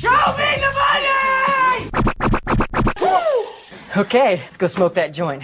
[0.00, 1.90] Show me the money!
[3.96, 5.42] Okay, let's go smoke that joint.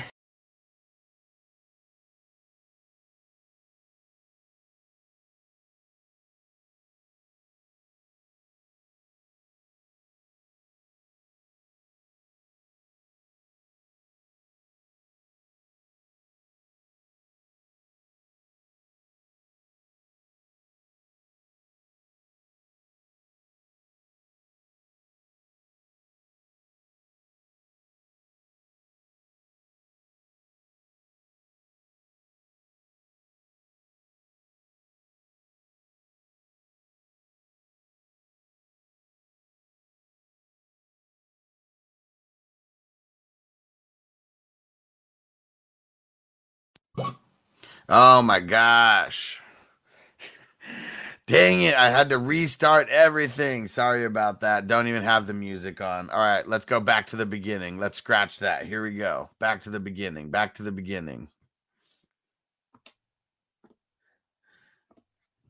[47.89, 49.41] Oh my gosh.
[51.27, 51.75] Dang it.
[51.75, 53.67] I had to restart everything.
[53.67, 54.67] Sorry about that.
[54.67, 56.11] Don't even have the music on.
[56.11, 57.78] All right, let's go back to the beginning.
[57.78, 58.67] Let's scratch that.
[58.67, 59.31] Here we go.
[59.39, 60.31] Back to the beginning.
[60.31, 61.28] Back to the beginning.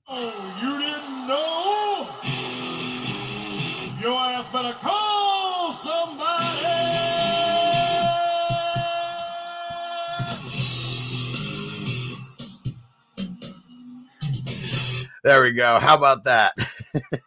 [0.06, 2.08] Oh, you didn't know?
[4.00, 5.03] Your ass better call
[15.24, 15.78] There we go.
[15.80, 16.52] How about that?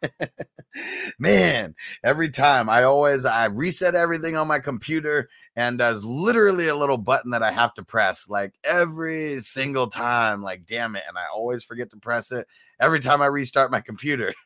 [1.19, 6.75] Man, every time I always I reset everything on my computer and there's literally a
[6.75, 10.43] little button that I have to press like every single time.
[10.43, 11.05] Like, damn it.
[11.07, 12.45] And I always forget to press it
[12.79, 14.31] every time I restart my computer.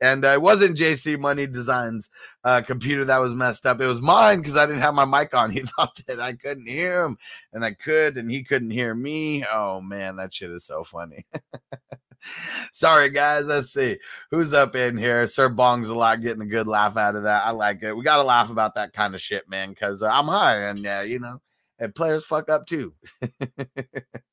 [0.00, 2.10] and uh, it wasn't JC Money Designs
[2.44, 3.80] uh, computer that was messed up.
[3.80, 5.50] It was mine because I didn't have my mic on.
[5.58, 7.18] He thought that I couldn't hear him,
[7.52, 9.44] and I could, and he couldn't hear me.
[9.44, 11.26] Oh man, that shit is so funny.
[12.72, 13.46] Sorry, guys.
[13.46, 13.98] Let's see
[14.30, 15.26] who's up in here.
[15.26, 17.44] Sir Bong's a lot getting a good laugh out of that.
[17.44, 17.96] I like it.
[17.96, 20.86] We got to laugh about that kind of shit, man, because uh, I'm high, and
[20.86, 21.40] uh, you know,
[21.78, 22.94] and players fuck up too.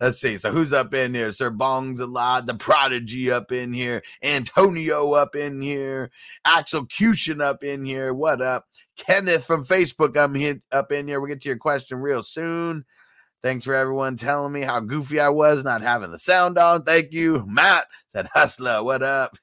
[0.00, 0.36] Let's see.
[0.36, 1.32] So who's up in here?
[1.32, 2.46] Sir Bong's a lot.
[2.46, 4.02] The Prodigy up in here.
[4.22, 6.10] Antonio up in here.
[6.46, 8.14] Axelcution up in here.
[8.14, 8.66] What up?
[8.96, 10.16] Kenneth from Facebook.
[10.16, 11.20] I'm here up in here.
[11.20, 12.84] We'll get to your question real soon.
[13.42, 16.82] Thanks for everyone telling me how goofy I was not having the sound on.
[16.82, 17.44] Thank you.
[17.46, 19.38] Matt said, Hustler, what up?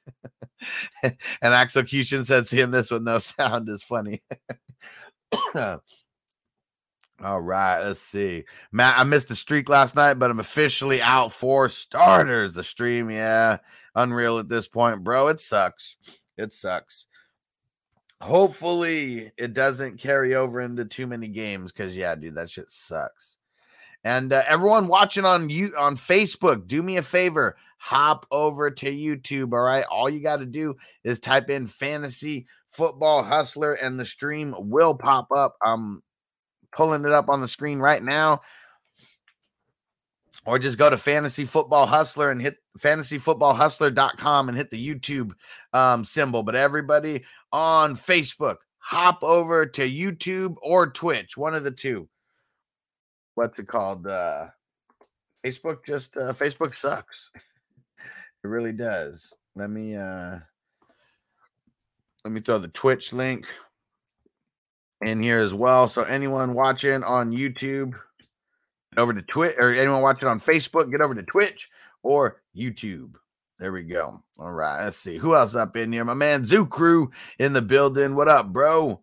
[1.03, 4.21] and Execution said, seeing this with no sound is funny.
[5.53, 5.77] Uh,
[7.23, 8.45] All right, let's see.
[8.71, 12.53] Matt, I missed the streak last night, but I'm officially out for starters.
[12.53, 13.57] The stream, yeah,
[13.95, 15.27] unreal at this point, bro.
[15.29, 15.97] It sucks.
[16.37, 17.07] It sucks.
[18.21, 23.37] Hopefully, it doesn't carry over into too many games because, yeah, dude, that shit sucks.
[24.03, 28.91] And uh, everyone watching on you on Facebook, do me a favor, hop over to
[28.91, 29.53] YouTube.
[29.53, 34.05] All right, all you got to do is type in fantasy football hustler, and the
[34.05, 35.55] stream will pop up.
[35.65, 36.03] Um,
[36.77, 38.41] pulling it up on the screen right now.
[40.45, 45.31] Or just go to Fantasy Football Hustler and hit fantasyfootballhustler.com and hit the YouTube
[45.73, 46.43] um, symbol.
[46.43, 52.07] But everybody on Facebook, hop over to YouTube or Twitch, one of the two.
[53.35, 54.07] What's it called?
[54.07, 54.47] Uh,
[55.43, 57.31] Facebook just uh, Facebook sucks.
[57.35, 59.33] it really does.
[59.55, 60.39] Let me uh
[62.23, 63.47] let me throw the Twitch link
[65.01, 65.87] in here as well.
[65.87, 67.93] So anyone watching on YouTube,
[68.95, 71.69] over to Twitch, or anyone watching on Facebook, get over to Twitch
[72.03, 73.13] or YouTube.
[73.59, 74.21] There we go.
[74.37, 76.05] All right, let's see who else up in here.
[76.05, 78.15] My man Zoo Crew in the building.
[78.15, 79.01] What up, bro?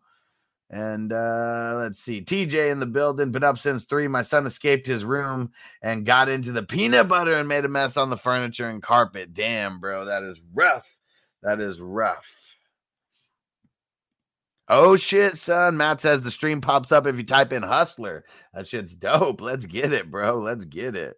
[0.71, 3.31] And uh let's see, TJ in the building.
[3.31, 4.09] Been up since three.
[4.09, 5.53] My son escaped his room
[5.83, 9.35] and got into the peanut butter and made a mess on the furniture and carpet.
[9.35, 10.99] Damn, bro, that is rough.
[11.43, 12.44] That is rough.
[14.69, 15.77] Oh shit, son.
[15.77, 18.25] Matt says the stream pops up if you type in hustler.
[18.55, 19.41] That shit's dope.
[19.41, 20.39] Let's get it, bro.
[20.39, 21.17] Let's get it.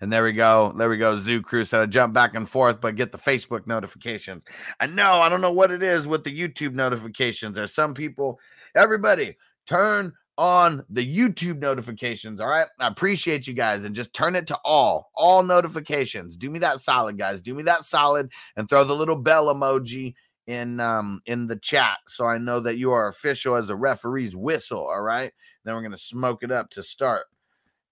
[0.00, 0.74] And there we go.
[0.76, 1.16] There we go.
[1.18, 4.44] Zoo Crew said I jump back and forth, but get the Facebook notifications.
[4.78, 5.20] I know.
[5.20, 7.54] I don't know what it is with the YouTube notifications.
[7.54, 8.38] There's some people,
[8.74, 12.40] everybody, turn on the YouTube notifications.
[12.40, 12.66] All right.
[12.78, 16.36] I appreciate you guys and just turn it to all, all notifications.
[16.36, 17.40] Do me that solid, guys.
[17.40, 20.14] Do me that solid and throw the little bell emoji
[20.46, 24.36] in um in the chat so I know that you are official as a referee's
[24.36, 24.86] whistle.
[24.86, 25.32] All right.
[25.64, 27.26] Then we're gonna smoke it up to start.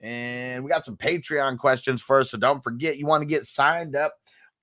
[0.01, 2.31] And we got some Patreon questions first.
[2.31, 4.15] So don't forget you want to get signed up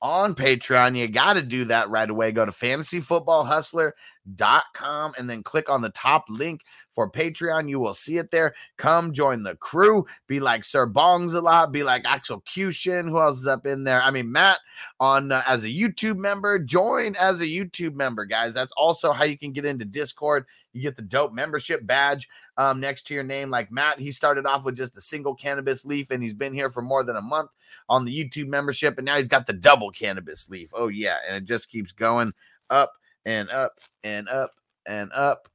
[0.02, 0.98] on Patreon.
[0.98, 2.32] You got to do that right away.
[2.32, 6.62] Go to fantasyfootballhustler.com and then click on the top link
[6.94, 7.70] for Patreon.
[7.70, 8.54] You will see it there.
[8.78, 10.06] Come join the crew.
[10.28, 11.72] Be like Sir Bongs a lot.
[11.72, 13.08] Be like Execution.
[13.08, 14.02] Who else is up in there?
[14.02, 14.60] I mean, Matt
[15.00, 16.60] on uh, as a YouTube member.
[16.60, 18.54] Join as a YouTube member, guys.
[18.54, 20.46] That's also how you can get into Discord.
[20.74, 23.50] You get the dope membership badge um, next to your name.
[23.50, 26.70] Like Matt, he started off with just a single cannabis leaf and he's been here
[26.70, 27.50] for more than a month
[27.90, 28.98] on the YouTube membership.
[28.98, 30.70] And now he's got the double cannabis leaf.
[30.74, 31.18] Oh, yeah.
[31.28, 32.34] And it just keeps going
[32.70, 32.94] up
[33.26, 33.74] and up
[34.04, 34.52] and up
[34.86, 35.48] and up.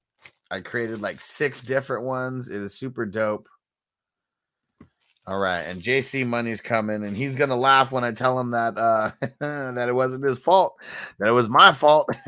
[0.51, 2.49] I created like six different ones.
[2.49, 3.49] It is super dope.
[5.29, 8.79] All right, and JC Money's coming, and he's gonna laugh when I tell him that
[8.79, 9.11] uh
[9.41, 10.77] that it wasn't his fault,
[11.19, 12.09] that it was my fault.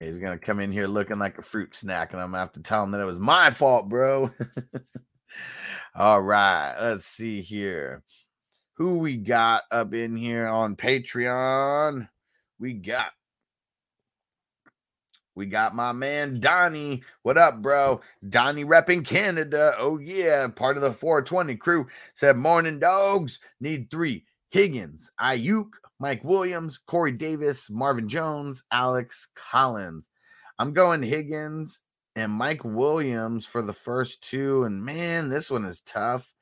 [0.00, 2.62] He's gonna come in here looking like a fruit snack, and I'm gonna have to
[2.62, 4.30] tell him that it was my fault, bro.
[5.94, 8.02] All right, let's see here.
[8.76, 12.08] Who we got up in here on Patreon?
[12.58, 13.12] We got
[15.34, 17.02] we got my man Donnie.
[17.22, 18.00] What up, bro?
[18.28, 19.74] Donnie repping Canada.
[19.78, 20.46] Oh, yeah.
[20.48, 23.40] Part of the 420 crew said, Morning dogs.
[23.60, 24.24] Need three.
[24.50, 30.10] Higgins, Aiyuk, Mike Williams, Corey Davis, Marvin Jones, Alex Collins.
[30.60, 31.80] I'm going Higgins
[32.14, 34.62] and Mike Williams for the first two.
[34.62, 36.32] And man, this one is tough.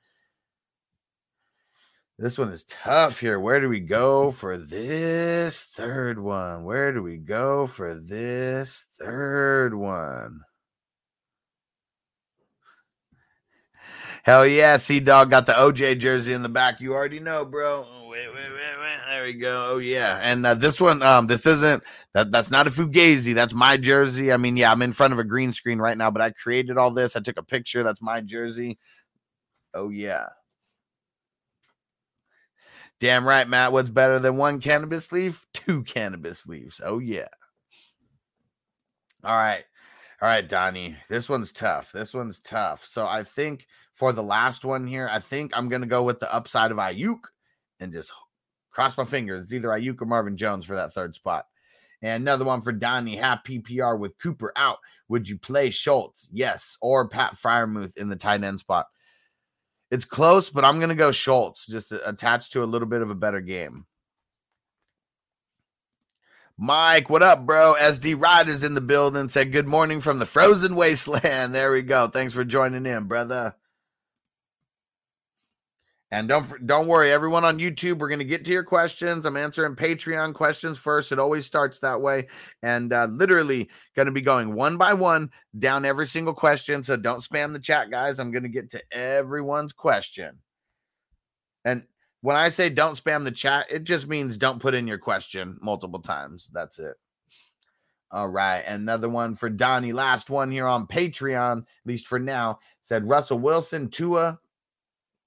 [2.23, 3.41] This one is tough here.
[3.41, 6.63] Where do we go for this third one?
[6.63, 10.43] Where do we go for this third one?
[14.23, 16.81] Hell yeah, Sea Dog got the OJ jersey in the back.
[16.81, 18.07] You already know, bro.
[18.09, 18.99] Wait, wait, wait, wait.
[19.09, 19.71] There we go.
[19.71, 21.83] Oh yeah, and uh, this one, um, this isn't
[22.15, 22.31] that.
[22.31, 23.35] That's not a fugazi.
[23.35, 24.33] That's my jersey.
[24.33, 26.79] I mean, yeah, I'm in front of a green screen right now, but I created
[26.79, 27.17] all this.
[27.17, 27.83] I took a picture.
[27.83, 28.79] That's my jersey.
[29.75, 30.27] Oh yeah.
[33.03, 33.73] Damn right, Matt.
[33.73, 35.45] What's better than one cannabis leaf?
[35.53, 36.81] Two cannabis leaves.
[36.85, 37.27] Oh yeah.
[39.25, 39.65] All right.
[40.21, 40.97] All right, Donnie.
[41.09, 41.91] This one's tough.
[41.91, 42.85] This one's tough.
[42.85, 46.33] So I think for the last one here, I think I'm gonna go with the
[46.33, 47.19] upside of Aiyuk
[47.81, 48.13] and just
[48.71, 49.43] cross my fingers.
[49.43, 51.47] It's either Aiyuk or Marvin Jones for that third spot.
[52.03, 53.17] And another one for Donnie.
[53.17, 54.79] Half PPR with Cooper out.
[55.09, 56.29] Would you play Schultz?
[56.31, 56.79] Yes.
[56.81, 58.87] Or Pat Freiermuth in the tight end spot.
[59.93, 63.11] It's close, but I'm going to go Schultz, just attached to a little bit of
[63.11, 63.85] a better game.
[66.57, 67.75] Mike, what up, bro?
[67.79, 71.55] SD Riders in the building said good morning from the frozen wasteland.
[71.55, 72.09] There we go.
[72.09, 73.55] Thanks for joining in, brother.
[76.13, 79.25] And don't don't worry, everyone on YouTube, we're gonna get to your questions.
[79.25, 81.11] I'm answering Patreon questions first.
[81.11, 82.29] It always starts that way,
[82.63, 86.85] and uh, literally gonna be going one by one down every single question.
[86.85, 88.19] So don't spam the chat, guys.
[88.19, 90.39] I'm gonna get to everyone's question.
[91.65, 91.85] And
[92.21, 95.57] when I say don't spam the chat, it just means don't put in your question
[95.63, 96.51] multiple times.
[96.53, 96.97] That's it.
[98.11, 99.95] All right, another one for Donnie.
[99.95, 102.59] Last one here on Patreon, at least for now.
[102.83, 104.39] Said Russell Wilson, Tua,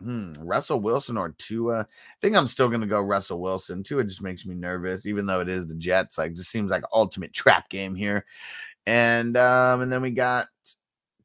[0.01, 1.81] Hmm, Russell Wilson or Tua?
[1.81, 1.85] I
[2.21, 3.83] think I'm still gonna go Russell Wilson.
[3.83, 6.17] Tua just makes me nervous, even though it is the Jets.
[6.17, 8.25] Like, just seems like ultimate trap game here.
[8.85, 10.47] And um, and then we got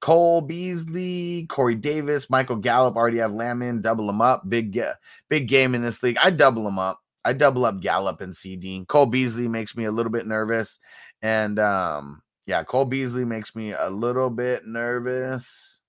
[0.01, 2.97] Cole Beasley, Corey Davis, Michael Gallup.
[2.97, 4.49] Already have Lamb in, double them up.
[4.49, 4.95] Big uh,
[5.29, 6.17] big game in this league.
[6.23, 7.01] I double them up.
[7.25, 8.85] I double up Gallup and CD.
[8.87, 10.79] Cole Beasley makes me a little bit nervous,
[11.23, 15.80] and um, yeah, Cole Beasley makes me a little bit nervous.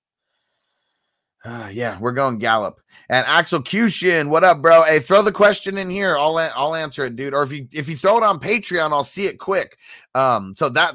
[1.43, 2.79] Uh, yeah, we're going Gallup
[3.09, 4.29] and Axel Cushin.
[4.29, 4.83] What up, bro?
[4.83, 6.15] Hey, throw the question in here.
[6.15, 7.33] I'll I'll answer it, dude.
[7.33, 9.77] Or if you if you throw it on Patreon, I'll see it quick.
[10.13, 10.93] Um, so that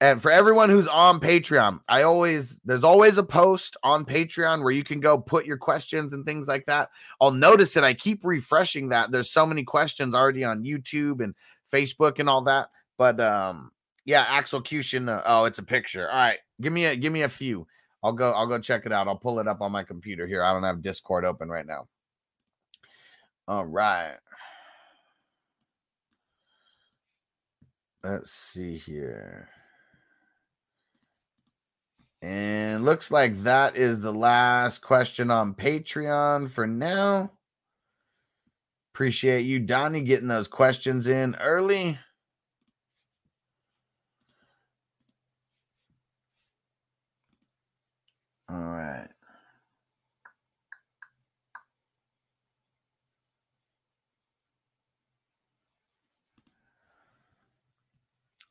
[0.00, 4.72] and for everyone who's on Patreon, I always there's always a post on Patreon where
[4.72, 6.90] you can go put your questions and things like that.
[7.20, 9.10] I'll notice that I keep refreshing that.
[9.10, 11.34] There's so many questions already on YouTube and
[11.72, 12.70] Facebook and all that.
[12.96, 13.72] But um,
[14.04, 15.08] yeah, Axel Cushin.
[15.08, 16.10] Uh, oh, it's a picture.
[16.10, 17.66] All right, give me a give me a few.
[18.04, 19.08] I'll go I'll go check it out.
[19.08, 20.44] I'll pull it up on my computer here.
[20.44, 21.88] I don't have Discord open right now.
[23.48, 24.16] All right.
[28.02, 29.48] Let's see here.
[32.20, 37.32] And looks like that is the last question on Patreon for now.
[38.94, 41.98] Appreciate you, Donnie, getting those questions in early.
[48.48, 49.08] All right.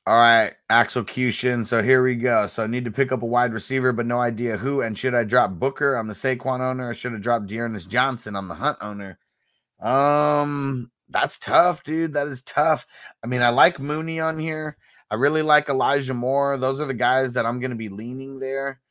[0.06, 1.66] All right, execution.
[1.66, 2.48] So here we go.
[2.48, 4.82] So I need to pick up a wide receiver, but no idea who.
[4.82, 5.96] And should I drop Booker?
[5.96, 8.36] I'm the Saquon owner, or should I drop D'Ernest Johnson?
[8.36, 9.18] I'm the Hunt owner.
[9.82, 12.14] Um, that's tough, dude.
[12.14, 12.88] That is tough.
[13.24, 14.78] I mean, I like Mooney on here.
[15.12, 16.58] I really like Elijah Moore.
[16.58, 18.82] Those are the guys that I'm going to be leaning there.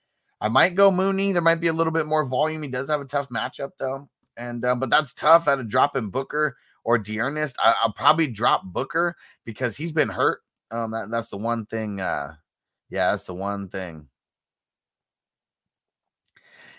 [0.42, 1.30] I might go Mooney.
[1.30, 2.62] There might be a little bit more volume.
[2.62, 5.96] He does have a tough matchup though, and uh, but that's tough at a drop
[5.96, 7.56] in Booker or D'Ernest.
[7.62, 10.40] I, will probably drop Booker because he's been hurt.
[10.72, 12.00] Um, that, that's the one thing.
[12.00, 12.34] Uh,
[12.90, 14.08] yeah, that's the one thing.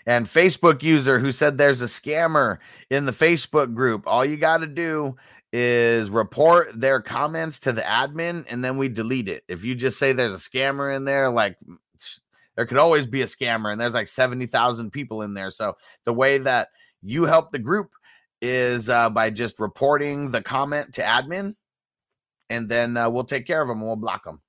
[0.04, 2.58] And Facebook user who said there's a scammer
[2.90, 4.02] in the Facebook group.
[4.06, 5.16] All you got to do
[5.54, 9.44] is report their comments to the admin and then we delete it.
[9.48, 11.56] If you just say there's a scammer in there, like
[12.56, 15.50] there could always be a scammer, and there's like 70,000 people in there.
[15.50, 16.68] So the way that
[17.02, 17.90] you help the group
[18.40, 21.54] is uh, by just reporting the comment to admin,
[22.50, 24.40] and then uh, we'll take care of them and we'll block them.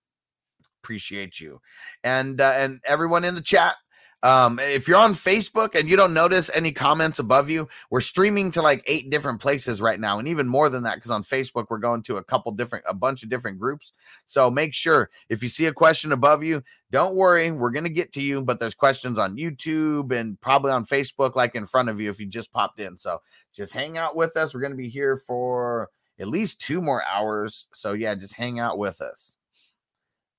[0.84, 1.60] Appreciate you,
[2.04, 3.76] and uh, and everyone in the chat.
[4.24, 8.50] Um, if you're on Facebook and you don't notice any comments above you, we're streaming
[8.51, 11.65] to like eight different places right now, and even more than that, because on Facebook
[11.69, 13.93] we're going to a couple different, a bunch of different groups.
[14.25, 18.13] So make sure if you see a question above you, don't worry, we're gonna get
[18.13, 18.43] to you.
[18.43, 22.19] But there's questions on YouTube and probably on Facebook, like in front of you if
[22.19, 22.98] you just popped in.
[22.98, 23.22] So
[23.53, 24.53] just hang out with us.
[24.53, 27.67] We're gonna be here for at least two more hours.
[27.74, 29.36] So yeah, just hang out with us.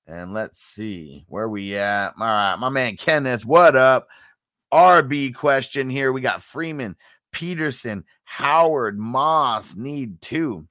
[0.07, 2.13] And let's see where we at.
[2.19, 4.09] All right, my man Kenneth, what up?
[4.73, 6.13] RB question here.
[6.13, 6.97] We got Freeman,
[7.33, 10.67] Peterson, Howard, Moss need two.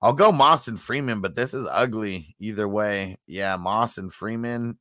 [0.00, 3.18] I'll go Moss and Freeman, but this is ugly either way.
[3.26, 4.78] Yeah, Moss and Freeman.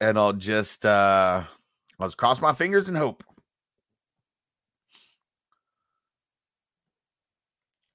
[0.00, 1.42] And I'll just uh
[2.00, 3.24] just cross my fingers and hope.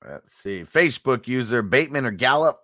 [0.06, 0.62] Let's see.
[0.62, 2.60] Facebook user Bateman or Gallup.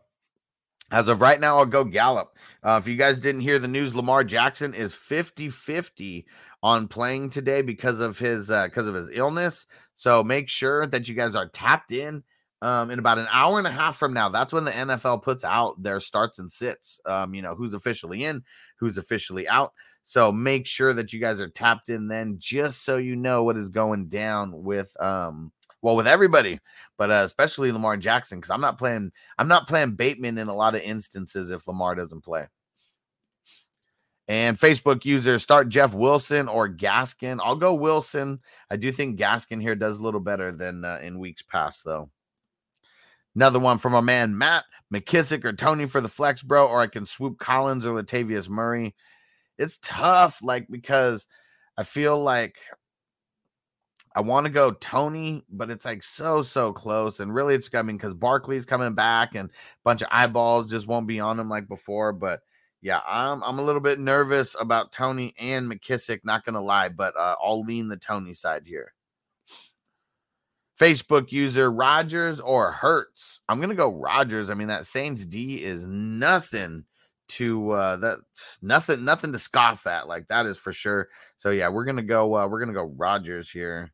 [0.91, 2.37] As of right now, I'll go Gallup.
[2.63, 6.25] Uh, if you guys didn't hear the news, Lamar Jackson is 50 50
[6.61, 9.67] on playing today because of his uh, because of his illness.
[9.95, 12.23] So make sure that you guys are tapped in.
[12.61, 15.43] Um, in about an hour and a half from now, that's when the NFL puts
[15.43, 16.99] out their starts and sits.
[17.05, 18.43] Um, you know who's officially in,
[18.79, 19.73] who's officially out.
[20.03, 23.57] So make sure that you guys are tapped in then, just so you know what
[23.57, 25.51] is going down with um
[25.85, 26.59] well with everybody,
[26.97, 30.55] but uh, especially Lamar Jackson because I'm not playing I'm not playing Bateman in a
[30.55, 32.47] lot of instances if Lamar doesn't play.
[34.27, 37.39] And Facebook user start Jeff Wilson or Gaskin.
[37.39, 38.39] I'll go Wilson.
[38.71, 42.09] I do think Gaskin here does a little better than uh, in weeks past though.
[43.35, 46.87] Another one from our man Matt McKissic or Tony for the flex, bro, or I
[46.87, 48.95] can swoop Collins or Latavius Murray.
[49.59, 51.27] It's tough, like because
[51.77, 52.55] I feel like
[54.15, 57.97] I want to go Tony, but it's like so so close, and really it's mean
[57.97, 59.53] because Barkley's coming back and a
[59.83, 62.41] bunch of eyeballs just won't be on him like before, but.
[62.81, 67.15] Yeah, I'm I'm a little bit nervous about Tony and McKissic, not gonna lie, but
[67.17, 68.93] uh, I'll lean the Tony side here.
[70.79, 73.39] Facebook user Rodgers or Hurts.
[73.49, 74.51] I'm gonna go Rodgers.
[74.51, 76.85] I mean, that Saints D is nothing
[77.27, 78.19] to uh that
[78.61, 82.35] nothing nothing to scoff at like that is for sure so yeah we're gonna go
[82.35, 83.91] uh we're gonna go rodgers here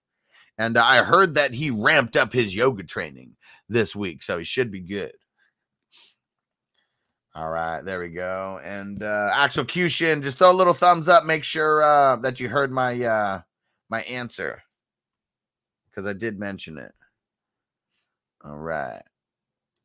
[0.61, 3.35] and i heard that he ramped up his yoga training
[3.67, 5.13] this week so he should be good.
[7.33, 11.45] All right there we go and uh execution just throw a little thumbs up make
[11.45, 13.41] sure uh that you heard my uh
[13.89, 14.61] my answer
[15.89, 16.91] because i did mention it.
[18.43, 19.01] All right.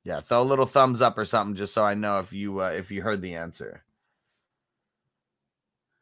[0.05, 2.71] Yeah, throw a little thumbs up or something just so I know if you uh,
[2.71, 3.83] if you heard the answer.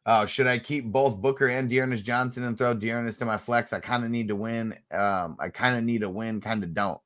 [0.07, 3.73] Oh, should I keep both Booker and D'Ernest Johnson and throw D'Ernest to my flex?
[3.73, 4.75] I kind of need to win.
[4.91, 7.01] Um, I kind of need to win, kind of don't.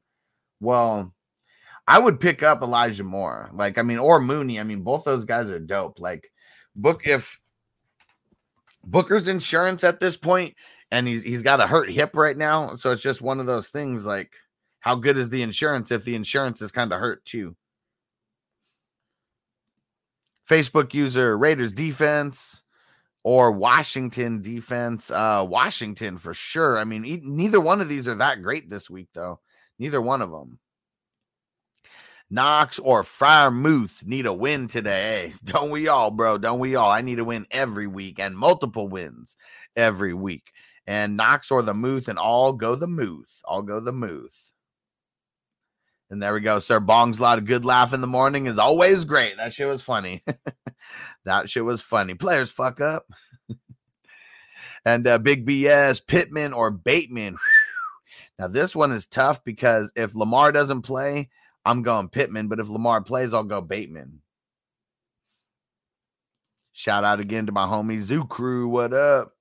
[0.61, 1.15] Well,
[1.87, 3.51] I would pick up Elijah Moore.
[3.53, 4.59] Like, I mean, or Mooney.
[4.59, 6.01] I mean, both those guys are dope.
[6.01, 6.33] Like,
[6.75, 7.41] Book if
[8.85, 10.55] Booker's insurance at this point,
[10.91, 13.69] and he's he's got a hurt hip right now, so it's just one of those
[13.69, 14.33] things like
[14.81, 17.57] how good is the insurance if the insurance is kind of hurt too?
[20.49, 22.63] Facebook user Raiders defense
[23.23, 25.11] or Washington defense.
[25.11, 26.79] Uh, Washington for sure.
[26.79, 29.41] I mean, e- neither one of these are that great this week, though.
[29.79, 30.59] Neither one of them.
[32.31, 35.33] Knox or Freiermuth need a win today.
[35.45, 36.37] Don't we all, bro?
[36.39, 36.91] Don't we all?
[36.91, 39.37] I need a win every week and multiple wins
[39.77, 40.53] every week.
[40.87, 43.41] And Knox or the Muth and all go the Muth.
[43.45, 44.48] All go the Muth.
[46.11, 46.81] And there we go, sir.
[46.81, 49.37] Bong's lot of good laugh in the morning is always great.
[49.37, 50.25] That shit was funny.
[51.25, 52.15] that shit was funny.
[52.15, 53.07] Players fuck up.
[54.87, 57.37] and uh, Big BS, Pittman or Bateman.
[58.41, 61.29] Now, this one is tough because if Lamar doesn't play,
[61.65, 62.47] I'm going Pittman.
[62.47, 64.21] But if Lamar plays, I'll go Bateman.
[66.71, 68.69] Shout out again to my homie Zoo Crew.
[68.69, 69.33] What up?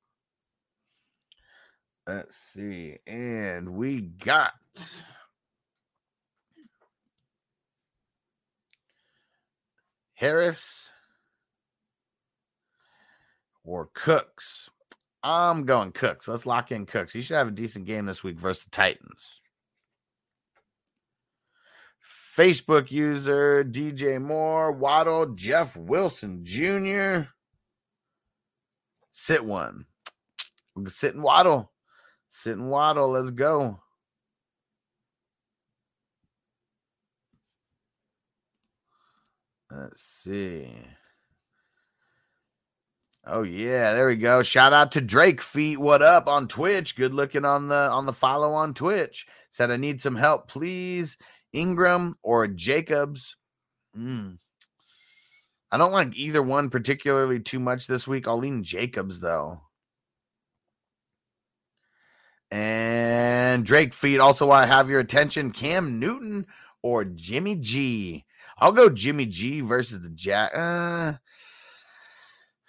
[2.07, 2.97] Let's see.
[3.05, 4.53] And we got.
[10.17, 10.89] Harris
[13.63, 14.71] or Cooks.
[15.21, 16.27] I'm going Cooks.
[16.27, 17.13] Let's lock in Cooks.
[17.13, 19.41] He should have a decent game this week versus the Titans.
[22.35, 27.29] Facebook user DJ Moore, Waddle, Jeff Wilson Jr.
[29.11, 29.85] Sit one.
[30.87, 31.71] Sit and Waddle.
[32.27, 33.11] Sit and Waddle.
[33.11, 33.81] Let's go.
[39.69, 40.69] Let's see.
[43.25, 44.41] Oh yeah, there we go.
[44.41, 45.77] Shout out to Drake Feet.
[45.77, 46.95] What up on Twitch?
[46.95, 49.27] Good looking on the on the follow on Twitch.
[49.51, 51.17] Said I need some help, please.
[51.51, 53.35] Ingram or Jacobs.
[53.97, 54.37] Mm.
[55.69, 58.27] I don't like either one particularly too much this week.
[58.27, 59.59] I'll lean Jacobs though.
[62.49, 64.21] And Drake Feet.
[64.21, 65.51] Also, I have your attention.
[65.51, 66.45] Cam Newton
[66.81, 68.23] or Jimmy G.
[68.59, 70.49] I'll go Jimmy G versus the Jag.
[70.53, 71.13] Uh,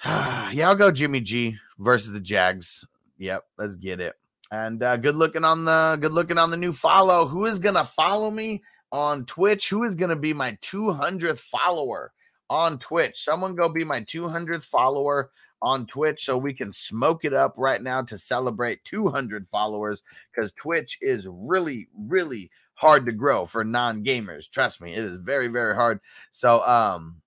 [0.52, 2.84] yeah, I'll go Jimmy G versus the Jags.
[3.18, 4.14] Yep, let's get it.
[4.50, 7.26] And uh, good looking on the good looking on the new follow.
[7.26, 9.68] Who is gonna follow me on Twitch?
[9.68, 12.12] Who is gonna be my 200th follower
[12.50, 13.22] on Twitch?
[13.22, 17.82] Someone go be my 200th follower on Twitch so we can smoke it up right
[17.82, 24.48] now to celebrate 200 followers because Twitch is really, really hard to grow for non-gamers.
[24.48, 26.00] Trust me, it is very, very hard.
[26.30, 27.20] So um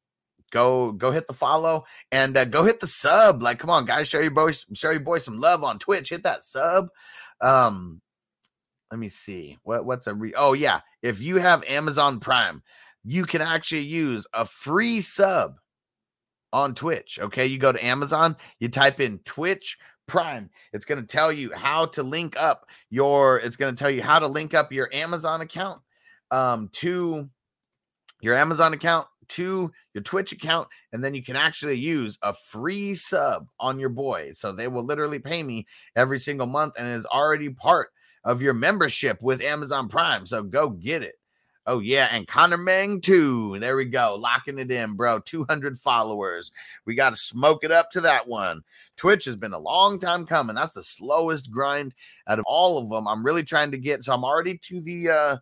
[0.51, 3.41] go go hit the follow and uh, go hit the sub.
[3.41, 6.09] Like, come on, guys, show your boys, show your boy some love on Twitch.
[6.09, 6.89] Hit that sub.
[7.41, 8.01] Um,
[8.91, 10.33] let me see what what's a re.
[10.37, 12.61] Oh yeah, if you have Amazon Prime,
[13.03, 15.55] you can actually use a free sub
[16.53, 17.17] on Twitch.
[17.19, 19.77] Okay, you go to Amazon, you type in Twitch
[20.11, 20.49] Prime.
[20.73, 23.39] It's going to tell you how to link up your.
[23.39, 25.81] It's going to tell you how to link up your Amazon account
[26.29, 27.29] um, to
[28.21, 32.93] your Amazon account to your Twitch account, and then you can actually use a free
[32.93, 34.31] sub on your boy.
[34.33, 37.89] So they will literally pay me every single month, and it is already part
[38.25, 40.27] of your membership with Amazon Prime.
[40.27, 41.15] So go get it.
[41.71, 42.09] Oh, yeah.
[42.11, 43.57] And Connor Meng, too.
[43.59, 44.15] There we go.
[44.19, 45.19] Locking it in, bro.
[45.19, 46.51] 200 followers.
[46.85, 48.61] We got to smoke it up to that one.
[48.97, 50.55] Twitch has been a long time coming.
[50.55, 51.93] That's the slowest grind
[52.27, 53.07] out of all of them.
[53.07, 54.03] I'm really trying to get.
[54.03, 55.37] So I'm already to the, uh,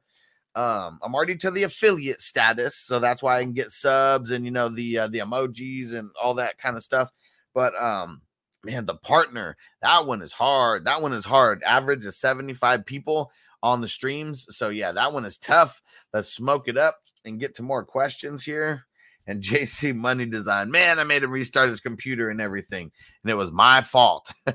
[0.56, 4.46] Um, I'm already to the affiliate status, so that's why I can get subs and
[4.46, 7.12] you know the uh, the emojis and all that kind of stuff.
[7.54, 8.22] But um,
[8.63, 10.86] man, the partner that one is hard.
[10.86, 11.63] That one is hard.
[11.63, 13.32] Average is 75 people
[13.63, 14.46] on the streams.
[14.50, 15.82] So yeah, that one is tough.
[16.13, 18.86] Let's smoke it up and get to more questions here.
[19.28, 22.91] And JC Money Design, man, I made him restart his computer and everything,
[23.24, 24.32] and it was my fault.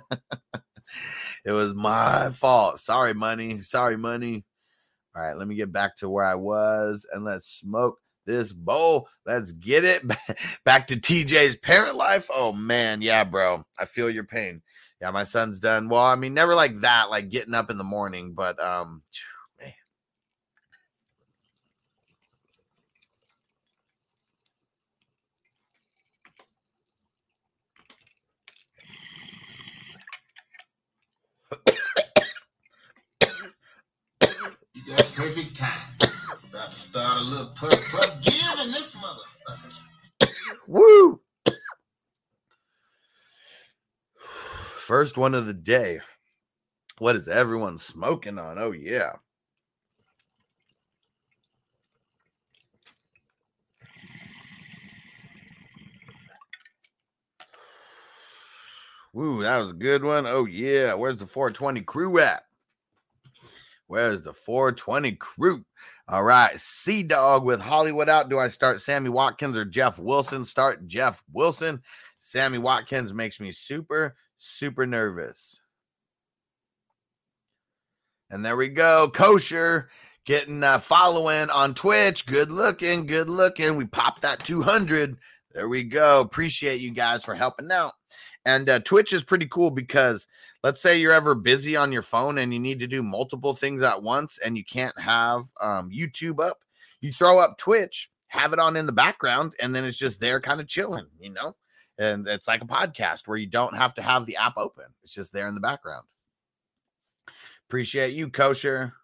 [1.45, 2.81] it was my fault.
[2.81, 3.59] Sorry, money.
[3.61, 4.45] Sorry, money.
[5.17, 9.09] All right, let me get back to where I was and let's smoke this bowl.
[9.27, 10.03] Let's get it
[10.65, 12.29] back to TJ's parent life.
[12.35, 13.65] Oh man, yeah, bro.
[13.79, 14.63] I feel your pain.
[15.01, 15.89] Yeah, my son's done.
[15.89, 19.03] Well, I mean, never like that, like getting up in the morning, but um
[35.35, 35.81] perfect time.
[36.51, 40.31] About to start a little puff puff giving this motherfucker.
[40.69, 41.21] Woo!
[44.77, 46.01] First one of the day.
[46.99, 48.59] What is everyone smoking on?
[48.59, 49.15] Oh, yeah.
[59.13, 60.27] Woo, that was a good one.
[60.27, 60.95] Oh, yeah.
[60.95, 62.45] Where's the 420 crew at?
[63.87, 65.65] Where's the 420 crew?
[66.09, 66.59] All right.
[66.59, 68.29] Sea Dog with Hollywood out.
[68.29, 70.45] Do I start Sammy Watkins or Jeff Wilson?
[70.45, 71.83] Start Jeff Wilson.
[72.19, 75.59] Sammy Watkins makes me super, super nervous.
[78.31, 79.11] And there we go.
[79.13, 79.91] Kosher
[80.25, 82.27] getting uh, following on Twitch.
[82.27, 83.77] Good looking, good looking.
[83.77, 85.17] We popped that 200.
[85.53, 86.21] There we go.
[86.21, 87.93] Appreciate you guys for helping out.
[88.45, 90.27] And uh, Twitch is pretty cool because
[90.65, 93.83] let's say you're ever busy on your phone and you need to do multiple things
[93.83, 96.57] at once and you can't have um, YouTube up,
[97.03, 100.41] you throw up Twitch, have it on in the background, and then it's just there
[100.41, 101.55] kind of chilling, you know?
[101.99, 105.13] And it's like a podcast where you don't have to have the app open, it's
[105.13, 106.07] just there in the background.
[107.69, 108.95] Appreciate you, Kosher.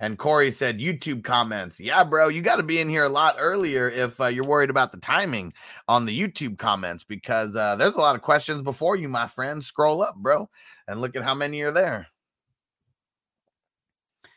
[0.00, 1.78] And Corey said, YouTube comments.
[1.78, 4.70] Yeah, bro, you got to be in here a lot earlier if uh, you're worried
[4.70, 5.52] about the timing
[5.88, 9.62] on the YouTube comments because uh, there's a lot of questions before you, my friend.
[9.62, 10.48] Scroll up, bro,
[10.90, 12.08] and look at how many are there.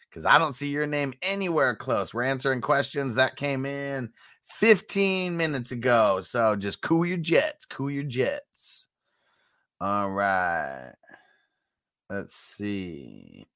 [0.07, 2.13] Because I don't see your name anywhere close.
[2.13, 4.11] We're answering questions that came in
[4.59, 6.21] 15 minutes ago.
[6.21, 8.85] So just cool your jets, cool your jets.
[9.81, 10.93] All right.
[12.07, 13.47] Let's see.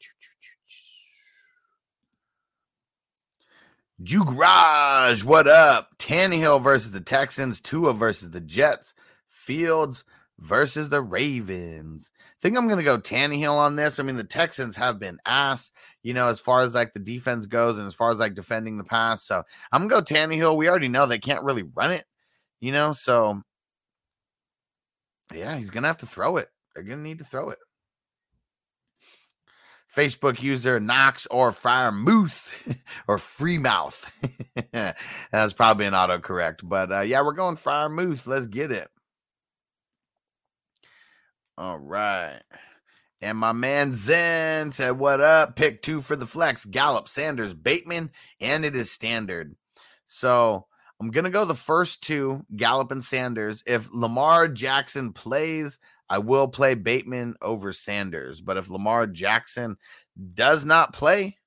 [4.03, 5.99] Jugaraj, what up?
[5.99, 8.95] Tannehill versus the Texans, Tua versus the Jets,
[9.27, 10.03] Fields
[10.39, 12.11] versus the Ravens.
[12.15, 13.99] I think I'm going to go Tannehill on this.
[13.99, 15.71] I mean, the Texans have been ass,
[16.03, 18.77] you know, as far as like the defense goes and as far as like defending
[18.77, 19.23] the pass.
[19.23, 20.57] So I'm going to go Tannehill.
[20.57, 22.05] We already know they can't really run it,
[22.59, 23.41] you know, so
[25.33, 26.49] yeah, he's going to have to throw it.
[26.73, 27.59] They're going to need to throw it.
[29.93, 34.05] Facebook user Knox or Freiermuth or Freemouth.
[35.31, 38.27] That's probably an autocorrect, but uh, yeah, we're going Freiermuth.
[38.27, 38.89] Let's get it.
[41.57, 42.41] All right.
[43.21, 45.55] And my man Zen said, What up?
[45.55, 49.55] Pick two for the flex Gallup, Sanders, Bateman, and it is standard.
[50.05, 50.67] So
[50.99, 53.63] I'm going to go the first two, Gallup and Sanders.
[53.65, 58.39] If Lamar Jackson plays, I will play Bateman over Sanders.
[58.39, 59.77] But if Lamar Jackson
[60.35, 61.37] does not play,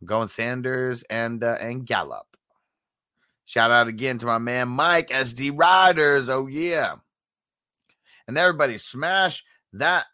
[0.00, 2.26] I'm going Sanders and uh, and Gallup.
[3.44, 6.30] Shout out again to my man Mike SD Riders.
[6.30, 6.96] Oh yeah.
[8.28, 10.06] And everybody smash that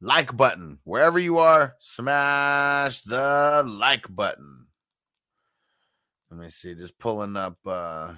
[0.00, 0.78] like button.
[0.84, 4.66] Wherever you are, smash the like button.
[6.30, 8.14] Let me see, just pulling up uh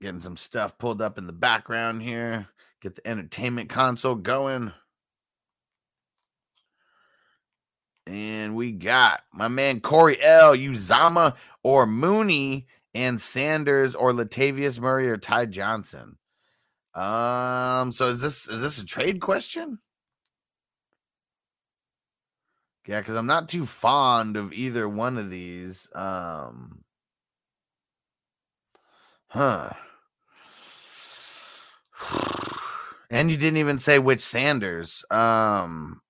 [0.00, 2.46] Getting some stuff pulled up in the background here.
[2.82, 4.72] Get the entertainment console going.
[8.06, 10.54] And we got my man Corey L.
[10.54, 16.16] Uzama or Mooney and Sanders or Latavius Murray or Ty Johnson.
[16.94, 19.80] Um, so is this is this a trade question?
[22.86, 25.90] Yeah, because I'm not too fond of either one of these.
[25.94, 26.84] Um,
[29.28, 29.70] huh.
[33.08, 35.04] And you didn't even say which Sanders.
[35.12, 36.00] Um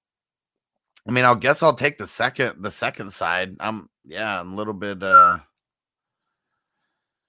[1.06, 3.54] I mean, I'll guess I'll take the second the second side.
[3.60, 5.40] I'm yeah, I'm a little bit uh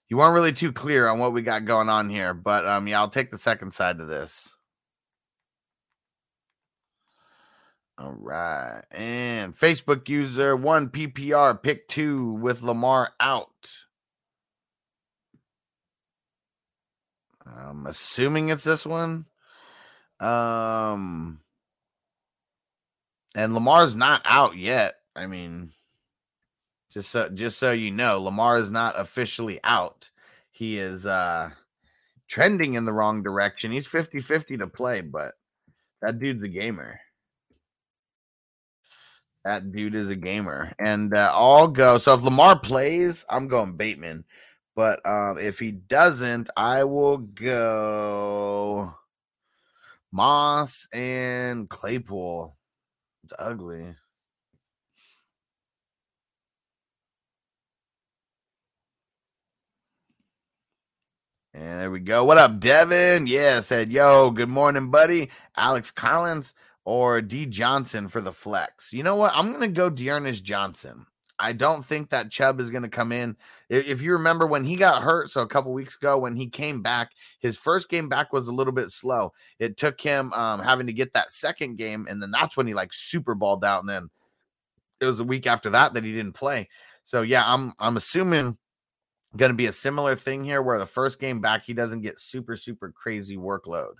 [0.09, 2.99] you weren't really too clear on what we got going on here, but um yeah,
[2.99, 4.53] I'll take the second side to this.
[7.99, 8.83] All right.
[8.91, 13.49] And Facebook user one PPR pick two with Lamar out.
[17.45, 19.25] I'm assuming it's this one.
[20.19, 21.39] Um,
[23.35, 24.95] and Lamar's not out yet.
[25.15, 25.71] I mean,
[26.91, 30.09] just so just so you know, Lamar is not officially out.
[30.51, 31.51] He is uh
[32.27, 33.71] trending in the wrong direction.
[33.71, 35.35] He's 50-50 to play, but
[36.01, 36.99] that dude's a gamer.
[39.45, 40.73] That dude is a gamer.
[40.77, 41.97] And uh, I'll go.
[41.97, 44.25] So if Lamar plays, I'm going Bateman.
[44.75, 48.93] But um, if he doesn't, I will go
[50.11, 52.55] Moss and Claypool.
[53.23, 53.95] It's ugly.
[61.57, 62.23] And there we go.
[62.23, 63.25] What up, Devin?
[63.25, 65.31] Yeah, said, yo, good morning, buddy.
[65.55, 66.53] Alex Collins
[66.85, 68.93] or D Johnson for the flex.
[68.93, 69.31] You know what?
[69.33, 71.07] I'm going to go D'Ernest Johnson.
[71.39, 73.35] I don't think that Chubb is going to come in.
[73.69, 76.83] If you remember when he got hurt, so a couple weeks ago when he came
[76.83, 79.33] back, his first game back was a little bit slow.
[79.57, 82.75] It took him um, having to get that second game, and then that's when he
[82.75, 83.79] like super balled out.
[83.79, 84.09] And then
[85.01, 86.69] it was a week after that that he didn't play.
[87.03, 88.59] So yeah, I'm I'm assuming
[89.35, 92.19] going to be a similar thing here where the first game back he doesn't get
[92.19, 93.93] super super crazy workload.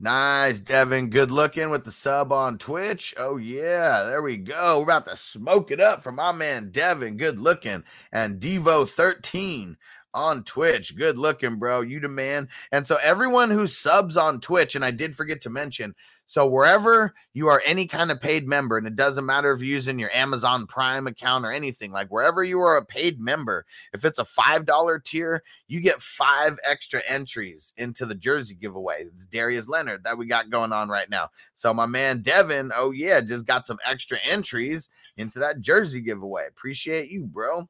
[0.00, 1.10] Nice, Devin.
[1.10, 3.14] Good looking with the sub on Twitch.
[3.16, 4.04] Oh, yeah.
[4.04, 4.78] There we go.
[4.78, 7.16] We're about to smoke it up for my man, Devin.
[7.16, 7.82] Good looking.
[8.12, 9.74] And Devo13
[10.14, 10.94] on Twitch.
[10.96, 11.80] Good looking, bro.
[11.80, 12.48] You the man.
[12.70, 15.96] And so, everyone who subs on Twitch, and I did forget to mention,
[16.28, 19.74] so wherever you are any kind of paid member, and it doesn't matter if you're
[19.74, 23.64] using your Amazon Prime account or anything, like wherever you are a paid member,
[23.94, 29.06] if it's a $5 tier, you get five extra entries into the jersey giveaway.
[29.06, 31.30] It's Darius Leonard that we got going on right now.
[31.54, 36.46] So my man Devin, oh yeah, just got some extra entries into that jersey giveaway.
[36.46, 37.66] Appreciate you, bro.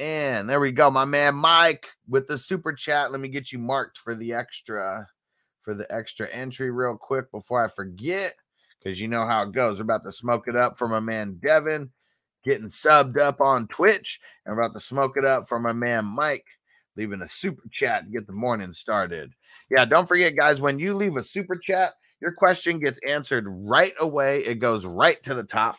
[0.00, 3.12] And there we go, my man Mike with the super chat.
[3.12, 5.06] Let me get you marked for the extra
[5.62, 8.34] for the extra entry real quick before I forget,
[8.78, 9.78] because you know how it goes.
[9.78, 11.90] We're about to smoke it up for my man Devin,
[12.44, 16.04] getting subbed up on Twitch, and we're about to smoke it up for my man
[16.04, 16.46] Mike,
[16.96, 19.32] leaving a super chat to get the morning started.
[19.70, 23.94] Yeah, don't forget, guys, when you leave a super chat, your question gets answered right
[24.00, 24.40] away.
[24.40, 25.78] It goes right to the top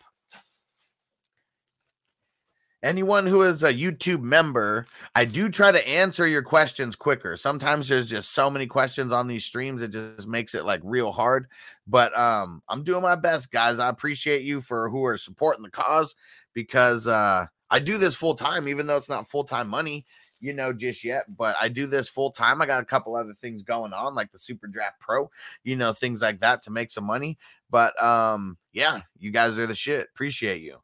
[2.83, 7.37] anyone who is a YouTube member, I do try to answer your questions quicker.
[7.37, 11.11] Sometimes there's just so many questions on these streams, it just makes it like real
[11.11, 11.47] hard.
[11.87, 13.79] But um, I'm doing my best, guys.
[13.79, 16.15] I appreciate you for who are supporting the cause
[16.53, 20.05] because uh, I do this full time, even though it's not full time money,
[20.39, 21.23] you know, just yet.
[21.35, 22.61] But I do this full time.
[22.61, 25.29] I got a couple other things going on, like the Super Draft Pro,
[25.63, 27.37] you know, things like that to make some money.
[27.69, 30.09] But um, yeah, you guys are the shit.
[30.13, 30.77] Appreciate you.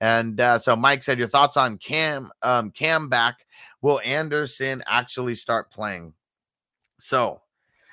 [0.00, 3.46] And uh, so Mike said, Your thoughts on Cam um, Cam back?
[3.80, 6.14] Will Anderson actually start playing?
[6.98, 7.40] So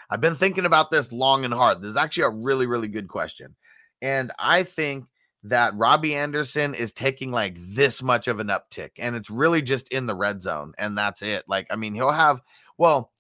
[0.10, 1.82] I've been thinking about this long and hard.
[1.82, 3.56] This is actually a really, really good question.
[4.02, 5.06] And I think
[5.44, 9.90] that Robbie Anderson is taking like this much of an uptick, and it's really just
[9.90, 11.46] in the red zone, and that's it.
[11.48, 12.42] Like, I mean, he'll have,
[12.78, 13.12] well,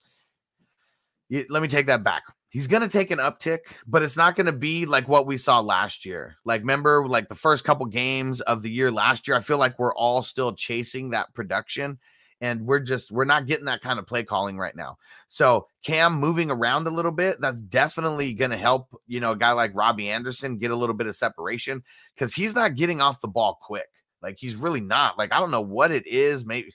[1.29, 2.23] let me take that back
[2.55, 5.35] he's going to take an uptick, but it's not going to be like what we
[5.35, 6.37] saw last year.
[6.45, 9.77] Like, remember, like the first couple games of the year last year, I feel like
[9.77, 11.99] we're all still chasing that production
[12.39, 14.97] and we're just we're not getting that kind of play calling right now.
[15.27, 19.37] So Cam moving around a little bit, that's definitely going to help, you know, a
[19.37, 21.83] guy like Robbie Anderson get a little bit of separation
[22.15, 23.89] cuz he's not getting off the ball quick.
[24.21, 25.17] Like he's really not.
[25.17, 26.73] Like I don't know what it is, maybe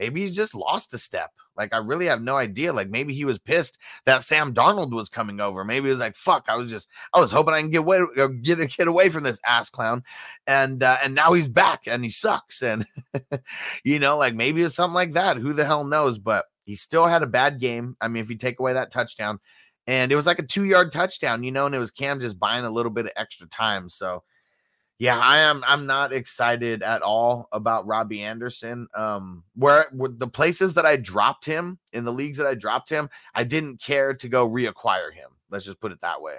[0.00, 1.30] maybe he just lost a step.
[1.56, 2.72] Like I really have no idea.
[2.72, 5.62] Like maybe he was pissed that Sam Darnold was coming over.
[5.62, 8.00] Maybe he was like, "Fuck!" I was just, I was hoping I can get away,
[8.18, 10.02] uh, get get away from this ass clown,
[10.46, 12.62] and uh, and now he's back and he sucks.
[12.62, 12.86] And
[13.84, 15.36] you know, like maybe it's something like that.
[15.36, 16.18] Who the hell knows?
[16.18, 17.96] But he still had a bad game.
[18.00, 19.38] I mean, if you take away that touchdown,
[19.86, 22.38] and it was like a two yard touchdown, you know, and it was Cam just
[22.38, 23.90] buying a little bit of extra time.
[23.90, 24.22] So
[25.00, 25.64] yeah, I am.
[25.66, 28.86] I'm not excited at all about Robbie Anderson.
[28.94, 32.90] Um, where, where the places that I dropped him in the leagues that I dropped
[32.90, 35.30] him, I didn't care to go reacquire him.
[35.50, 36.34] Let's just put it that way.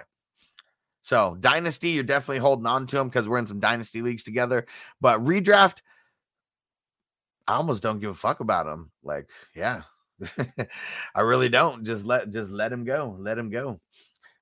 [1.00, 4.66] So dynasty, you're definitely holding on to him because we're in some dynasty leagues together.
[5.00, 5.78] But redraft,
[7.48, 8.92] I almost don't give a fuck about him.
[9.02, 9.82] Like, yeah,
[11.16, 11.82] I really don't.
[11.84, 13.16] Just let just let him go.
[13.18, 13.80] Let him go.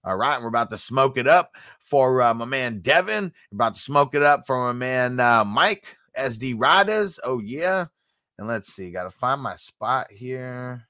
[0.02, 3.32] All right, we're about to smoke it up for uh, my man Devin.
[3.50, 7.20] We're about to smoke it up for my man uh, Mike SD Riders.
[7.22, 7.86] Oh yeah,
[8.38, 10.86] and let's see, got to find my spot here.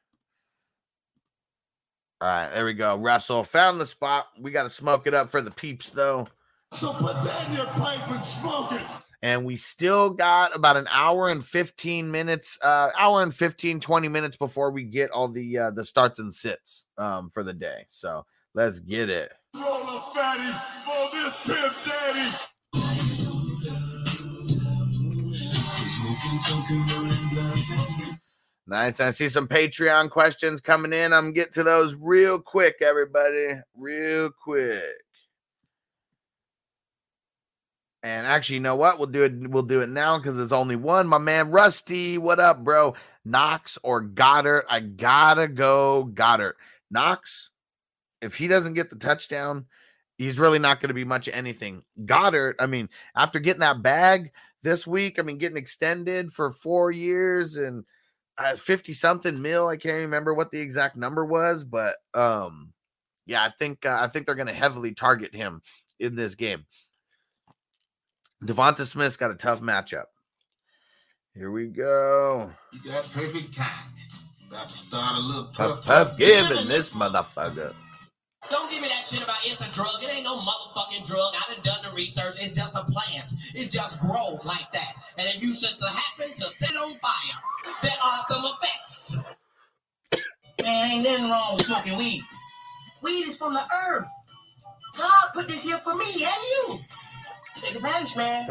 [2.20, 2.96] All right, there we go.
[2.96, 4.26] Russell found the spot.
[4.38, 6.28] We got to smoke it up for the peeps, though.
[6.74, 8.82] So put that in your pipe and smoke it.
[9.22, 14.08] And we still got about an hour and 15 minutes, uh, hour and 15, 20
[14.08, 17.86] minutes before we get all the uh, the starts and sits um, for the day.
[17.88, 19.32] So let's get it.
[19.56, 20.50] Roll a fatty
[20.84, 22.36] for this pimp daddy.
[28.66, 29.00] Nice.
[29.00, 31.12] I see some Patreon questions coming in.
[31.12, 33.60] I'm getting to those real quick, everybody.
[33.76, 34.82] Real quick.
[38.02, 38.98] And actually, you know what?
[38.98, 39.50] We'll do it.
[39.50, 41.06] We'll do it now because there's only one.
[41.06, 42.94] My man Rusty, what up, bro?
[43.24, 44.64] Knox or Goddard?
[44.70, 46.54] I gotta go Goddard.
[46.90, 47.49] Knox,
[48.22, 49.66] if he doesn't get the touchdown,
[50.18, 51.82] he's really not going to be much of anything.
[52.04, 56.90] Goddard, I mean, after getting that bag this week, I mean, getting extended for four
[56.90, 57.84] years and
[58.38, 59.68] uh, 50 something mil.
[59.68, 62.72] I can't remember what the exact number was, but um,
[63.26, 65.62] yeah, I think uh, I think they're going to heavily target him
[65.98, 66.64] in this game.
[68.44, 70.06] Devonta Smith's got a tough matchup.
[71.34, 72.50] Here we go.
[72.72, 73.94] You got perfect time.
[74.48, 77.72] About to start a little Puff puff puff giving this motherfucker.
[78.48, 80.02] Don't give me that shit about it's a drug.
[80.02, 81.34] It ain't no motherfucking drug.
[81.34, 82.36] I done done the research.
[82.40, 83.32] It's just a plant.
[83.54, 84.94] It just grows like that.
[85.18, 89.16] And if you should to happen to set on fire, there are some effects.
[90.62, 92.24] Man, ain't nothing wrong with smoking weed.
[93.02, 94.06] Weed is from the earth.
[94.96, 96.78] God put this here for me and you.
[97.56, 98.48] Take advantage, man.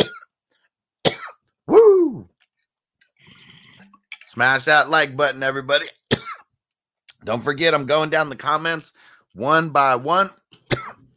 [1.66, 2.28] Woo!
[4.26, 5.86] Smash that like button, everybody.
[7.24, 8.92] Don't forget, I'm going down the comments
[9.34, 10.30] one by one.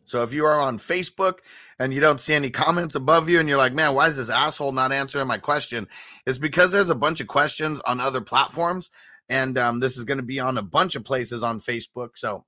[0.05, 1.39] so if you are on Facebook
[1.79, 4.29] and you don't see any comments above you and you're like, man, why is this
[4.29, 5.87] asshole not answering my question?
[6.25, 8.91] It's because there's a bunch of questions on other platforms.
[9.29, 12.09] And um, this is going to be on a bunch of places on Facebook.
[12.15, 12.45] So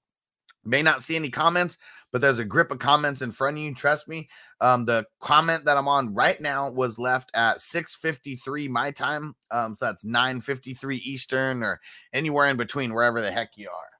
[0.65, 1.77] may not see any comments,
[2.11, 3.73] but there's a grip of comments in front of you.
[3.73, 4.29] Trust me.
[4.61, 9.35] Um, the comment that I'm on right now was left at 6:53 my time.
[9.51, 11.79] Um, so that's 9:53 Eastern or
[12.13, 13.92] anywhere in between, wherever the heck you are.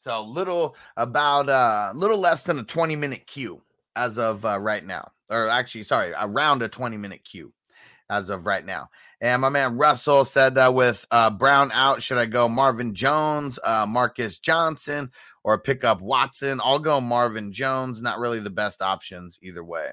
[0.00, 3.62] So little about a uh, little less than a 20 minute queue
[3.96, 7.52] as of uh, right now, or actually, sorry, around a 20 minute queue
[8.08, 8.88] as of right now.
[9.20, 13.58] And my man Russell said uh, with uh, Brown out, should I go Marvin Jones,
[13.62, 15.10] uh, Marcus Johnson,
[15.44, 16.60] or pick up Watson?
[16.64, 18.00] I'll go Marvin Jones.
[18.00, 19.90] Not really the best options either way.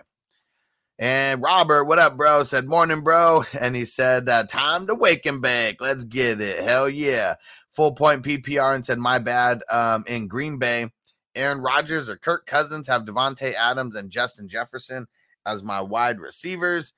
[1.00, 2.43] And Robert, what up, bro?
[2.43, 3.43] Said morning, bro.
[3.60, 5.80] And he said, uh, time to wake and bake.
[5.80, 6.63] Let's get it.
[6.63, 7.36] Hell yeah.
[7.78, 9.63] Full point PPR and said, my bad.
[9.70, 10.92] Um, in Green Bay,
[11.36, 15.08] Aaron Rodgers or Kirk Cousins have Davante Adams and Justin Jefferson
[15.46, 16.94] as my wide receivers.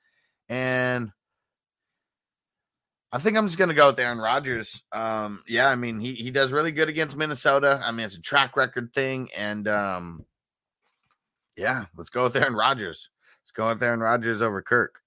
[0.48, 1.12] And
[3.12, 4.82] I think I'm just gonna go with Aaron Rodgers.
[4.92, 7.80] Um, yeah, I mean he he does really good against Minnesota.
[7.84, 10.24] I mean it's a track record thing, and um,
[11.56, 13.10] yeah, let's go with Aaron Rodgers.
[13.42, 15.00] Let's go with Aaron Rodgers over Kirk.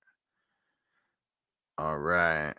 [1.80, 2.54] All right,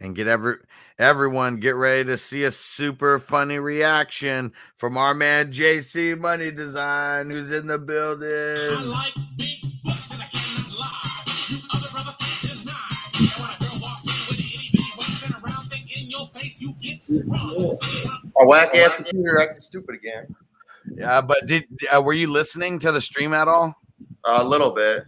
[0.00, 0.56] and get every
[0.98, 7.30] everyone get ready to see a super funny reaction from our man JC Money Design,
[7.30, 8.28] who's in the building.
[8.28, 11.22] I like big butts and I cannot lie.
[11.48, 12.78] You other brothers can't deny.
[13.18, 15.88] And when a girl walks in with an itty bitty waist and a round thing
[15.96, 17.78] in your face, you get sprung.
[18.40, 20.34] A whack ass computer acting stupid again.
[20.94, 23.74] Yeah, but did uh, were you listening to the stream at all?
[24.24, 25.04] A little bit.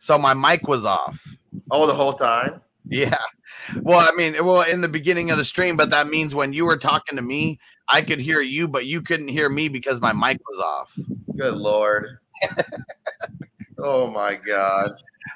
[0.00, 1.36] So my mic was off.
[1.70, 2.60] Oh, the whole time.
[2.84, 3.16] Yeah.
[3.80, 6.64] Well, I mean, well, in the beginning of the stream, but that means when you
[6.64, 10.12] were talking to me, I could hear you, but you couldn't hear me because my
[10.12, 10.98] mic was off.
[11.36, 12.18] Good lord.
[13.78, 14.92] oh my god.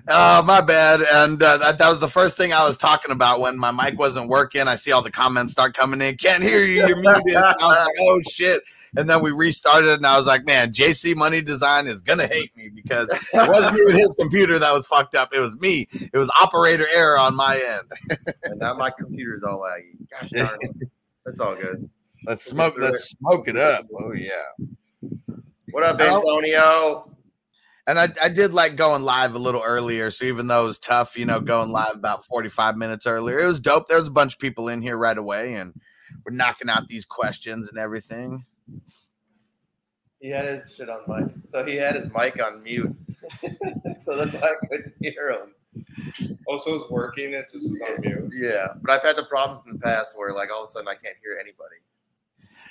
[0.09, 1.03] Oh, my bad.
[1.03, 3.99] And uh, that, that was the first thing I was talking about when my mic
[3.99, 4.69] wasn't working.
[4.69, 6.17] I see all the comments start coming in.
[6.17, 6.87] Can't hear you.
[6.87, 7.37] You're muted.
[7.37, 8.63] I was like, oh shit.
[8.97, 12.57] And then we restarted, and I was like, man, JC Money Design is gonna hate
[12.57, 15.35] me because it wasn't even his computer that was fucked up.
[15.35, 15.89] It was me.
[15.93, 18.19] It was operator error on my end.
[18.45, 20.09] and now my computer's all laggy.
[20.11, 20.89] Gosh darn it.
[21.25, 21.89] That's all good.
[22.25, 22.75] Let's smoke.
[22.79, 23.87] Let's smoke it up.
[23.99, 24.67] Oh yeah.
[25.71, 27.11] What up, Antonio?
[27.89, 30.11] And I, I did like going live a little earlier.
[30.11, 33.47] So even though it was tough, you know, going live about 45 minutes earlier, it
[33.47, 33.87] was dope.
[33.87, 35.73] There was a bunch of people in here right away and
[36.25, 38.45] we're knocking out these questions and everything.
[40.21, 41.33] He had his shit on mic.
[41.47, 42.95] So he had his mic on mute.
[44.01, 45.55] so that's why I couldn't hear him.
[46.49, 47.35] Oh, also, it's working.
[47.35, 48.33] It just is on mute.
[48.35, 48.69] Yeah.
[48.81, 50.95] But I've had the problems in the past where like all of a sudden I
[50.95, 51.77] can't hear anybody.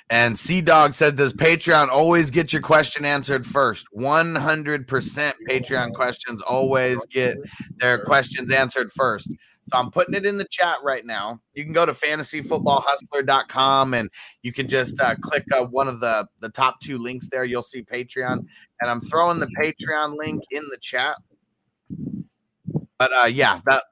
[0.08, 3.88] And Sea Dog said, Does Patreon always get your question answered first?
[3.96, 7.36] 100% Patreon questions always get
[7.78, 9.28] their questions answered first.
[9.72, 11.40] So I'm putting it in the chat right now.
[11.54, 14.08] You can go to fantasyfootballhustler.com and
[14.42, 17.44] you can just uh, click uh, one of the the top two links there.
[17.44, 18.46] You'll see Patreon,
[18.80, 21.16] and I'm throwing the Patreon link in the chat.
[22.98, 23.84] But uh, yeah, that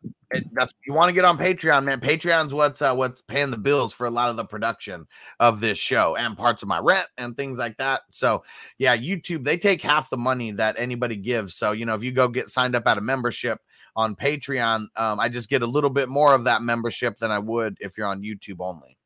[0.53, 2.01] that's you want to get on Patreon, man.
[2.01, 5.07] Patreon's what's uh, what's paying the bills for a lot of the production
[5.41, 8.03] of this show and parts of my rent and things like that.
[8.11, 8.45] So
[8.79, 11.55] yeah, YouTube they take half the money that anybody gives.
[11.55, 13.61] So you know, if you go get signed up at a membership
[13.97, 17.38] on Patreon, um, I just get a little bit more of that membership than I
[17.38, 18.99] would if you're on YouTube only.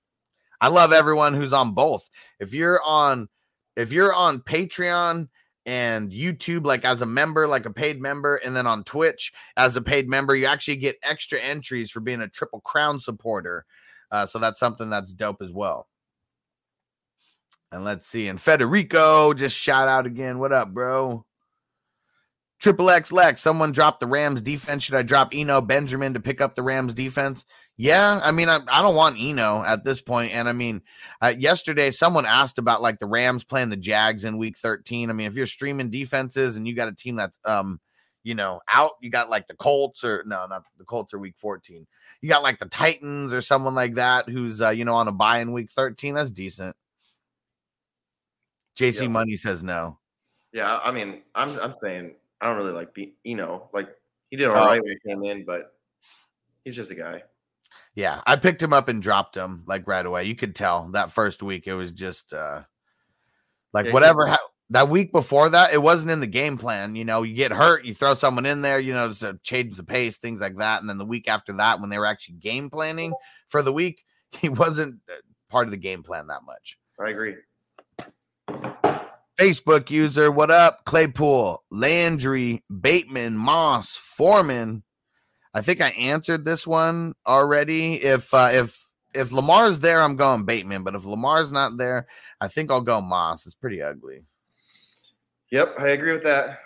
[0.61, 2.09] I love everyone who's on both.
[2.41, 3.28] If you're on
[3.76, 5.28] if you're on Patreon
[5.66, 9.76] and YouTube like as a member, like a paid member, and then on Twitch as
[9.76, 13.64] a paid member, you actually get extra entries for being a Triple Crown supporter.
[14.11, 15.86] Uh, so that's something that's dope as well.
[17.70, 18.28] And let's see.
[18.28, 20.39] And Federico, just shout out again.
[20.39, 21.26] What up, bro?
[22.59, 24.83] Triple X Lex, someone dropped the Rams defense.
[24.83, 27.45] Should I drop Eno Benjamin to pick up the Rams defense?
[27.77, 30.33] Yeah, I mean, I, I don't want Eno at this point.
[30.33, 30.83] And I mean,
[31.23, 35.09] uh, yesterday someone asked about like the Rams playing the Jags in Week 13.
[35.09, 37.79] I mean, if you're streaming defenses and you got a team that's um,
[38.25, 41.37] you know, out, you got like the Colts or no, not the Colts are Week
[41.39, 41.87] 14.
[42.21, 45.13] You got like the Titans or someone like that who's uh, you know on a
[45.13, 46.15] buy in Week 13.
[46.15, 46.75] That's decent.
[48.77, 49.09] JC Yeah.
[49.09, 49.99] Money says no.
[50.53, 53.89] Yeah, I mean, I'm I'm saying I don't really like be you know Like
[54.30, 54.66] he did all Oh.
[54.66, 55.74] right when he came in, but
[56.64, 57.22] he's just a guy.
[57.95, 60.24] Yeah, I picked him up and dropped him like right away.
[60.24, 62.62] You could tell that first week it was just uh
[63.72, 66.95] like Yeah, whatever just- ha- that week before that, it wasn't in the game plan.
[66.95, 69.82] You know, you get hurt, you throw someone in there, you know, to change the
[69.82, 70.80] pace, things like that.
[70.82, 73.14] And then the week after that, when they were actually game planning
[73.49, 75.14] for the week, he wasn't uh,
[75.49, 76.78] part of the game plan that much.
[77.01, 77.36] I agree.
[79.39, 80.84] Facebook user, what up?
[80.84, 84.82] Claypool, Landry, Bateman, Moss, Foreman.
[85.55, 88.03] I think I answered this one already.
[88.03, 88.84] If uh, if
[89.14, 90.82] if Lamar's there, I'm going Bateman.
[90.82, 92.09] But if Lamar's not there,
[92.41, 93.47] I think I'll go Moss.
[93.47, 94.24] It's pretty ugly.
[95.53, 96.59] Yep, I agree with that.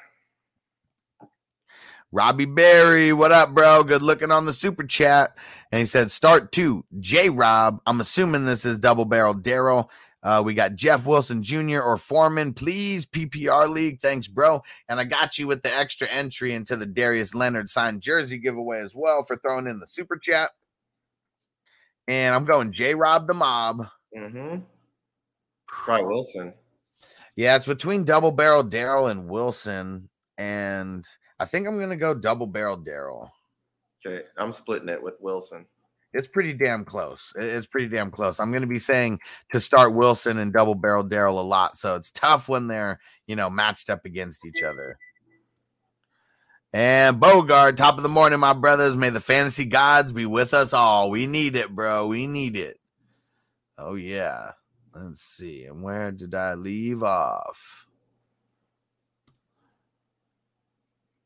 [2.10, 3.84] Robbie Berry, what up, bro?
[3.84, 5.34] Good looking on the super chat.
[5.70, 7.80] And he said, start two, J Rob.
[7.86, 9.88] I'm assuming this is double barrel Daryl.
[10.22, 11.80] Uh, we got Jeff Wilson Jr.
[11.80, 12.54] or Foreman.
[12.54, 14.00] Please, PPR League.
[14.00, 14.62] Thanks, bro.
[14.88, 18.80] And I got you with the extra entry into the Darius Leonard signed jersey giveaway
[18.80, 20.50] as well for throwing in the super chat.
[22.06, 23.86] And I'm going J Rob the Mob.
[24.16, 24.58] Mm-hmm.
[25.66, 26.54] Probably Wilson.
[27.34, 30.08] Yeah, it's between double barrel Daryl and Wilson.
[30.38, 31.04] And
[31.40, 33.28] I think I'm going to go double barrel Daryl.
[34.04, 35.66] Okay, I'm splitting it with Wilson.
[36.14, 37.32] It's pretty damn close.
[37.36, 38.38] It's pretty damn close.
[38.38, 41.78] I'm going to be saying to start Wilson and double barrel Daryl a lot.
[41.78, 44.98] So it's tough when they're, you know, matched up against each other.
[46.74, 48.96] And Bogard, top of the morning, my brothers.
[48.96, 51.10] May the fantasy gods be with us all.
[51.10, 52.06] We need it, bro.
[52.06, 52.78] We need it.
[53.78, 54.52] Oh, yeah.
[54.94, 55.64] Let's see.
[55.64, 57.81] And where did I leave off?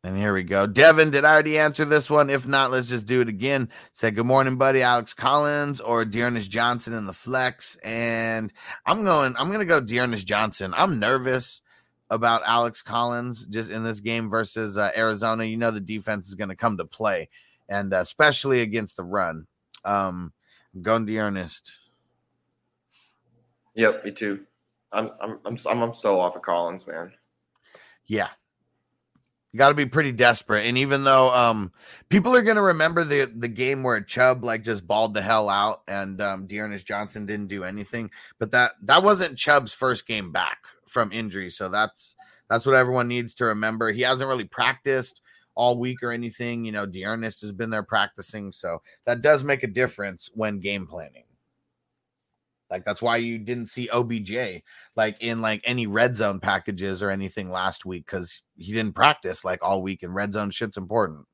[0.07, 0.69] And here we go.
[0.69, 2.31] Devin, did I already answer this one?
[2.31, 3.69] If not, let's just do it again.
[3.93, 4.81] Said good morning, buddy.
[4.81, 7.75] Alex Collins or D'Ernest Johnson in the flex.
[7.83, 8.53] And
[8.87, 10.73] I'm going, I'm gonna go D'Ernest Johnson.
[10.77, 11.61] I'm nervous
[12.09, 15.43] about Alex Collins just in this game versus uh, Arizona.
[15.43, 17.29] You know the defense is gonna come to play,
[17.69, 19.49] and uh, especially against the run.
[19.85, 20.33] Um,
[20.73, 21.79] I'm going D'Ernest.
[23.75, 24.47] Yep, me too.
[24.93, 27.15] I'm I'm I'm I'm, I'm so off of Collins, man.
[28.07, 28.29] Yeah.
[29.57, 30.67] You got to be pretty desperate.
[30.67, 31.73] And even though um
[32.11, 35.49] people are going to remember the the game where Chubb like just balled the hell
[35.49, 40.31] out and um D'Ernest Johnson didn't do anything, but that that wasn't Chubb's first game
[40.31, 41.49] back from injury.
[41.49, 42.17] So that's
[42.51, 43.91] that's what everyone needs to remember.
[43.93, 45.23] He hasn't really practiced
[45.55, 46.67] all week or anything.
[46.67, 50.87] You know, D'Ernest has been there practicing, so that does make a difference when game
[50.87, 51.25] planning.
[52.71, 54.63] Like that's why you didn't see OBJ
[54.97, 59.45] like in like any red zone packages or anything last week because he didn't practice
[59.45, 61.27] like all week and red zone shit's important.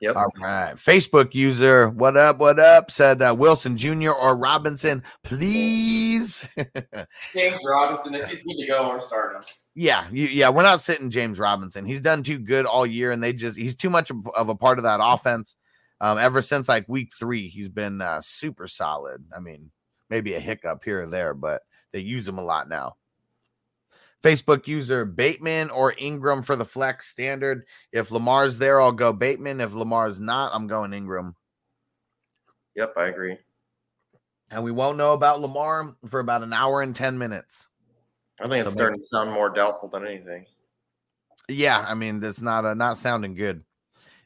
[0.00, 0.16] Yep.
[0.16, 0.74] All right.
[0.76, 2.38] Facebook user, what up?
[2.38, 2.90] What up?
[2.90, 4.10] Said uh, Wilson Jr.
[4.10, 6.46] or Robinson, please.
[7.34, 9.42] James Robinson, if he's need to go, or start him.
[9.74, 11.86] yeah, you, yeah, we're not sitting James Robinson.
[11.86, 14.54] He's done too good all year, and they just he's too much of, of a
[14.54, 15.56] part of that offense.
[15.98, 19.24] Um, ever since like week three, he's been uh, super solid.
[19.34, 19.70] I mean,
[20.10, 22.96] maybe a hiccup here or there, but they use them a lot now.
[24.22, 27.64] Facebook user Bateman or Ingram for the flex standard.
[27.92, 29.60] If Lamar's there, I'll go Bateman.
[29.60, 31.36] If Lamar's not, I'm going Ingram.
[32.74, 33.38] Yep, I agree.
[34.50, 37.68] And we won't know about Lamar for about an hour and 10 minutes.
[38.40, 40.46] I think it's So starting to sound more doubtful than anything.
[41.48, 43.62] Yeah, I mean, it's not uh, not sounding good.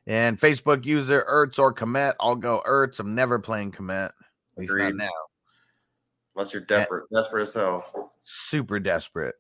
[0.07, 2.15] And Facebook user Ertz or Kmet.
[2.19, 2.99] I'll go Ertz.
[2.99, 4.07] I'm never playing Kmet.
[4.07, 4.13] At
[4.57, 5.11] least not now.
[6.35, 8.13] Unless you're eh desperate, desperate as hell.
[8.23, 9.35] super desperate.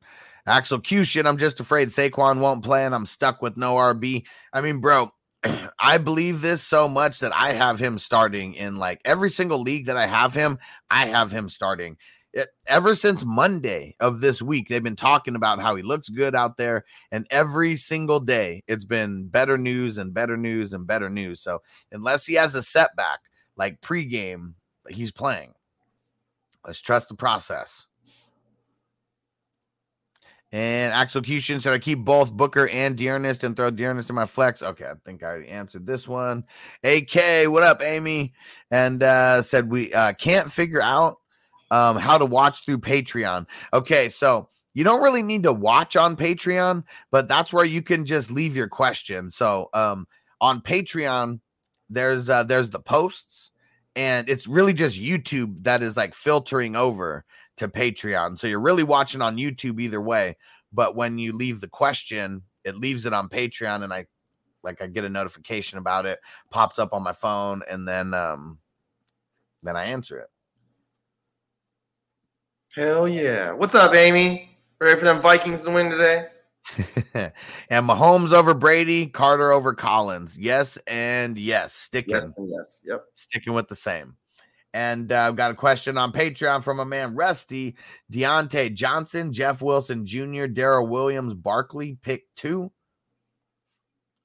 [0.46, 4.24] Axel Execution, I'm just afraid Saquon won't play and I'm stuck with no RB.
[4.52, 5.10] I mean, bro,
[5.78, 9.86] I believe this so much that I have him starting in like every single league
[9.86, 10.58] that I have him,
[10.90, 11.96] I have him starting.
[12.32, 16.34] It, ever since Monday of this week, they've been talking about how he looks good
[16.34, 21.08] out there, and every single day it's been better news and better news and better
[21.08, 21.42] news.
[21.42, 21.60] So,
[21.90, 23.18] unless he has a setback
[23.56, 24.54] like pregame,
[24.88, 25.54] he's playing.
[26.64, 27.86] Let's trust the process.
[30.52, 31.60] And execution.
[31.60, 34.62] Should I keep both Booker and D'Ernest and throw D'Ernest in my flex?
[34.62, 36.44] Okay, I think I already answered this one.
[36.82, 38.34] AK, what up, Amy?
[38.72, 41.18] And uh said we uh can't figure out
[41.70, 43.46] um how to watch through Patreon.
[43.72, 46.82] Okay, so you don't really need to watch on Patreon,
[47.12, 49.30] but that's where you can just leave your question.
[49.30, 50.08] So um
[50.40, 51.38] on Patreon,
[51.88, 53.49] there's uh there's the posts,
[53.96, 57.24] and it's really just YouTube that is like filtering over
[57.56, 58.38] to Patreon.
[58.38, 60.36] So you're really watching on YouTube either way.
[60.72, 64.06] But when you leave the question, it leaves it on Patreon, and I
[64.62, 66.20] like I get a notification about it,
[66.50, 68.58] pops up on my phone, and then um
[69.62, 70.28] then I answer it.
[72.74, 73.52] Hell yeah.
[73.52, 74.56] What's up, Amy?
[74.78, 76.28] Ready for them Vikings to win today?
[77.14, 80.38] and Mahomes over Brady, Carter over Collins.
[80.38, 82.16] Yes, and yes, sticking.
[82.16, 82.82] Yes and yes.
[82.86, 83.04] Yep.
[83.16, 84.16] sticking with the same.
[84.72, 87.76] And uh, I've got a question on Patreon from a man, Rusty
[88.12, 92.70] Diontae Johnson, Jeff Wilson Jr., Daryl Williams, Barkley, pick two.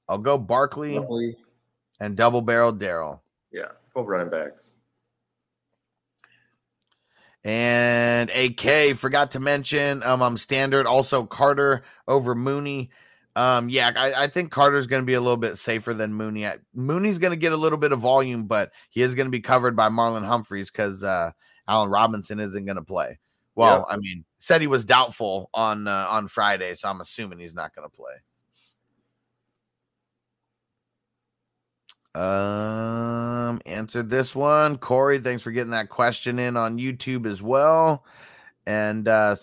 [0.08, 1.36] I'll go Barkley Lovely.
[1.98, 3.20] and double barrel Daryl.
[3.50, 3.72] Yeah.
[3.92, 4.74] Full running backs.
[7.46, 12.90] And AK forgot to mention um I'm standard also Carter over Mooney.
[13.36, 16.44] Um yeah, I, I think Carter's going to be a little bit safer than Mooney.
[16.74, 19.40] Mooney's going to get a little bit of volume, but he is going to be
[19.40, 21.30] covered by Marlon Humphreys cuz uh
[21.68, 23.18] Allen Robinson isn't going to play.
[23.54, 27.54] Well, I mean, said he was doubtful on uh, on Friday, so I'm assuming he's
[27.54, 28.12] not going to play.
[32.16, 34.78] Um, answered this one.
[34.78, 38.04] Corey, thanks for getting that question in on YouTube as well.
[38.66, 39.36] And uh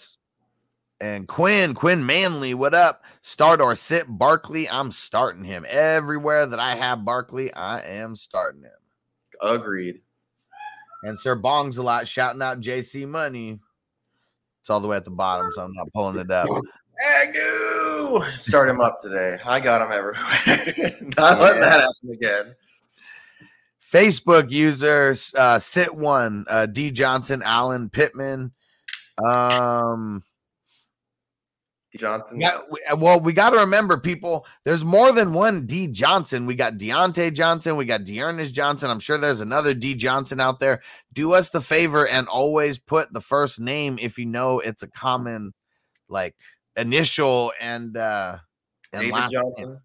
[1.00, 3.04] and Quinn, Quinn Manley, what up?
[3.22, 4.68] Start or sit Barkley.
[4.70, 5.66] I'm starting him.
[5.68, 8.72] Everywhere that I have Barkley, I am starting him.
[9.42, 10.02] Agreed.
[11.04, 13.60] And Sir Bong's a lot shouting out JC Money.
[14.62, 16.48] It's all the way at the bottom, so I'm not pulling it up.
[17.22, 18.24] Agnew!
[18.38, 19.38] Start him up today.
[19.44, 20.96] I got him everywhere.
[21.18, 22.56] Not letting that happen again.
[23.94, 28.52] Facebook users uh sit one uh D Johnson, Allen, Pittman.
[29.24, 30.24] Um
[31.96, 32.40] Johnson.
[32.40, 34.48] Yeah, we, uh, well, we got to remember, people.
[34.66, 36.48] There's more than one D Johnson.
[36.48, 37.78] We got Diontae Johnson.
[37.78, 38.90] We got D'Ernest Johnson.
[38.90, 40.82] I'm sure there's another D Johnson out there.
[41.14, 44.88] Do us the favor and always put the first name if you know it's a
[44.88, 45.54] common,
[46.10, 46.36] like
[46.76, 48.38] initial and uh
[48.92, 49.70] and David last Johnson.
[49.70, 49.78] name.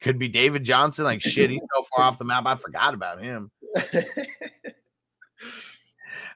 [0.00, 1.04] Could be David Johnson.
[1.04, 2.46] Like shit, he's so far off the map.
[2.46, 3.50] I forgot about him.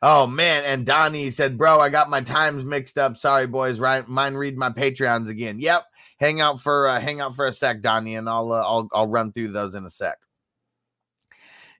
[0.02, 3.18] Oh man, and Donnie said, "Bro, I got my times mixed up.
[3.18, 3.78] Sorry, boys.
[3.78, 5.60] Right, mind read my Patreons again.
[5.60, 5.84] Yep.
[6.18, 9.08] Hang out for uh, hang out for a sec, Donnie, and I'll uh, I'll I'll
[9.08, 10.16] run through those in a sec.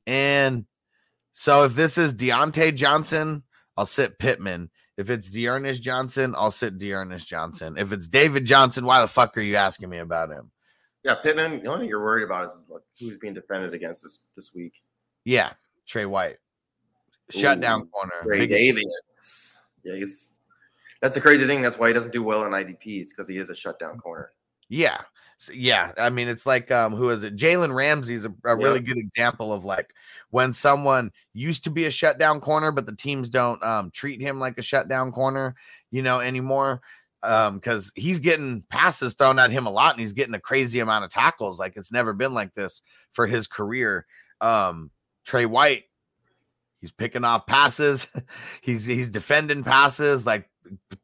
[0.07, 0.67] And
[1.33, 3.43] so if this is Diontae Johnson,
[3.77, 4.71] I'll sit Pittman.
[4.99, 7.77] If it's D'Ernest Johnson, I'll sit D'Ernest Johnson.
[7.79, 10.51] If it's David Johnson, why the fuck are you asking me about him?
[11.03, 11.63] Yeah, Pittman.
[11.63, 14.83] The only thing you're worried about is like, who's being defended against this this week.
[15.25, 15.53] Yeah,
[15.87, 16.39] Trey White,
[17.31, 18.23] shutdown Ooh, corner.
[18.23, 19.59] Trey Davis.
[19.83, 20.35] Yeah, he's
[21.01, 21.63] that's the crazy thing.
[21.63, 24.33] That's why he doesn't do well in IDPs because he is a shutdown corner.
[24.69, 25.01] Yeah.
[25.39, 25.93] S- yeah.
[25.97, 27.37] I mean, it's like um, who is it?
[27.37, 29.95] Jalen Ramsey's a, a really good example of like
[30.31, 34.39] when someone used to be a shutdown corner, but the teams don't um treat him
[34.39, 35.55] like a shutdown corner,
[35.91, 36.83] you know, anymore.
[37.23, 40.81] Um, because he's getting passes thrown at him a lot and he's getting a crazy
[40.81, 41.59] amount of tackles.
[41.59, 42.81] Like it's never been like this
[43.13, 44.07] for his career.
[44.41, 44.91] Um,
[45.27, 45.85] Trey White,
[46.81, 48.07] he's picking off passes,
[48.63, 50.49] he's he's defending passes, like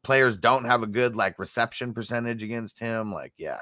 [0.03, 3.11] players don't have a good like reception percentage against him.
[3.11, 3.61] Like, yeah.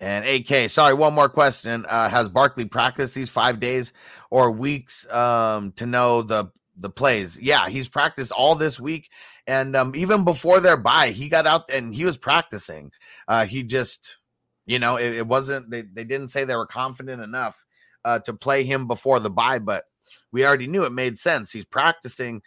[0.00, 1.84] And AK, sorry, one more question.
[1.86, 3.92] Uh, has Barkley practiced these five days
[4.30, 7.38] or weeks um, to know the the plays?
[7.38, 9.10] Yeah, he's practiced all this week,
[9.50, 12.92] and um, even before their bye, he got out and he was practicing.
[13.26, 14.16] Uh, he just,
[14.64, 15.68] you know, it, it wasn't.
[15.68, 17.66] They they didn't say they were confident enough
[18.04, 19.86] uh, to play him before the bye, but
[20.30, 21.50] we already knew it made sense.
[21.50, 22.42] He's practicing.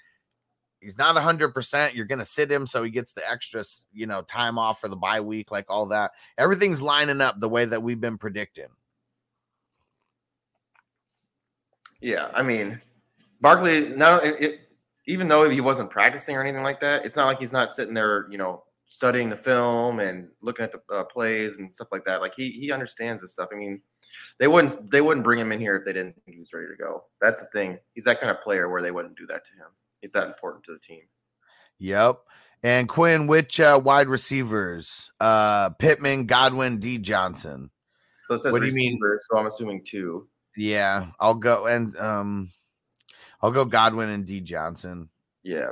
[0.79, 1.93] He's not 100%.
[1.93, 4.87] You're going to sit him so he gets the extra, you know, time off for
[4.87, 6.11] the bye week, like all that.
[6.37, 8.67] Everything's lining up the way that we've been predicting.
[11.99, 12.81] Yeah, I mean,
[13.41, 13.89] Barkley.
[13.89, 14.59] No, it, it,
[15.05, 17.93] even though he wasn't practicing or anything like that, it's not like he's not sitting
[17.93, 22.05] there, you know, studying the film and looking at the uh, plays and stuff like
[22.05, 22.21] that.
[22.21, 23.49] Like he he understands this stuff.
[23.51, 23.81] I mean,
[24.39, 26.67] they wouldn't they wouldn't bring him in here if they didn't think he was ready
[26.67, 27.05] to go.
[27.21, 27.79] That's the thing.
[27.93, 29.67] He's that kind of player where they wouldn't do that to him.
[30.01, 31.01] He's that important to the team.
[31.79, 32.19] Yep.
[32.63, 35.11] And Quinn, which uh, wide receivers?
[35.19, 36.97] Uh, Pittman, Godwin, D.
[36.97, 37.69] Johnson.
[38.27, 38.99] So it says What do you mean?
[39.19, 40.27] so I'm assuming two.
[40.55, 42.51] Yeah, I'll go and um,
[43.43, 44.39] I'll go Godwin and D.
[44.39, 45.09] Johnson.
[45.43, 45.71] Yeah.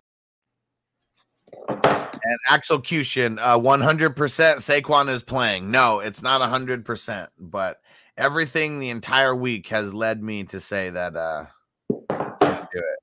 [2.23, 5.71] And execution, uh, 100% Saquon is playing.
[5.71, 7.81] No, it's not 100%, but
[8.17, 11.45] everything the entire week has led me to say that uh
[11.89, 12.99] do it.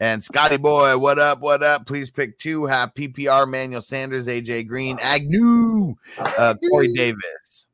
[0.00, 1.40] And Scotty Boy, what up?
[1.40, 1.86] What up?
[1.86, 2.66] Please pick two.
[2.66, 7.66] Have PPR, Manuel Sanders, AJ Green, Agnew, uh, Corey Davis.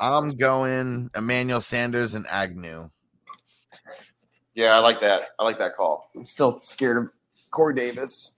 [0.00, 2.90] I'm going Emmanuel Sanders and Agnew.
[4.54, 5.28] Yeah, I like that.
[5.38, 6.10] I like that call.
[6.16, 7.10] I'm still scared of
[7.50, 8.32] Corey Davis.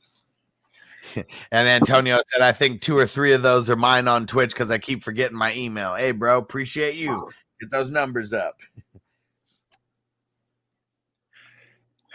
[1.52, 4.70] And Antonio said, I think two or three of those are mine on Twitch because
[4.70, 5.94] I keep forgetting my email.
[5.94, 7.30] Hey, bro, appreciate you.
[7.61, 8.56] Get those numbers up.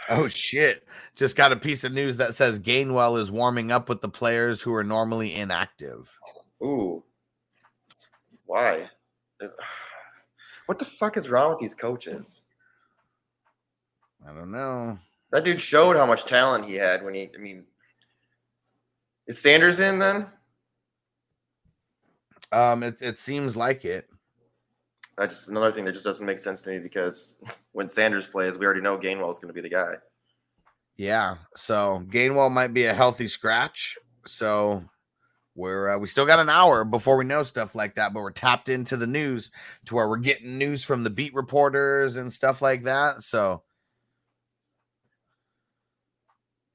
[0.08, 0.86] oh, shit.
[1.14, 4.62] Just got a piece of news that says Gainwell is warming up with the players
[4.62, 6.10] who are normally inactive.
[6.62, 7.02] Ooh.
[8.46, 8.90] Why?
[10.66, 12.46] What the fuck is wrong with these coaches?
[14.26, 14.98] I don't know.
[15.30, 17.30] That dude showed how much talent he had when he.
[17.34, 17.64] I mean,
[19.26, 20.26] is Sanders in then?
[22.52, 24.08] Um, it, it seems like it.
[25.16, 27.36] That's just another thing that just doesn't make sense to me because
[27.72, 29.94] when Sanders plays, we already know Gainwell is going to be the guy.
[30.96, 31.36] Yeah.
[31.56, 33.96] So Gainwell might be a healthy scratch.
[34.26, 34.84] So
[35.56, 38.32] we're uh, we still got an hour before we know stuff like that, but we're
[38.32, 39.50] tapped into the news
[39.86, 43.22] to where we're getting news from the beat reporters and stuff like that.
[43.22, 43.62] So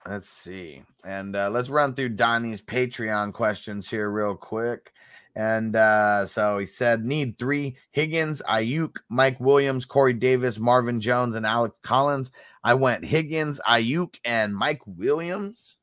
[0.08, 0.84] let's see.
[1.04, 4.92] And uh, let's run through Donnie's Patreon questions here real quick.
[5.36, 11.36] And uh, so he said, need three Higgins, Aiyuk, Mike Williams, Corey Davis, Marvin Jones,
[11.36, 12.32] and Alex Collins.
[12.64, 15.78] I went Higgins, Aiyuk, and Mike Williams.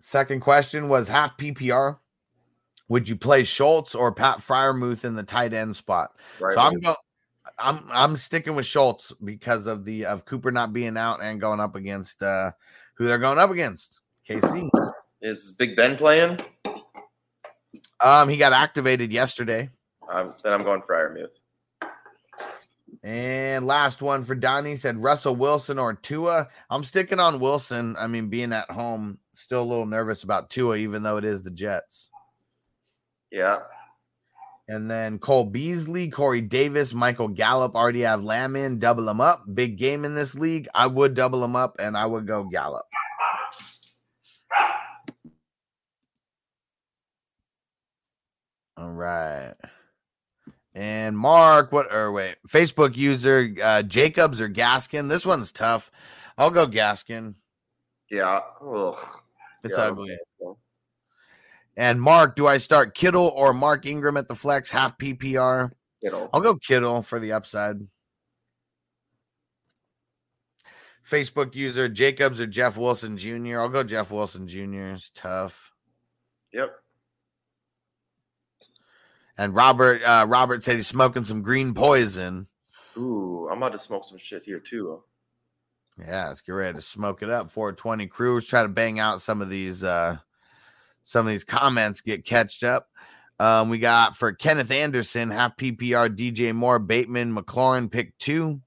[0.00, 1.98] Second question was half PPR.
[2.88, 6.10] Would you play Schultz or Pat Freiermuth in the tight end spot?
[6.40, 6.54] Right.
[6.54, 6.96] So I'm going.
[7.62, 11.60] I'm I'm sticking with Schultz because of the of Cooper not being out and going
[11.60, 12.50] up against uh
[12.94, 14.00] who they're going up against.
[14.28, 14.68] KC.
[15.20, 16.40] Is Big Ben playing?
[18.00, 19.70] Um, he got activated yesterday.
[20.10, 21.28] Um, then I'm going Freiermuth.
[23.04, 26.48] And last one for Donnie said Russell Wilson or Tua.
[26.70, 27.96] I'm sticking on Wilson.
[27.98, 31.42] I mean, being at home, still a little nervous about Tua, even though it is
[31.42, 32.10] the Jets.
[33.30, 33.60] Yeah.
[34.72, 39.44] And then Cole Beasley, Corey Davis, Michael Gallup already have Lamb in, double them up.
[39.52, 40.66] Big game in this league.
[40.74, 42.86] I would double them up and I would go Gallup.
[48.76, 49.52] All right.
[50.74, 55.08] And Mark, what or wait, Facebook user uh Jacobs or Gaskin.
[55.10, 55.90] This one's tough.
[56.38, 57.34] I'll go Gaskin.
[58.10, 58.40] Yeah.
[58.66, 58.96] Ugh.
[59.64, 60.12] It's Yeah, ugly.
[60.12, 60.18] okay.
[61.76, 65.70] And Mark, do I start Kittle or Mark Ingram at the flex half PPR?
[66.02, 66.28] Kittle.
[66.32, 67.76] I'll go Kittle for the upside.
[71.08, 73.60] Facebook user Jacobs or Jeff Wilson Jr.
[73.60, 74.94] I'll go Jeff Wilson Jr.
[74.94, 75.72] It's tough.
[76.52, 76.74] Yep.
[79.38, 82.46] And Robert, uh, Robert said he's smoking some green poison.
[82.96, 85.02] Ooh, I'm about to smoke some shit here too.
[85.98, 87.50] Yeah, let's get ready to smoke it up.
[87.50, 90.16] 420 crews try to bang out some of these uh
[91.02, 92.88] some of these comments get catched up.
[93.38, 98.60] Um, we got for Kenneth Anderson, half PPR, DJ Moore, Bateman, McLaurin, pick two.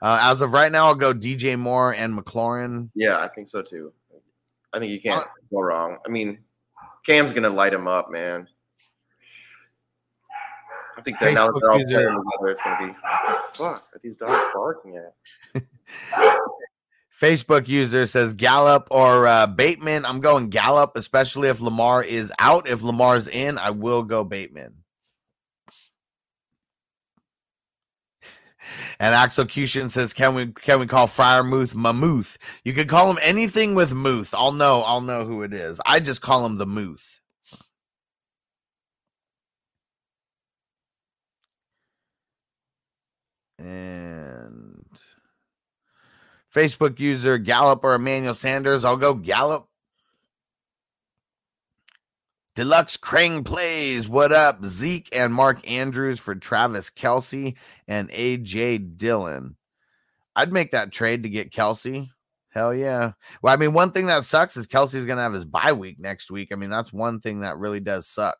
[0.00, 2.90] Uh, as of right now, I'll go DJ Moore and McLaurin.
[2.94, 3.92] Yeah, I think so too.
[4.72, 5.98] I think you can't go wrong.
[6.04, 6.40] I mean,
[7.06, 8.48] Cam's gonna light him up, man.
[10.96, 14.00] I think that now they're all playing together, it's gonna be what the fuck are
[14.02, 15.62] these dogs barking at?
[17.20, 20.04] Facebook user says Gallup or uh, Bateman.
[20.04, 22.68] I'm going Gallup, especially if Lamar is out.
[22.68, 24.74] If Lamar's in, I will go Bateman.
[29.00, 32.36] And Execution says, "Can we can we call Freiermuth Mamuth?
[32.64, 34.34] You can call him anything with Muth.
[34.34, 34.82] I'll know.
[34.82, 35.80] I'll know who it is.
[35.86, 37.20] I just call him the Muth."
[43.58, 44.77] And
[46.54, 48.84] Facebook user Gallup or Emmanuel Sanders.
[48.84, 49.68] I'll go Gallup.
[52.54, 54.08] Deluxe Crane plays.
[54.08, 54.64] What up?
[54.64, 57.54] Zeke and Mark Andrews for Travis Kelce
[57.86, 59.56] and AJ Dillon.
[60.34, 62.08] I'd make that trade to get Kelce.
[62.50, 63.12] Hell yeah.
[63.42, 66.00] Well, I mean, one thing that sucks is Kelce's going to have his bye week
[66.00, 66.48] next week.
[66.50, 68.38] I mean, that's one thing that really does suck.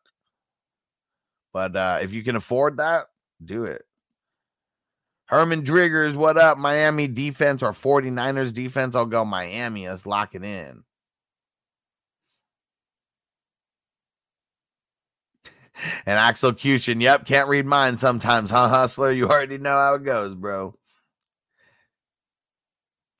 [1.53, 3.05] But uh, if you can afford that,
[3.43, 3.83] do it.
[5.29, 6.57] Herman Driggers, what up?
[6.57, 8.95] Miami defense or 49ers defense?
[8.95, 9.87] I'll go Miami.
[9.87, 10.83] Let's lock it in.
[16.07, 19.11] And Axelcution, yep, can't read mine sometimes, huh, Hustler?
[19.11, 20.73] You already know how it goes, bro.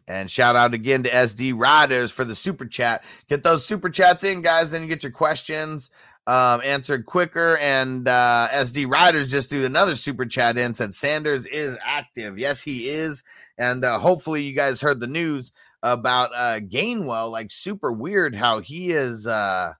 [0.08, 3.04] And shout out again to SD Riders for the super chat.
[3.30, 4.72] Get those super chats in, guys.
[4.72, 5.92] Then you get your questions
[6.30, 7.58] um, answered quicker.
[7.58, 12.38] And uh, SD Riders just threw another super chat in, said Sanders is active.
[12.38, 13.24] Yes, he is.
[13.58, 15.52] And uh, hopefully, you guys heard the news
[15.82, 17.32] about uh, Gainwell.
[17.32, 19.26] Like, super weird how he is.
[19.26, 19.74] Uh,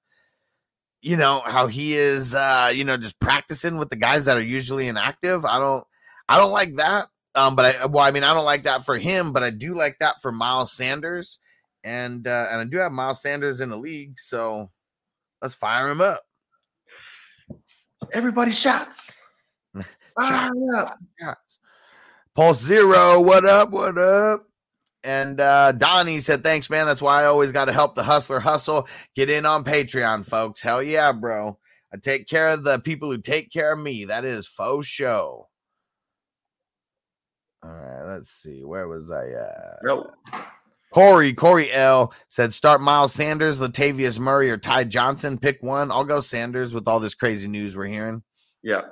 [1.02, 4.42] you know how he is uh you know just practicing with the guys that are
[4.42, 5.82] usually inactive i don't
[6.28, 8.98] i don't like that um but i well i mean i don't like that for
[8.98, 11.38] him but i do like that for miles sanders
[11.84, 14.70] and uh and i do have miles sanders in the league so
[15.40, 16.20] let's fire him up
[18.12, 19.20] Everybody shots.
[20.20, 20.52] Shot,
[21.20, 21.38] shot.
[22.34, 24.46] pulse zero what up what up?
[25.04, 26.86] And uh donnie said thanks man.
[26.86, 28.88] That's why i always got to help the hustler hustle.
[29.14, 30.60] Get in on patreon folks.
[30.60, 31.58] Hell yeah bro.
[31.94, 34.04] I take care of the people who take care of me.
[34.04, 35.48] That is faux show.
[37.62, 38.64] All right let's see.
[38.64, 40.14] Where was i uh Nope.
[40.92, 45.38] Corey, Corey L said start Miles Sanders, Latavius Murray, or Ty Johnson.
[45.38, 45.90] Pick one.
[45.92, 48.22] I'll go Sanders with all this crazy news we're hearing.
[48.62, 48.82] Yeah.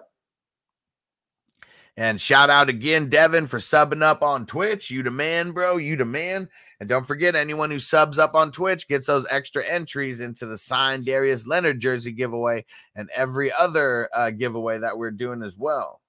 [1.97, 4.89] And shout out again, Devin, for subbing up on Twitch.
[4.89, 5.79] You the man, bro.
[5.79, 6.49] You the man.
[6.79, 10.57] And don't forget, anyone who subs up on Twitch gets those extra entries into the
[10.57, 16.01] signed Darius Leonard jersey giveaway and every other uh, giveaway that we're doing as well.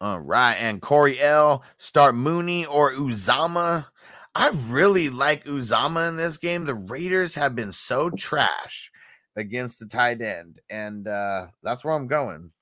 [0.00, 0.54] All right.
[0.54, 3.86] And Corey L, start Mooney or Uzomah.
[4.34, 6.64] I really like Uzomah in this game.
[6.64, 8.92] The Raiders have been so trash
[9.36, 12.52] against the tight end, and uh, that's where I'm going.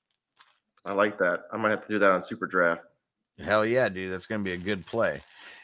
[0.85, 1.41] I like that.
[1.51, 2.83] I might have to do that on Super Draft.
[3.39, 4.11] Hell yeah, dude.
[4.11, 5.21] That's going to be a good play.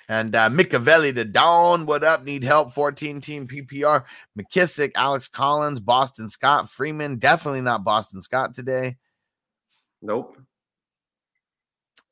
[0.09, 1.85] And uh, Micavelli to Dawn.
[1.85, 2.23] What up?
[2.23, 2.73] Need help?
[2.73, 4.03] 14 team PPR.
[4.37, 7.17] McKissic, Alex Collins, Boston Scott, Freeman.
[7.17, 8.97] Definitely not Boston Scott today.
[10.01, 10.37] Nope.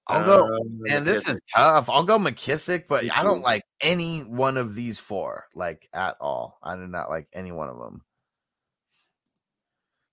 [0.08, 0.45] I'll go.
[0.45, 1.89] Um, and this is tough.
[1.89, 6.60] I'll go McKissic, but I don't like any one of these four, like at all.
[6.64, 8.02] I do not like any one of them.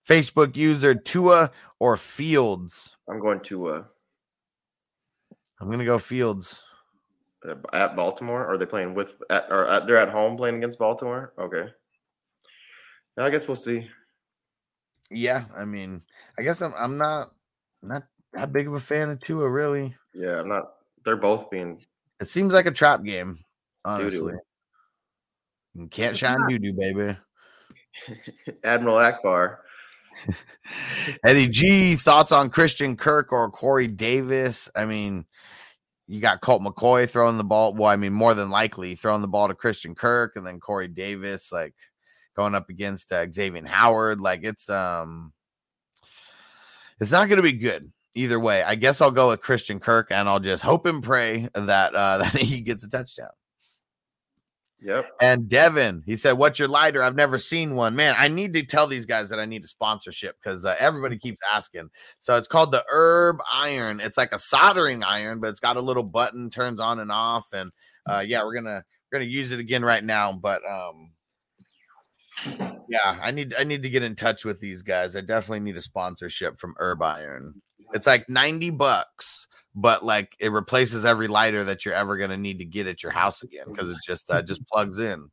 [0.08, 2.96] Facebook user Tua or Fields.
[3.08, 3.84] I'm going to uh
[5.60, 6.62] I'm gonna go Fields.
[7.72, 8.46] at Baltimore.
[8.46, 11.32] Are they playing with at or at, they're at home playing against Baltimore?
[11.38, 11.66] Okay.
[13.16, 13.88] Yeah, I guess we'll see.
[15.10, 16.02] Yeah, I mean,
[16.38, 17.32] I guess I'm I'm not
[17.82, 19.94] not that big of a fan of Tua, really.
[20.14, 20.72] Yeah, I'm not.
[21.04, 21.80] They're both being.
[22.20, 23.38] It seems like a trap game,
[23.84, 24.32] honestly.
[24.32, 24.38] Doo-doo.
[25.74, 27.16] You can't shine doo doo, baby.
[28.64, 29.58] Admiral Ackbar.
[31.24, 34.68] Eddie G, thoughts on Christian Kirk or Corey Davis?
[34.74, 35.24] I mean,
[36.08, 37.74] you got Colt McCoy throwing the ball.
[37.74, 40.88] Well, I mean, more than likely throwing the ball to Christian Kirk and then Corey
[40.88, 41.74] Davis, like
[42.34, 44.20] going up against uh, Xavien Howard.
[44.20, 45.32] Like it's um,
[47.00, 48.62] it's not going to be good either way.
[48.62, 52.18] I guess I'll go with Christian Kirk and I'll just hope and pray that uh,
[52.32, 53.30] that he gets a touchdown.
[54.80, 55.06] Yep.
[55.20, 57.02] And Devin, he said, "What's your lighter?
[57.02, 57.96] I've never seen one.
[57.96, 61.18] Man, I need to tell these guys that I need a sponsorship because uh, everybody
[61.18, 61.90] keeps asking.
[62.20, 63.98] So it's called the Herb Iron.
[64.00, 67.46] It's like a soldering iron, but it's got a little button, turns on and off.
[67.52, 67.72] And
[68.06, 70.32] uh, yeah, we're gonna we're gonna use it again right now.
[70.32, 71.10] But um,
[72.88, 75.16] yeah, I need I need to get in touch with these guys.
[75.16, 77.62] I definitely need a sponsorship from Herb Iron.
[77.94, 82.58] It's like ninety bucks." But like it replaces every lighter that you're ever gonna need
[82.58, 85.30] to get at your house again because it just uh, just plugs in.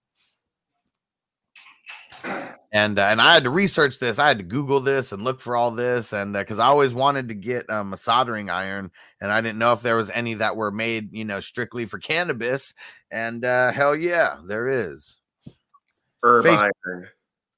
[2.72, 4.20] and uh, and I had to research this.
[4.20, 7.30] I had to Google this and look for all this, and because I always wanted
[7.30, 8.92] to get um, a soldering iron,
[9.22, 12.00] and I didn't know if there was any that were made, you know, strictly for
[12.00, 12.74] cannabis.
[13.12, 15.18] And uh, hell yeah, there is.
[16.24, 17.08] Herb Face- iron.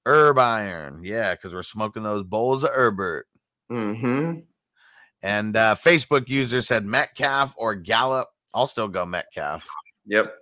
[0.06, 3.28] Herb iron, yeah, because we're smoking those bowls of Herbert.
[3.72, 4.40] Mm-hmm.
[5.28, 8.30] And uh, Facebook user said Metcalf or Gallup.
[8.54, 9.68] I'll still go Metcalf.
[10.06, 10.34] Yep.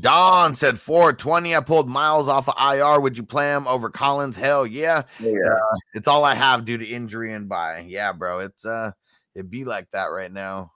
[0.00, 1.54] Don said 420.
[1.54, 2.98] I pulled Miles off of IR.
[2.98, 4.34] Would you play him over Collins?
[4.34, 5.04] Hell yeah.
[5.20, 5.38] Yeah.
[5.52, 7.84] Uh, it's all I have due to injury and by.
[7.86, 8.40] Yeah, bro.
[8.40, 8.90] It's uh
[9.36, 10.72] it'd be like that right now.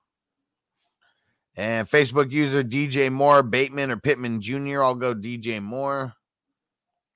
[1.57, 4.84] And Facebook user DJ Moore, Bateman or Pittman Jr.
[4.84, 6.12] I'll go DJ Moore.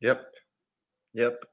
[0.01, 0.27] Yep.
[1.15, 1.45] Yep.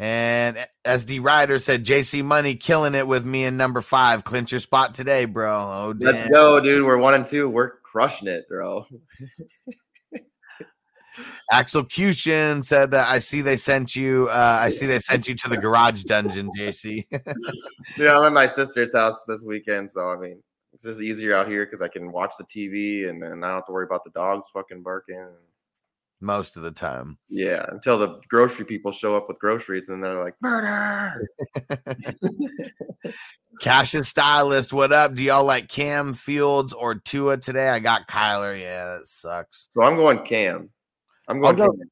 [0.00, 4.22] And SD Ryder said JC Money killing it with me in number five.
[4.22, 5.52] Clinch your spot today, bro.
[5.52, 6.14] Oh, damn.
[6.14, 6.84] Let's go, dude.
[6.84, 7.48] We're one and two.
[7.48, 8.86] We're crushing it, bro.
[11.52, 14.28] Axelcution said that I see they sent you.
[14.28, 17.06] Uh, I see they sent you to the garage dungeon, JC.
[17.96, 20.42] Yeah, I'm at my sister's house this weekend, so I mean,
[20.72, 23.56] it's just easier out here because I can watch the TV and then I don't
[23.56, 25.26] have to worry about the dogs fucking barking.
[26.20, 27.16] Most of the time.
[27.28, 31.28] Yeah, until the grocery people show up with groceries and they're like, murder.
[33.60, 35.14] Cassius Stylist, what up?
[35.14, 37.68] Do y'all like Cam Fields or Tua today?
[37.68, 38.58] I got Kyler.
[38.58, 39.68] Yeah, that sucks.
[39.74, 40.70] So I'm going Cam.
[41.28, 41.90] I'm I'll going go, Cam.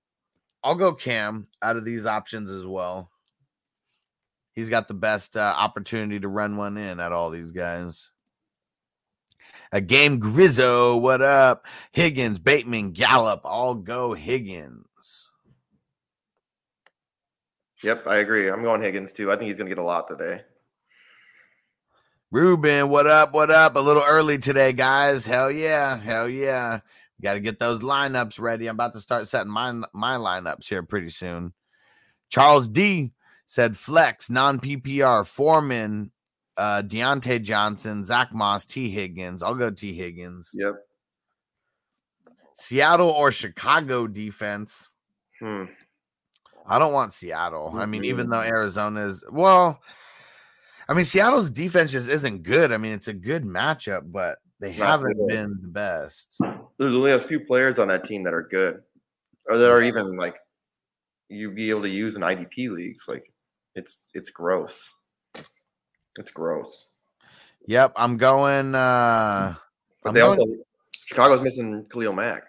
[0.62, 3.10] I'll go Cam out of these options as well.
[4.54, 8.10] He's got the best uh, opportunity to run one in at all these guys.
[9.72, 11.66] A game Grizzo, what up?
[11.92, 14.86] Higgins, Bateman, Gallup, all go Higgins.
[17.82, 18.48] Yep, I agree.
[18.48, 19.30] I'm going Higgins too.
[19.30, 20.42] I think he's going to get a lot today.
[22.32, 23.32] Ruben, what up?
[23.32, 23.76] What up?
[23.76, 25.24] A little early today, guys.
[25.24, 25.96] Hell yeah.
[25.96, 26.80] Hell yeah.
[27.22, 28.66] Got to get those lineups ready.
[28.66, 31.52] I'm about to start setting my my lineups here pretty soon.
[32.28, 33.12] Charles D
[33.46, 36.10] said flex, non PPR, Foreman,
[36.56, 38.90] uh, Diontae Johnson, Zach Moss, T.
[38.90, 39.42] Higgins.
[39.42, 39.92] I'll go T.
[39.94, 40.50] Higgins.
[40.54, 40.74] Yep.
[42.54, 44.90] Seattle or Chicago defense.
[45.40, 45.64] Hmm.
[46.66, 47.72] I don't want Seattle.
[47.76, 49.80] I mean, even though Arizona is well,
[50.88, 52.72] I mean, Seattle's defense just isn't good.
[52.72, 55.28] I mean, it's a good matchup, but they Not haven't good.
[55.28, 56.36] been the best.
[56.78, 58.80] There's only a few players on that team that are good,
[59.48, 60.36] or that are even like
[61.28, 63.04] you be able to use in IDP leagues.
[63.06, 63.30] Like
[63.74, 64.92] it's it's gross.
[66.18, 66.88] It's gross.
[67.66, 68.74] Yep, I'm going.
[68.74, 69.54] uh
[70.02, 70.52] But I'm they going, also
[71.04, 72.44] Chicago's missing Khalil Mack.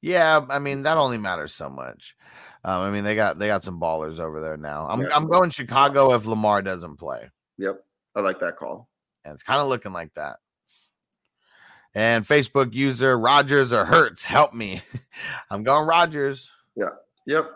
[0.00, 2.16] Yeah, I mean that only matters so much.
[2.64, 4.86] Um, I mean they got they got some ballers over there now.
[4.88, 5.08] I'm Yeah.
[5.14, 7.84] I'm going Chicago if Lamar doesn't play, Yep,
[8.16, 8.88] I like that call.
[9.24, 10.38] and it's kind of looking like that.
[11.94, 14.82] And Facebook user Rodgers or Hurts, help me.
[15.50, 16.50] I'm going Rodgers.
[16.76, 16.90] Yeah.
[17.26, 17.50] Yep.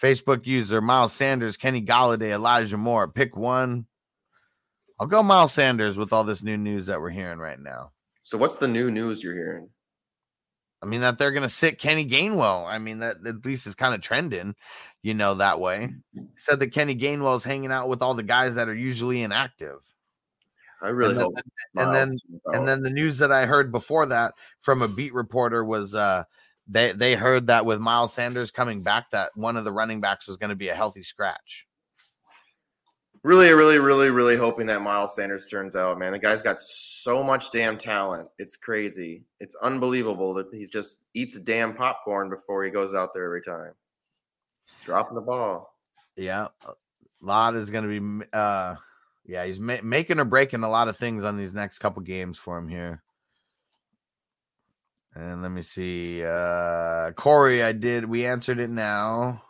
[0.00, 3.08] Facebook user Miles Sanders, Kenny Golladay, Elijah Moore.
[3.08, 3.86] Pick one.
[4.98, 7.92] I'll go Miles Sanders with all this new news that we're hearing right now.
[8.20, 9.70] So what's the new news you're hearing?
[10.82, 12.66] I mean that they're gonna sit Kenny Gainwell.
[12.66, 14.54] I mean that at least is kind of trending,
[15.02, 15.90] you know, that way.
[16.36, 19.78] Said that Kenny Gainwell is hanging out with all the guys that are usually inactive.
[20.82, 21.34] I really and then, hope.
[21.76, 25.64] and then and then the news that I heard before that from a beat reporter
[25.64, 26.24] was uh
[26.70, 30.28] they they heard that with Miles Sanders coming back that one of the running backs
[30.28, 31.66] was going to be a healthy scratch.
[33.22, 36.12] really, really, really, really hoping that Miles Sanders turns out, man.
[36.12, 38.28] The guy's got so much damn talent.
[38.38, 39.24] It's crazy.
[39.40, 43.42] It's unbelievable that he just eats a damn popcorn before he goes out there every
[43.42, 43.72] time.
[44.84, 45.74] Dropping the ball.
[46.16, 46.72] Yeah, a
[47.20, 48.76] lot is going to be uh
[49.26, 52.38] yeah, he's ma- making or breaking a lot of things on these next couple games
[52.38, 53.02] for him here.
[55.14, 56.24] And let me see.
[56.24, 59.42] Uh Corey, I did we answered it now.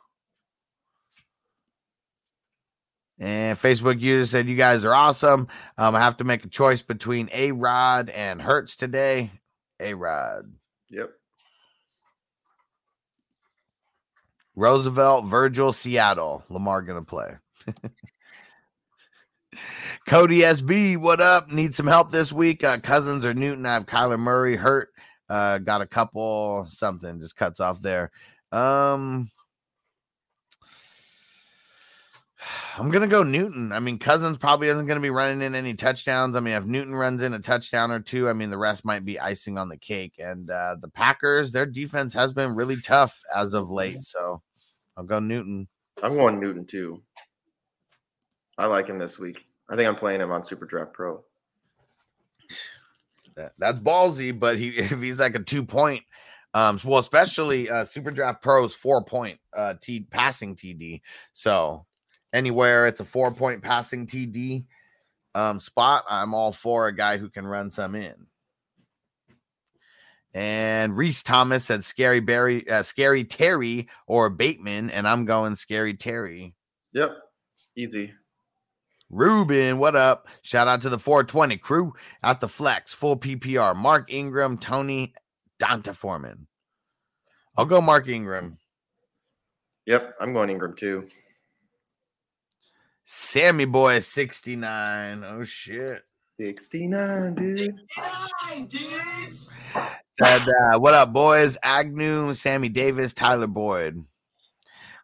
[3.21, 5.49] And Facebook user said, You guys are awesome.
[5.77, 9.31] Um, I have to make a choice between A Rod and Hurts today.
[9.79, 10.51] A Rod.
[10.89, 11.11] Yep.
[14.57, 16.45] Roosevelt, Virgil, Seattle.
[16.49, 17.33] Lamar gonna play.
[20.07, 21.51] Cody SB, what up?
[21.51, 22.65] Need some help this week?
[22.65, 23.67] Uh, Cousins or Newton?
[23.67, 24.89] I have Kyler Murray hurt.
[25.31, 28.11] Uh, got a couple something just cuts off there.
[28.51, 29.31] Um,
[32.77, 33.71] I'm gonna go Newton.
[33.71, 36.35] I mean, Cousins probably isn't gonna be running in any touchdowns.
[36.35, 39.05] I mean, if Newton runs in a touchdown or two, I mean, the rest might
[39.05, 40.15] be icing on the cake.
[40.19, 44.03] And uh, the Packers, their defense has been really tough as of late.
[44.03, 44.43] So
[44.97, 45.69] I'll go Newton.
[46.03, 47.03] I'm going Newton too.
[48.59, 49.47] I like him this week.
[49.69, 51.23] I think I'm playing him on Super Draft Pro.
[53.37, 56.03] That, that's ballsy, but he if he's like a two point,
[56.55, 61.01] um, well, especially uh, Super Draft Pro's four point uh T passing TD.
[61.33, 61.87] So
[62.33, 64.65] anywhere it's a four point passing TD
[65.35, 68.27] um spot, I'm all for a guy who can run some in.
[70.33, 75.95] And Reese Thomas said Scary Barry, uh, Scary Terry or Bateman, and I'm going Scary
[75.95, 76.55] Terry.
[76.93, 77.17] Yep.
[77.77, 78.13] Easy.
[79.11, 80.29] Ruben, what up?
[80.43, 81.93] Shout out to the 420 crew
[82.23, 83.75] at the flex, full PPR.
[83.75, 85.13] Mark Ingram, Tony,
[85.59, 86.47] D'Onta Foreman.
[87.57, 88.57] I'll go Mark Ingram.
[89.87, 90.15] Yep.
[90.21, 91.09] I'm going Ingram too.
[93.03, 95.25] Sammy Boy 69.
[95.25, 96.03] Oh shit.
[96.39, 97.75] 69, dude.
[97.99, 99.53] Nine, dudes.
[100.19, 101.59] Said, uh, what up, boys?
[101.63, 104.03] Agnew, Sammy Davis, Tyler Boyd.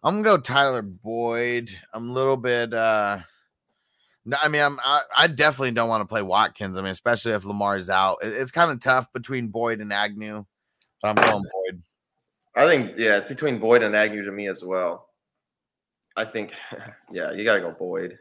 [0.02, 1.76] I'm gonna go Tyler Boyd.
[1.92, 3.18] I'm a little bit uh
[4.26, 6.76] no, I mean I'm I, I definitely don't want to play Watkins.
[6.76, 8.18] I mean, especially if Lamar's out.
[8.22, 10.44] It- it's kind of tough between Boyd and Agnew,
[11.00, 11.82] but I'm going Boyd.
[12.56, 15.08] I think, yeah, it's between Boyd and Agnew to me as well.
[16.16, 16.52] I think,
[17.12, 18.18] yeah, you got to go Boyd.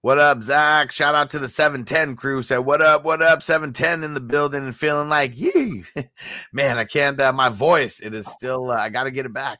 [0.00, 0.92] What up, Zach?
[0.92, 2.40] Shout out to the 710 crew.
[2.42, 3.02] Said, What up?
[3.04, 3.42] What up?
[3.42, 5.84] 710 in the building and feeling like, yee.
[6.52, 9.32] Man, I can't, uh, my voice, it is still, uh, I got to get it
[9.32, 9.58] back.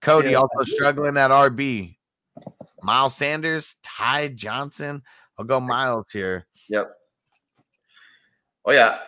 [0.00, 0.36] Cody Yeah.
[0.38, 1.97] also struggling at RB.
[2.82, 5.02] Miles Sanders, Ty Johnson.
[5.38, 6.46] I'll go Miles here.
[6.68, 6.90] Yep.
[8.64, 8.98] Oh, yeah.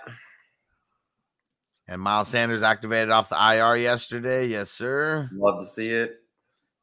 [1.89, 4.47] And Miles Sanders activated off the IR yesterday.
[4.47, 5.29] Yes, sir.
[5.33, 6.21] Love to see it.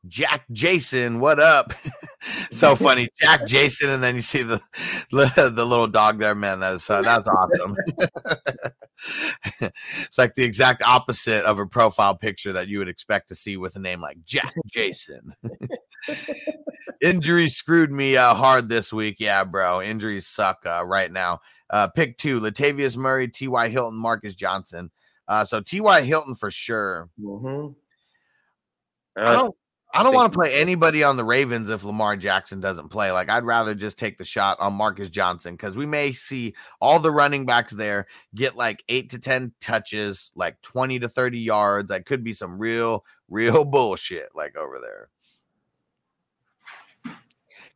[0.07, 1.73] Jack Jason, what up?
[2.51, 4.61] so funny, Jack Jason, and then you see the
[5.11, 6.59] the little dog there, man.
[6.59, 7.75] That's uh, that's awesome.
[9.61, 13.57] it's like the exact opposite of a profile picture that you would expect to see
[13.57, 15.33] with a name like Jack Jason.
[17.01, 19.17] Injuries screwed me uh, hard this week.
[19.19, 19.81] Yeah, bro.
[19.81, 21.41] Injuries suck uh, right now.
[21.69, 23.69] Uh, pick two: Latavius Murray, T.Y.
[23.69, 24.91] Hilton, Marcus Johnson.
[25.27, 26.01] Uh, so T.Y.
[26.01, 27.09] Hilton for sure.
[27.21, 27.73] Mm-hmm.
[29.17, 29.55] I don't.
[29.93, 33.11] I don't want to play anybody on the Ravens if Lamar Jackson doesn't play.
[33.11, 36.99] Like I'd rather just take the shot on Marcus Johnson because we may see all
[36.99, 41.89] the running backs there get like eight to ten touches, like twenty to thirty yards.
[41.89, 45.09] That could be some real, real bullshit like over there.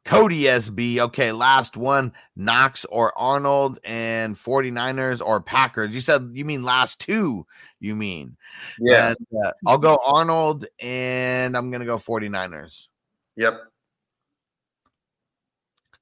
[0.06, 1.00] Cody SB.
[1.00, 2.14] Okay, last one.
[2.36, 5.94] Knox or Arnold and 49ers or Packers.
[5.94, 7.46] You said you mean last two,
[7.80, 8.38] you mean.
[8.80, 9.10] Yeah.
[9.10, 12.88] And, uh, I'll go Arnold and I'm going to go 49ers.
[13.36, 13.62] Yep.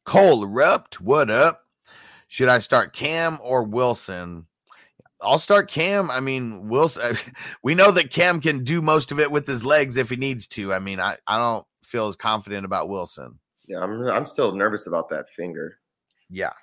[0.05, 1.65] Cole Rupt, what up?
[2.27, 4.45] Should I start Cam or Wilson?
[5.21, 6.09] I'll start Cam.
[6.09, 7.17] I mean, Wilson,
[7.63, 10.47] we know that Cam can do most of it with his legs if he needs
[10.47, 10.73] to.
[10.73, 13.39] I mean, I, I don't feel as confident about Wilson.
[13.69, 15.77] Yeah, I'm I'm still nervous about that finger.
[16.29, 16.53] Yeah.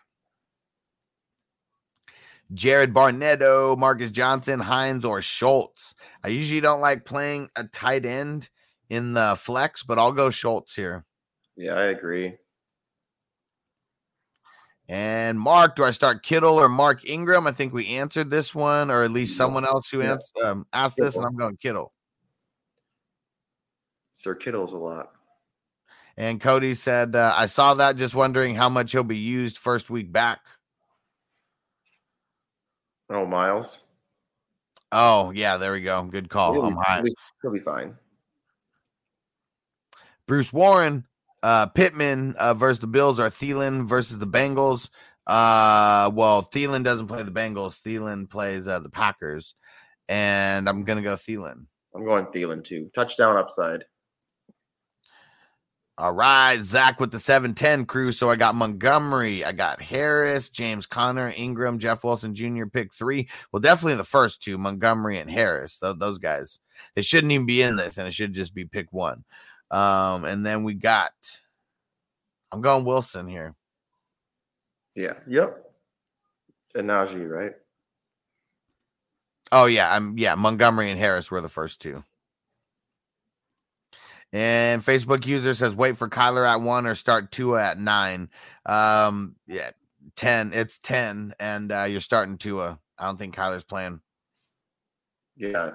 [2.53, 5.95] Jared Barnetto, Marcus Johnson, Hines, or Schultz.
[6.23, 8.49] I usually don't like playing a tight end
[8.91, 11.05] in the flex, but I'll go Schultz here.
[11.57, 12.37] Yeah, I agree.
[14.89, 17.49] And Mark, do I start Kittle or Mark Ingram?
[17.49, 20.13] I think we answered this one, or at least someone else who Yeah.
[20.13, 21.93] ans- um, asked this, and I'm going Kittle.
[24.11, 25.16] Sir Kittle's a lot.
[26.17, 29.91] And Cody said, uh, I saw that, just wondering how much he'll be used first
[29.91, 30.41] week back.
[33.11, 33.81] Oh, Miles.
[34.93, 36.03] Oh, yeah, there we go.
[36.05, 36.55] Good call.
[36.55, 36.97] He'll I'm be- high.
[36.97, 37.97] he'll be- he'll be fine.
[40.27, 41.07] Bruce Warren,
[41.43, 44.89] uh, Pittman uh, versus the Bills or Thielen versus the Bengals.
[45.27, 47.81] Uh, well, Thielen doesn't play the Bengals.
[47.83, 49.55] Thielen plays uh, the Packers,
[50.09, 51.67] and I'm gonna go Thielen.
[51.95, 52.91] I'm going Thielen too.
[52.95, 53.85] Touchdown upside.
[55.99, 58.13] All right, Zach with the 710 crew.
[58.13, 62.67] So I got Montgomery, I got Harris, James Conner, Ingram, Jeff Wilson Jr.
[62.67, 63.29] Pick three.
[63.51, 65.79] Well, definitely the first two, Montgomery and Harris.
[65.81, 66.59] Those guys,
[66.95, 69.25] they shouldn't even be in this, and it should just be pick one.
[69.71, 71.13] Um, and then we got
[72.53, 73.55] I'm going Wilson here.
[74.95, 75.15] Yeah.
[75.27, 75.63] Yep.
[76.75, 77.53] And Najee, right?
[79.53, 82.03] Oh yeah, I'm yeah, Montgomery and Harris were the first two.
[84.37, 88.29] And Facebook user says wait for Kyler at one or start Tua at nine.
[88.67, 89.71] Um, yeah,
[90.15, 90.53] ten.
[90.53, 92.79] It's ten, and uh, you're starting Tua.
[92.99, 94.03] I don't think Kyler's playing.
[95.39, 95.71] Yeah.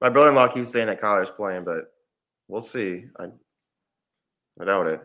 [0.00, 1.92] My brother-in-law keeps saying that Kyler's playing, but
[2.48, 3.04] we'll see.
[3.20, 3.26] I,
[4.60, 5.00] I doubt it.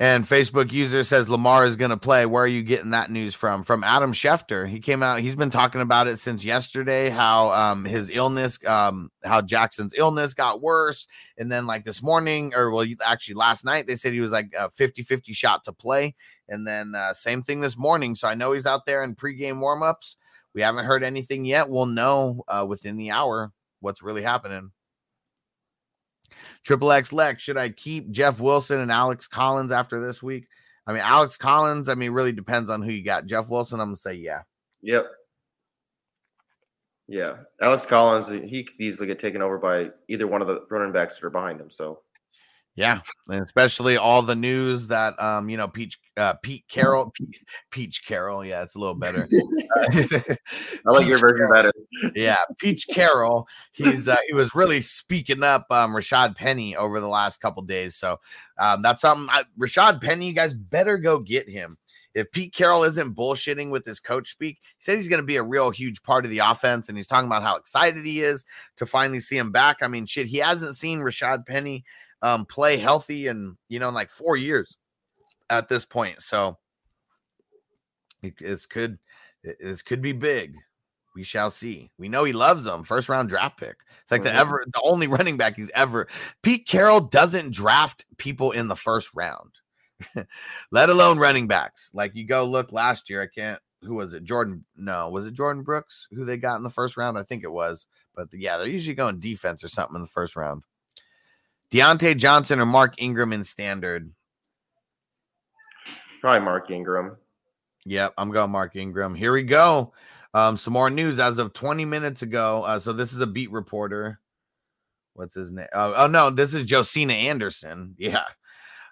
[0.00, 2.24] And Facebook user says Lamar is going to play.
[2.24, 3.62] Where are you getting that news from?
[3.62, 4.66] From Adam Schefter.
[4.66, 5.20] He came out.
[5.20, 7.10] He's been talking about it since yesterday.
[7.10, 12.54] How um his illness, um how Jackson's illness got worse, and then like this morning,
[12.56, 16.14] or well, actually last night, they said he was like a 50-50 shot to play,
[16.48, 18.14] and then uh, same thing this morning.
[18.14, 20.16] So I know he's out there in pregame warmups.
[20.54, 21.68] We haven't heard anything yet.
[21.68, 24.72] We'll know uh, within the hour what's really happening.
[26.64, 30.46] Triple X Lex, should I keep Jeff Wilson and Alex Collins after this week?
[30.86, 33.26] I mean, Alex Collins, I mean, really depends on who you got.
[33.26, 34.42] Jeff Wilson, I'm gonna say yeah.
[34.82, 35.06] Yep.
[37.06, 37.36] Yeah.
[37.60, 41.18] Alex Collins, he could easily get taken over by either one of the running backs
[41.18, 41.70] that are behind him.
[41.70, 42.02] So
[42.76, 47.40] Yeah, and especially all the news that um, you know, Peach uh Pete Carroll, Pete,
[47.70, 49.26] Peach Carroll, yeah, it's a little better.
[49.76, 51.72] I like your version better.
[52.14, 53.48] yeah, Peach Carroll.
[53.72, 57.96] He's uh, he was really speaking up um Rashaad Penny over the last couple days.
[57.96, 58.18] So
[58.58, 61.78] um that's something I, Rashaad Penny, you guys better go get him.
[62.14, 65.36] If Pete Carroll isn't bullshitting with his coach speak, he said he's going to be
[65.36, 68.44] a real huge part of the offense, and he's talking about how excited he is
[68.78, 69.76] to finally see him back.
[69.80, 71.84] I mean, shit, he hasn't seen Rashaad Penny
[72.22, 74.76] um play healthy and you know in like four years
[75.50, 76.22] at this point.
[76.22, 76.56] So
[78.40, 78.98] this could
[79.42, 80.54] this could be big.
[81.16, 81.90] We shall see.
[81.98, 82.84] We know he loves them.
[82.84, 83.76] First round draft pick.
[84.02, 84.38] It's like the Mhm.
[84.38, 86.06] ever the only running back he's ever.
[86.42, 89.50] Pete Carroll doesn't draft people in the first round,
[90.70, 91.90] let alone running backs.
[91.92, 93.22] Like you go look last year.
[93.22, 93.60] I can't.
[93.82, 94.24] Who was it?
[94.24, 94.64] Jordan?
[94.76, 97.16] No, was it Jordyn Brooks who they got in the first round?
[97.18, 97.86] I think it was.
[98.14, 100.64] But yeah, they're usually going defense or something in the first round.
[101.72, 104.12] Diontae Johnson or Mark Ingram in standard.
[106.20, 107.16] Probably Mark Ingram.
[107.86, 109.14] Yep, I'm going Mark Ingram.
[109.14, 109.92] Here we go.
[110.34, 112.62] Um, some more news as of 20 minutes ago.
[112.62, 114.20] Uh, so this is a beat reporter.
[115.14, 115.66] What's his name?
[115.72, 117.94] Oh, oh no, this is Josina Anderson.
[117.98, 118.24] Yeah.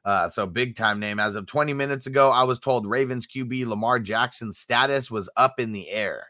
[0.04, 1.20] Uh, so big time name.
[1.20, 5.60] As of 20 minutes ago, I was told Ravens QB Lamar Jackson's status was up
[5.60, 6.28] in the air.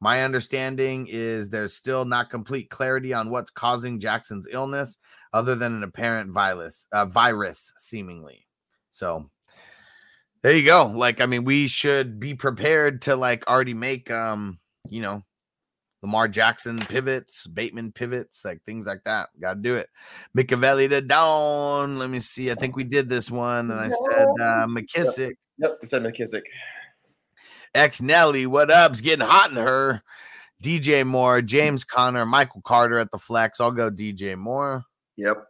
[0.00, 4.96] My understanding is there's still not complete clarity on what's causing Jackson's illness,
[5.34, 8.46] other than an apparent virus, uh, virus seemingly.
[8.90, 9.28] So
[10.44, 10.92] there you go.
[10.94, 14.58] Like, I mean, we should be prepared to like already make um,
[14.90, 15.24] you know,
[16.02, 19.30] Lamar Jackson pivots, Bateman pivots, like things like that.
[19.40, 19.88] Gotta do it.
[20.34, 21.98] Machiavelli to down.
[21.98, 22.50] Let me see.
[22.50, 25.32] I think we did this one, and I said uh McKissic.
[25.56, 26.42] Yep, we said McKissic.
[27.74, 30.02] X Nelly, what up's getting hot in her.
[30.62, 33.60] DJ Moore, James Conner, Michael Carter at the flex.
[33.60, 34.84] I'll go DJ Moore.
[35.16, 35.42] Yep.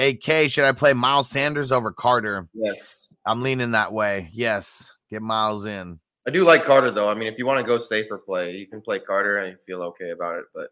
[0.00, 2.48] AK, should I play Miles Sanders over Carter?
[2.54, 3.14] Yes.
[3.26, 4.30] I'm leaning that way.
[4.32, 4.88] Yes.
[5.10, 6.00] Get Miles in.
[6.26, 7.08] I do like Carter though.
[7.08, 9.82] I mean, if you want to go safer play, you can play Carter and feel
[9.82, 10.44] okay about it.
[10.54, 10.68] But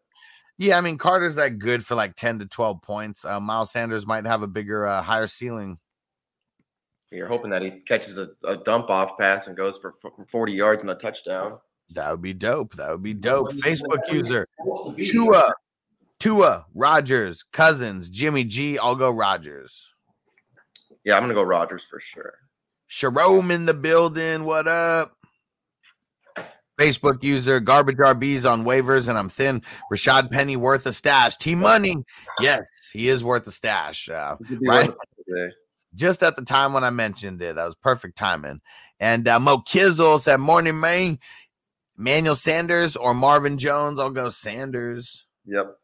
[0.56, 3.24] Yeah, I mean Carter's that good for like 10 to 12 points.
[3.24, 5.78] Uh, Miles Sanders might have a bigger, uh, higher ceiling.
[7.10, 10.52] you're hoping that he catches a, a dump off pass and goes for f- 40
[10.52, 11.58] yards and a touchdown.
[11.90, 12.74] That would be dope.
[12.76, 13.52] That would be dope.
[13.54, 14.46] Facebook user
[15.06, 15.52] Tua,
[16.20, 18.78] Tua, Rodgers, Cousins, Jimmy G.
[18.78, 19.92] I'll go Rodgers.
[21.04, 22.34] Yeah, I'm gonna go Rodgers for sure.
[22.90, 24.44] Sharome in the building.
[24.44, 25.14] What up?
[26.78, 29.62] Facebook user garbage RBs on waivers, and I'm thin.
[29.92, 31.36] Rashaad Penny worth a stash.
[31.36, 31.96] T Money,
[32.40, 32.62] yes,
[32.92, 34.08] he is worth a stash.
[34.08, 35.54] Uh, right, worth it today.
[35.94, 38.60] just at the time when I mentioned it, that was perfect timing.
[39.00, 41.18] And uh, Mo Kizzle said, "Morning, man.
[41.96, 43.98] Manuel Sanders or Marvin Jones?
[43.98, 45.76] I'll go Sanders." Yep.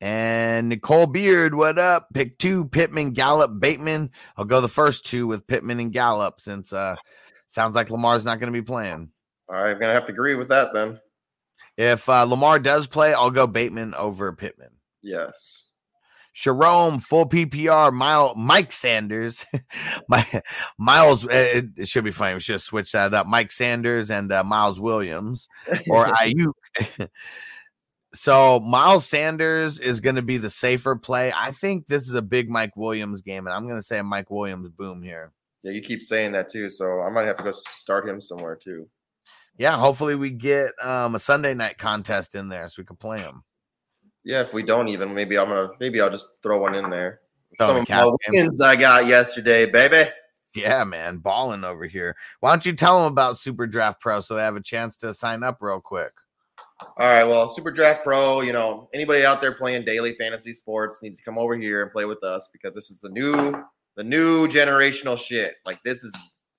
[0.00, 2.08] And Nicole Beard, what up?
[2.14, 4.10] Pick two, Pittman, Gallup, Bateman.
[4.36, 6.94] I'll go the first two with Pittman and Gallup since uh
[7.48, 9.10] sounds like Lamar's not going to be playing.
[9.48, 11.00] All right, I'm gonna have to agree with that then.
[11.76, 14.70] If uh, Lamar does play, I'll go Bateman over Pittman.
[15.02, 15.66] Yes.
[16.34, 19.44] Jerome, full PPR, Mile, Mike Sanders,
[20.08, 20.24] my
[20.76, 21.24] Miles.
[21.24, 22.34] uh, It, it should be funny.
[22.34, 23.26] We should have switched that up.
[23.26, 25.48] Mike Sanders and uh, Miles Williams
[25.90, 26.52] or Aiyuk.
[28.18, 31.32] so Miles Sanders is going to be the safer play.
[31.32, 34.02] I think this is a big Mike Williams game, and I'm going to say a
[34.02, 35.30] Mike Williams boom here.
[35.62, 38.56] Yeah, you keep saying that too, so I might have to go start him somewhere
[38.56, 38.88] too.
[39.56, 43.20] Yeah, hopefully we get um, a Sunday night contest in there so we can play
[43.20, 43.44] him.
[44.24, 47.20] Yeah, if we don't even, maybe I'm gonna maybe I'll just throw one in there.
[47.56, 50.10] Some of my wins I got yesterday, baby.
[50.56, 52.16] Yeah, man, balling over here.
[52.40, 55.14] Why don't you tell them about Super Draft Pro so they have a chance to
[55.14, 56.12] sign up real quick?
[56.80, 61.02] All right, well, Super Draft Pro, you know, anybody out there playing daily fantasy sports
[61.02, 63.52] needs to come over here and play with us because this is the new
[63.96, 65.56] the new generational shit.
[65.66, 66.14] Like this is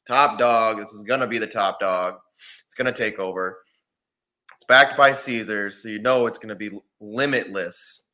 [0.06, 0.78] top dog.
[0.78, 2.16] This is gonna be the top dog.
[2.66, 3.60] It's gonna take over.
[4.56, 8.10] It's backed by Caesars, so you know it's gonna be limitless.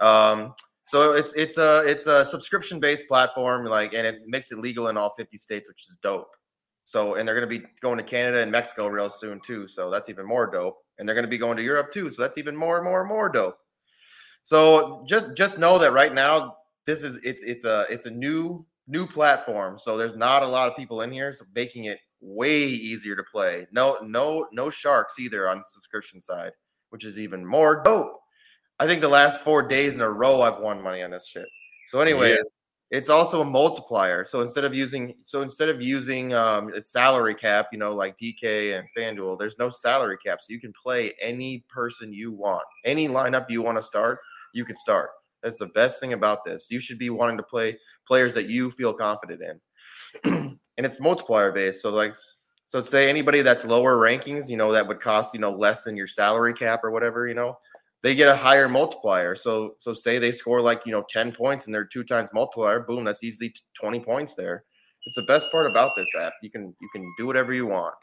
[0.00, 0.54] Um,
[0.86, 4.88] so it's it's a it's a subscription based platform, like, and it makes it legal
[4.88, 6.30] in all 50 states, which is dope.
[6.84, 9.68] So, and they're to be going to Canada and Mexico real soon too.
[9.68, 10.78] So that's even more dope.
[11.00, 12.10] And they're going to be going to Europe too.
[12.10, 13.56] So that's even more and more and more dope.
[14.44, 16.56] So just just know that right now
[16.86, 19.78] this is it's it's a it's a new new platform.
[19.78, 23.22] So there's not a lot of people in here, so making it way easier to
[23.32, 23.66] play.
[23.72, 26.52] No no no sharks either on the subscription side,
[26.90, 28.20] which is even more dope.
[28.78, 31.46] I think the last four days in a row I've won money on this shit.
[31.88, 32.48] So, anyways,
[32.90, 34.24] it's also a multiplier.
[34.24, 38.18] So instead of using so instead of using um a salary cap, you know, like
[38.18, 40.40] DK and FanDuel, there's no salary cap.
[40.42, 42.64] So you can play any person you want.
[42.84, 44.18] Any lineup you want to start,
[44.52, 45.10] you can start.
[45.42, 46.66] That's the best thing about this.
[46.70, 49.60] You should be wanting to play players that you feel confident in.
[50.76, 51.82] and it's multiplier based.
[51.82, 52.14] So like
[52.66, 55.96] so say anybody that's lower rankings, you know, that would cost, you know, less than
[55.96, 57.58] your salary cap or whatever, you know,
[58.02, 59.36] they get a higher multiplier.
[59.36, 62.80] So so say they score like you know 10 points and they're two times multiplier,
[62.80, 64.64] boom, that's easily 20 points there.
[65.06, 66.32] It's the best part about this app.
[66.42, 67.94] You can you can do whatever you want.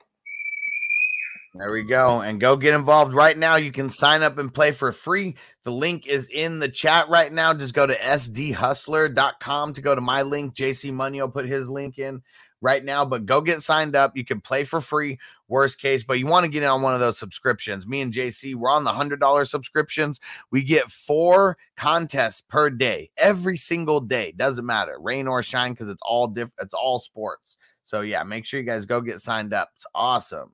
[1.53, 2.22] There we go.
[2.22, 3.56] And go get involved right now.
[3.56, 5.36] You can sign up and play for free.
[5.64, 7.53] The link is in the chat right now.
[7.53, 10.53] Just go to sdhustler.com to go to my link.
[10.53, 12.22] JC Money will put his link in
[12.61, 14.15] right now, but go get signed up.
[14.15, 15.18] You can play for free,
[15.48, 17.88] worst case, but you want to get in on one of those subscriptions.
[17.88, 20.19] Me and JC, we're on the $100 subscriptions.
[20.52, 24.34] We get four contests per day, every single day.
[24.36, 27.57] Doesn't matter, rain or shine, because it's all different, it's all sports.
[27.84, 29.69] So, yeah, make sure you guys go get signed up.
[29.76, 30.52] It's awesome.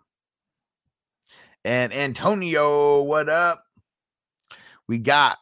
[1.65, 3.63] And Antonio, what up?
[4.87, 5.37] We got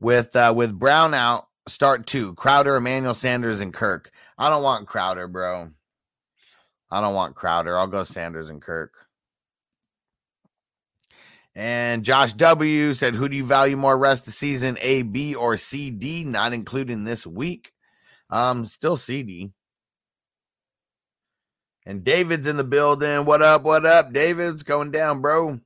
[0.00, 2.34] with uh with Brown out, start two.
[2.34, 4.10] Crowder, Emmanuel Sanders, and Kirk.
[4.38, 5.70] I don't want Crowder, bro.
[6.92, 7.78] I don't want Crowder.
[7.78, 8.92] I'll go Sanders and Kirk.
[11.54, 14.76] And Josh W said, Who do you value more rest of season?
[14.80, 16.22] A, B, or C, D?
[16.24, 17.72] Not including this week.
[18.28, 19.52] Um, still CD.
[21.86, 23.24] And David's in the building.
[23.24, 23.62] What up?
[23.62, 24.12] What up?
[24.12, 25.60] David's going down, bro.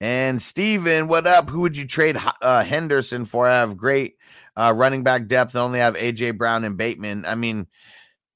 [0.00, 1.50] And Steven, what up?
[1.50, 3.46] Who would you trade uh, Henderson for?
[3.46, 4.16] I have great
[4.56, 5.54] uh, running back depth.
[5.54, 7.24] Only have AJ Brown and Bateman.
[7.26, 7.66] I mean,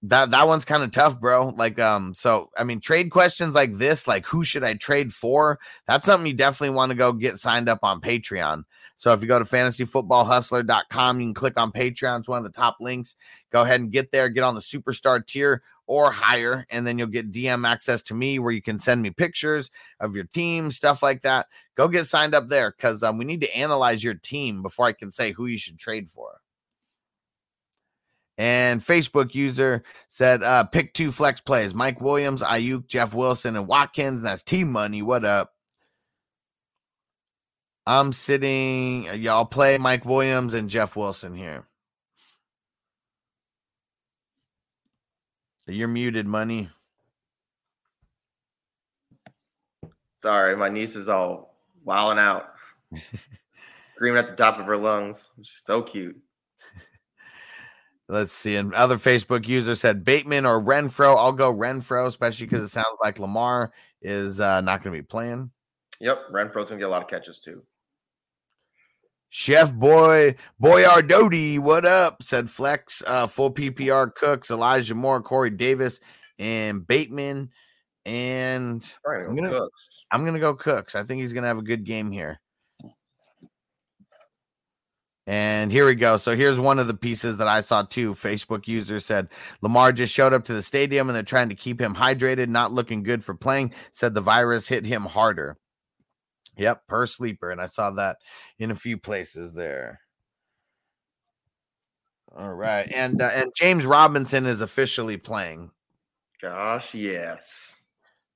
[0.02, 1.48] that that one's kind of tough, bro.
[1.48, 5.58] Like, um, so I mean, trade questions like this, like who should I trade for?
[5.86, 8.62] That's something you definitely want to go get signed up on Patreon.
[8.96, 12.18] So if you go to fantasyfootballhustler.com, you can click on Patreon.
[12.18, 13.14] It's one of the top links.
[13.50, 17.06] Go ahead and get there, get on the superstar tier or higher, and then you'll
[17.06, 19.70] get DM access to me where you can send me pictures
[20.00, 21.46] of your team, stuff like that.
[21.76, 24.92] Go get signed up there because um, we need to analyze your team before I
[24.92, 26.37] can say who you should trade for.
[28.38, 33.66] And Facebook user said, uh, pick two flex plays Mike Williams, Aiyuk, Jeff Wilson, and
[33.66, 34.18] Watkins.
[34.18, 35.02] And that's team money.
[35.02, 35.52] What up?
[37.84, 41.66] I'm sitting, y'all play Mike Williams and Jeff Wilson here.
[45.66, 46.70] You're muted, money.
[50.16, 52.52] Sorry, my niece is all wilding out,
[53.94, 55.30] screaming at the top of her lungs.
[55.42, 56.16] She's so cute.
[58.08, 58.56] Let's see.
[58.56, 61.16] And other Facebook user said Bateman or Renfro.
[61.16, 65.06] I'll go Renfro, especially because it sounds like Lamar is uh, not going to be
[65.06, 65.50] playing.
[66.00, 67.62] Yep, Renfro's gonna get a lot of catches too.
[69.30, 72.22] Chef Boy Boyardodi, what up?
[72.22, 76.00] Said Flex, uh, full PPR Cooks, Elijah Moore, Corey Davis,
[76.38, 77.50] and Bateman.
[78.06, 79.60] And Right, I'm gonna
[80.10, 80.94] I'm gonna go Cooks.
[80.94, 82.40] I think he's gonna have a good game here.
[85.28, 86.16] And here we go.
[86.16, 88.14] So here's one of the pieces that I saw too.
[88.14, 89.28] Facebook user said
[89.60, 92.72] Lamar just showed up to the stadium and they're trying to keep him hydrated, not
[92.72, 93.74] looking good for playing.
[93.90, 95.58] Said the virus hit him harder.
[96.56, 97.50] Yep, per sleeper.
[97.50, 98.16] And I saw that
[98.58, 100.00] in a few places there.
[102.34, 102.90] All right.
[102.90, 105.70] And uh, and James Robinson is officially playing.
[106.40, 107.82] Gosh, yes.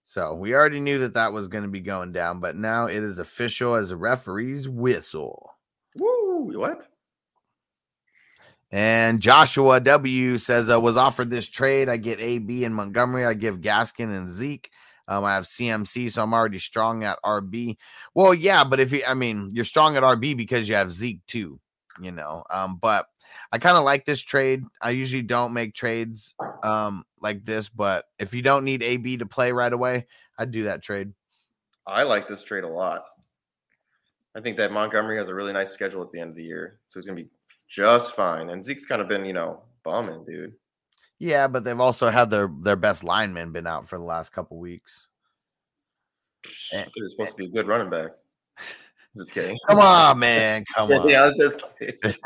[0.05, 3.03] So we already knew that that was going to be going down, but now it
[3.03, 5.55] is official as a referee's whistle.
[5.97, 6.22] Woo!
[6.43, 6.87] What?
[8.71, 11.91] And Joshua W says, I was offered this trade.
[11.91, 13.27] I get AB and Montgomery.
[13.27, 14.71] I give Gaskin and Zeke.
[15.09, 17.77] Um, I have CMC, so I'm already strong at RB.
[18.15, 21.21] Well, yeah, but if you, I mean, you're strong at RB because you have Zeke
[21.27, 21.61] too,
[22.01, 22.45] you know.
[22.49, 23.07] Um, but
[23.51, 24.65] I kind of like this trade.
[24.81, 29.27] I usually don't make trades um like this, but if you don't need AB to
[29.27, 30.07] play right away,
[30.39, 31.13] I'd do that trade.
[31.87, 33.05] I like this trade a lot.
[34.35, 36.79] I think that Montgomery has a really nice schedule at the end of the year,
[36.87, 37.29] so he's gonna be
[37.69, 38.51] just fine.
[38.51, 40.55] And Zeke's kind of been, you know, bombing, dude.
[41.19, 44.59] Yeah, but they've also had their their best lineman been out for the last couple
[44.59, 45.09] weeks.
[46.73, 47.53] Eh, he was supposed to be a eh.
[47.53, 48.11] good running back.
[49.17, 49.59] Just kidding.
[49.69, 50.65] Come on, man.
[50.75, 51.07] Come on.
[51.07, 52.19] yeah, I was just kidding.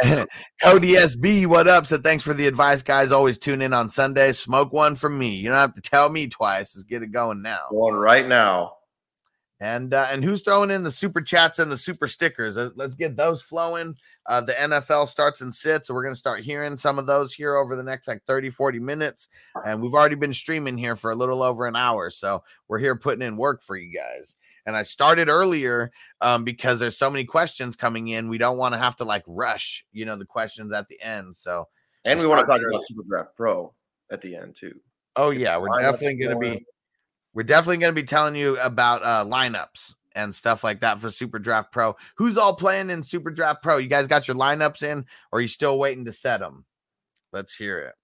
[0.62, 1.86] Cody SB, what up?
[1.86, 3.10] So thanks for the advice, guys.
[3.10, 4.30] Always tune in on Sunday.
[4.30, 5.30] Smoke one from me.
[5.30, 6.76] You don't have to tell me twice.
[6.76, 7.66] Let's get it going now.
[7.70, 8.76] Going right now.
[9.62, 12.56] And uh, and who's throwing in the super chats and the super stickers?
[12.56, 13.94] Let's, get those flowing.
[14.26, 17.32] Uh, the NFL starts and sits, so we're going to start hearing some of those
[17.32, 19.28] here over the next like 30, 40 minutes.
[19.64, 22.10] And we've already been streaming here for a little over an hour.
[22.10, 24.36] So we're here putting in work for you guys.
[24.66, 28.28] And I started earlier um, because there's so many questions coming in.
[28.28, 31.36] We don't want to have to like rush, you know, the questions at the end.
[31.36, 31.68] So,
[32.04, 32.82] And we want to talk about.
[32.88, 33.72] Super Draft Pro
[34.10, 34.74] at the end too.
[35.14, 36.66] Oh yeah, we're definitely going to be
[37.34, 41.10] we're definitely going to be telling you about uh lineups and stuff like that for
[41.10, 41.96] Super Draft Pro.
[42.16, 43.78] Who's all playing in Super Draft Pro?
[43.78, 46.64] You guys got your lineups in or are you still waiting to set them?
[47.32, 47.94] Let's hear it.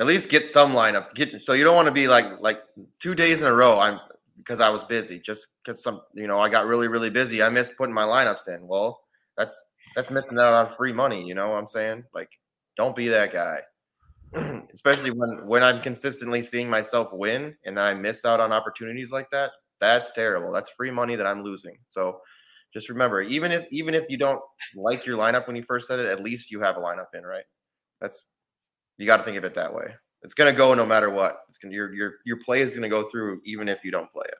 [0.00, 1.14] At least get some lineups.
[1.14, 2.62] Get so you don't want to be like like
[3.00, 3.78] two days in a row.
[3.78, 4.00] I'm
[4.36, 5.18] because I was busy.
[5.18, 7.42] Just because some you know I got really really busy.
[7.42, 8.66] I missed putting my lineups in.
[8.66, 9.00] Well,
[9.36, 9.60] that's
[9.96, 11.26] that's missing out on free money.
[11.26, 12.04] You know what I'm saying?
[12.14, 12.30] Like,
[12.76, 13.60] don't be that guy.
[14.74, 19.10] Especially when when I'm consistently seeing myself win and then I miss out on opportunities
[19.10, 19.52] like that.
[19.80, 20.52] That's terrible.
[20.52, 21.78] That's free money that I'm losing.
[21.88, 22.20] So
[22.74, 24.40] just remember, even if even if you don't
[24.74, 27.22] like your lineup when you first set it, at least you have a lineup in,
[27.22, 27.44] right?
[28.00, 28.24] That's
[28.98, 29.94] you got to think of it that way.
[30.22, 31.40] It's gonna go no matter what.
[31.48, 34.26] It's gonna your your your play is gonna go through even if you don't play
[34.26, 34.34] it.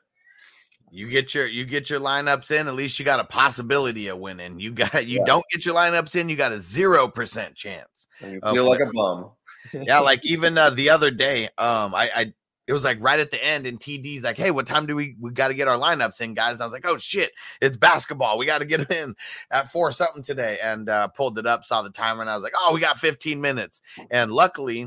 [0.90, 4.18] You get your you get your lineups in, at least you got a possibility of
[4.18, 4.58] winning.
[4.58, 5.24] You got you Yeah.
[5.26, 8.08] don't get your lineups in, you got a zero percent chance.
[8.20, 9.30] And you feel like a bum.
[9.72, 12.32] Yeah, like even uh, the other day, um, I, I
[12.68, 15.16] it was like right at the end, and TD's like, "Hey, what time do we
[15.18, 17.32] we got to get our lineups in, guys?" And I was like, "Oh shit,
[17.62, 18.36] it's basketball.
[18.36, 19.14] We got to get them in
[19.50, 22.44] at four something today." And uh, pulled it up, saw the timer, and I was
[22.44, 23.80] like, "Oh, we got 15 minutes."
[24.10, 24.86] And luckily,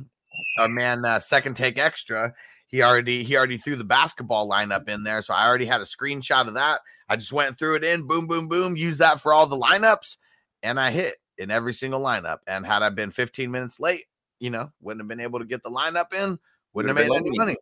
[0.60, 2.34] our man uh, second take extra,
[2.68, 5.86] he already he already threw the basketball lineup in there, so I already had a
[5.86, 6.82] screenshot of that.
[7.10, 10.18] I just went through it in, boom, boom, boom, use that for all the lineups,
[10.62, 12.38] and I hit in every single lineup.
[12.48, 14.06] And had I been 15 minutes late,
[14.42, 16.38] you know, wouldn't have been able to get the lineup in,
[16.74, 17.38] wouldn't have made any me.
[17.38, 17.56] money.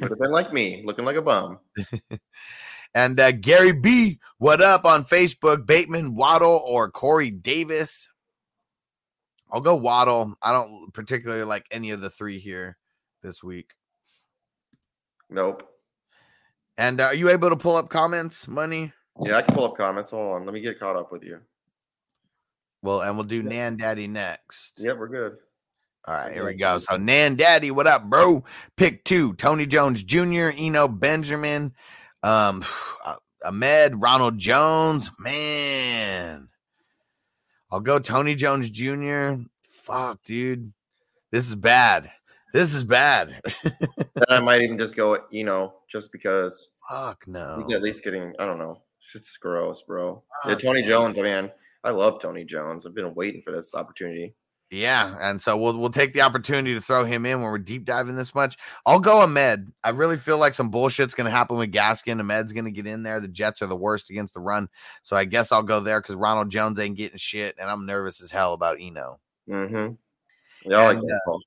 [0.00, 1.60] Would have been like me, looking like a bum.
[2.94, 5.66] And uh, Gary B, what up on Facebook?
[5.66, 8.08] Bateman, Waddle, or Corey Davis?
[9.50, 10.34] I'll go Waddle.
[10.42, 12.76] I don't particularly like any of the three here
[13.22, 13.72] this week.
[15.30, 15.68] Nope.
[16.76, 18.92] And uh, are you able to pull up comments, money?
[19.20, 20.10] Yeah, I can pull up comments.
[20.10, 21.40] Hold on, let me get caught up with you.
[22.82, 24.74] Well, and we'll do Nan Daddy next.
[24.78, 25.38] Yeah, we're good.
[26.06, 26.78] All right, here we go.
[26.78, 28.44] So Nan Daddy, what up, bro?
[28.76, 31.74] Pick two: Tony Jones Jr., Eno Benjamin,
[32.22, 32.64] um,
[33.04, 35.10] uh, Ahmed, Ronald Jones.
[35.18, 36.48] Man,
[37.70, 39.34] I'll go Tony Jones Jr.
[39.62, 40.72] Fuck, dude,
[41.30, 42.10] this is bad.
[42.54, 43.40] This is bad.
[43.62, 47.62] Then I might even just go, you know, just because Fuck no.
[47.66, 48.32] he's at least getting.
[48.38, 48.80] I don't know.
[49.14, 50.22] It's gross, bro.
[50.46, 50.90] Yeah, Tony man.
[50.90, 51.18] Jones.
[51.18, 51.50] I mean,
[51.84, 52.86] I love Tony Jones.
[52.86, 54.34] I've been waiting for this opportunity.
[54.70, 57.86] Yeah, and so we'll we'll take the opportunity to throw him in when we're deep
[57.86, 58.58] diving this much.
[58.84, 59.72] I'll go Ahmed.
[59.82, 62.20] I really feel like some bullshit's gonna happen with Gaskin.
[62.20, 63.18] Ahmed's gonna get in there.
[63.18, 64.68] The Jets are the worst against the run,
[65.02, 68.20] so I guess I'll go there because Ronald Jones ain't getting shit, and I'm nervous
[68.20, 69.18] as hell about Eno.
[69.48, 70.70] Mm-hmm.
[70.70, 71.38] Yeah, like And, uh.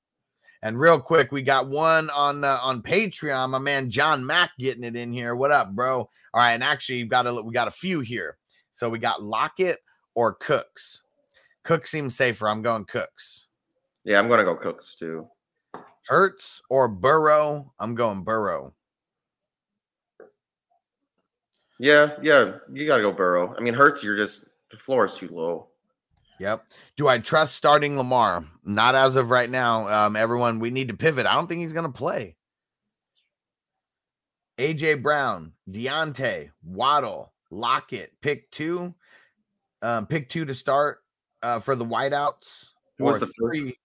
[0.64, 3.50] And real quick, we got one on uh, on Patreon.
[3.50, 5.36] My man John Mack getting it in here.
[5.36, 5.98] What up, bro?
[5.98, 8.36] All right, and actually, we got a we got a few here.
[8.72, 9.78] So we got Lockett
[10.14, 11.02] or Cooks.
[11.64, 12.48] Cook seems safer.
[12.48, 13.46] I'm going Cooks.
[14.04, 15.28] Yeah, I'm gonna go Cooks too.
[16.06, 17.72] Hurts or Burrow?
[17.78, 18.74] I'm going Burrow.
[21.78, 23.54] Yeah, yeah, you gotta go Burrow.
[23.56, 25.68] I mean, Hurts, you're just the floor is too low.
[26.38, 26.64] Yep.
[26.96, 28.44] Do I trust starting Lamar?
[28.64, 29.88] Not as of right now.
[29.88, 31.26] Um, everyone, we need to pivot.
[31.26, 32.36] I don't think he's going to play.
[34.58, 38.92] AJ Brown, Diontae, Waddle, Lockett, pick two.
[39.82, 41.01] Um, pick two to start
[41.42, 42.70] uh, for the whiteouts.
[42.98, 43.36] Who was the first?
[43.38, 43.78] three.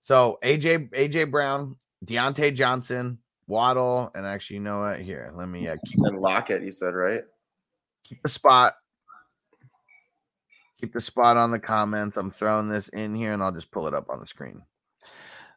[0.00, 5.00] So AJ AJ Brown, Diontae Johnson, Waddle, and actually, you know what?
[5.00, 7.22] Here, let me uh, keep And Lockett, you said right?
[8.04, 8.74] keep the spot.
[10.80, 12.16] Keep the spot on the comments.
[12.16, 14.62] I'm throwing this in here and I'll just pull it up on the screen.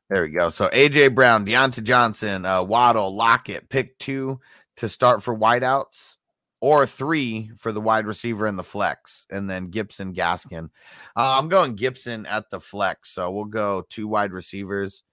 [0.10, 0.50] There we go.
[0.50, 4.40] So AJ Brown, Diontae Johnson, uh, Waddle, Lockett, pick two
[4.78, 6.16] to start for wideouts,
[6.62, 10.70] or three for the wide receiver and the flex, and then Gibson, Gaskin.
[11.16, 15.04] Uh, I'm going Gibson at the flex, so we'll go two wide receivers.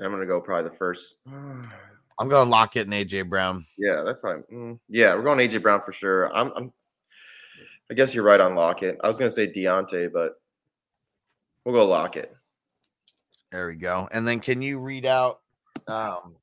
[0.00, 1.16] I'm gonna go probably the first.
[1.26, 3.66] I'm going Lockett and AJ Brown.
[3.78, 4.42] Yeah, that's probably.
[4.54, 6.34] mm, yeah, we're going AJ Brown for sure.
[6.34, 6.72] I'm, I'm.
[7.90, 8.98] I guess you're right on Lockett.
[9.02, 10.34] I was gonna say Diontae, but
[11.64, 12.34] we'll go Lockett.
[13.52, 14.08] There we go.
[14.12, 15.40] And then can you read out?
[15.88, 16.36] Um,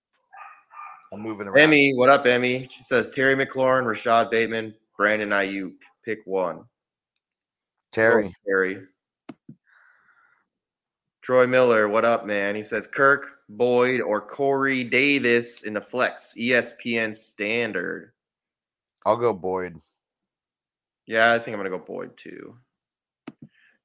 [1.12, 1.60] I'm moving around.
[1.60, 2.68] Emmy, what up, Emmy?
[2.70, 5.76] She says Terry McLaurin, Rashod Bateman, Brandon Aiyuk.
[6.04, 6.66] Pick one.
[7.92, 8.24] Terry.
[8.24, 8.82] Go, Terry.
[11.22, 12.56] Troy Miller, what up, man?
[12.56, 18.14] He says Kirk, Boyd, or Corey Davis in the flex, ESPN standard.
[19.06, 19.80] I'll go Boyd.
[21.06, 22.58] Yeah, I think I'm gonna go Boyd too.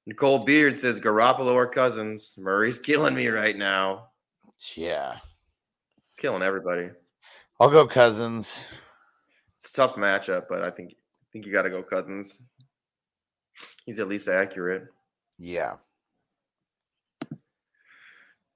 [0.06, 2.34] Nicole Beard says Garoppolo or Cousins.
[2.38, 4.08] Murray's killing me right now.
[4.76, 5.16] Yeah.
[6.10, 6.90] It's killing everybody.
[7.62, 8.66] I'll go Cousins.
[9.56, 12.42] It's a tough matchup, but I think I think you got to go Cousins.
[13.86, 14.88] He's at least accurate.
[15.38, 15.74] Yeah.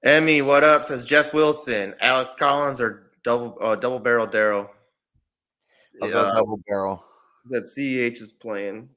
[0.03, 0.83] Emmy, what up?
[0.83, 4.67] Says Jeff Wilson, Alex Collins, or double uh, double barrel Daryl.
[6.03, 7.01] I'll go double barrel.
[7.49, 8.89] That CEH is playing.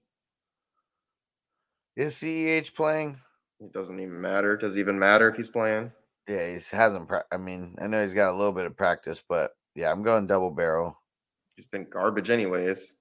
[1.97, 3.17] Is CEH playing?
[3.61, 4.57] It doesn't even matter.
[4.57, 5.93] Does it even matter if he's playing?
[6.27, 7.07] Yeah, he hasn't.
[7.07, 10.03] Pra- I mean, I know he's got a little bit of practice, but yeah, I'm
[10.03, 11.01] going double barrel.
[11.57, 12.97] He's been garbage anyways.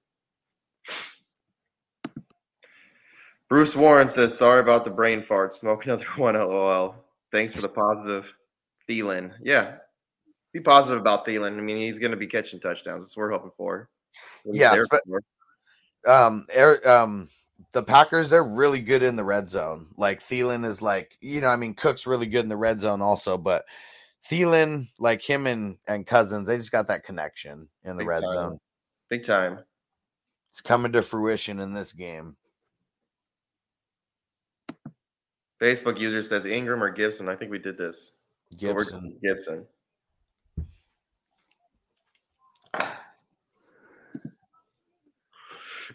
[3.48, 5.52] Bruce Warren says, "Sorry about the brain fart.
[5.52, 6.34] Smoke another one.
[6.34, 6.94] LOL.
[7.30, 8.32] Thanks for the positive
[8.88, 9.32] Thielen.
[9.42, 9.76] Yeah,
[10.52, 11.58] be positive about Thielen.
[11.58, 13.04] I mean, he's going to be catching touchdowns.
[13.04, 13.90] That's what we're hoping for.
[14.44, 15.20] Yeah, but- for.
[16.10, 17.28] Um, Eric, um,
[17.72, 19.88] the Packers they're really good in the red zone.
[19.98, 23.02] Like Thielen is like, you know, I mean, Cook's really good in the red zone
[23.02, 23.66] also, but
[24.28, 28.20] Thielen, like him and and Cousins, they just got that connection in the Big red
[28.22, 28.30] time.
[28.30, 28.58] zone.
[29.08, 29.60] big time.
[30.50, 32.36] It's coming to fruition in this game.
[35.60, 37.28] Facebook user says Ingram or Gibson.
[37.28, 38.14] I think we did this.
[38.56, 39.16] Gibson.
[39.22, 39.66] Gibson.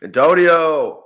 [0.02, 1.02] Antonio.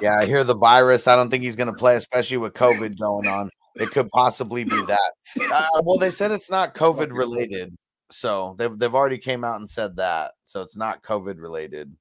[0.00, 1.08] Yeah, I hear the virus.
[1.08, 3.50] I don't think he's going to play, especially with COVID going on.
[3.78, 5.12] It could possibly be that.
[5.40, 7.76] Uh, well, they said it's not COVID related,
[8.10, 10.32] so they've they've already came out and said that.
[10.46, 11.94] So it's not COVID related.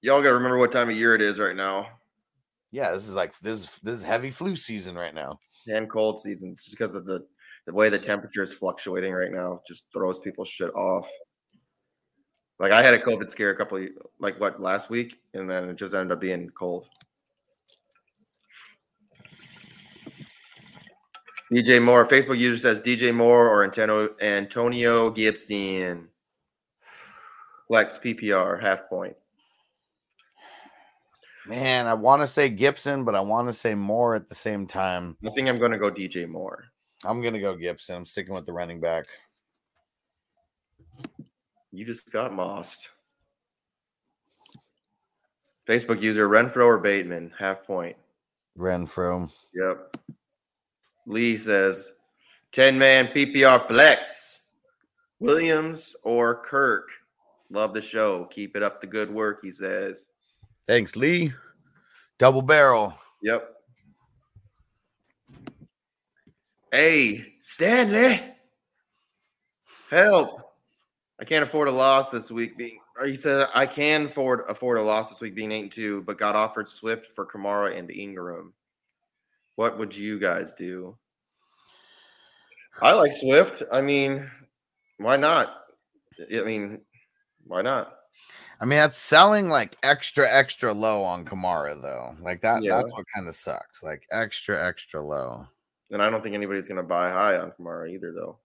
[0.00, 1.86] Y'all got to remember what time of year it is right now.
[2.72, 5.38] Yeah, this is like this is this is heavy flu season right now.
[5.68, 7.24] and cold season it's just because of the
[7.66, 11.08] the way the temperature is fluctuating right now just throws people shit off
[12.58, 13.88] like i had a covid scare a couple of,
[14.18, 16.86] like what last week and then it just ended up being cold
[21.52, 26.08] dj moore facebook user says dj moore or antonio antonio gibson
[27.68, 29.16] flex ppr half point
[31.44, 34.64] Man, I want to say Gibson, but I want to say Moore at the same
[34.64, 35.16] time.
[35.26, 36.72] i think i'm going to go dj moore
[37.04, 37.96] I'm gonna go Gibson.
[37.96, 39.06] I'm sticking with the running back.
[41.72, 42.90] You just got mossed.
[45.66, 47.96] Facebook user Renfro or Bateman, half point.
[48.58, 49.30] Renfro.
[49.54, 49.91] Yep.
[51.06, 51.92] Lee says
[52.52, 54.42] 10 man PPR flex.
[55.18, 56.90] Williams or Kirk.
[57.50, 58.24] Love the show.
[58.26, 60.08] Keep it up the good work, he says.
[60.66, 61.32] Thanks, Lee.
[62.18, 62.94] Double barrel.
[63.22, 63.54] Yep.
[66.72, 68.20] Hey, Stanley.
[69.90, 70.40] Help.
[71.20, 74.82] I can't afford a loss this week being he said I can afford afford a
[74.82, 78.52] loss this week being eight and two, but got offered Swift for Kamara and Ingram.
[79.62, 80.98] What would you guys do?
[82.80, 83.62] I like Swift.
[83.70, 84.28] I mean,
[84.96, 85.54] why not?
[86.34, 86.80] I mean,
[87.46, 87.94] why not?
[88.60, 92.16] I mean, that's selling like extra, extra low on Kamara though.
[92.20, 92.64] Like that.
[92.64, 92.74] Yeah.
[92.74, 93.84] That's what kind of sucks.
[93.84, 95.46] Like extra, extra low.
[95.92, 98.38] And I don't think anybody's gonna buy high on Kamara either, though.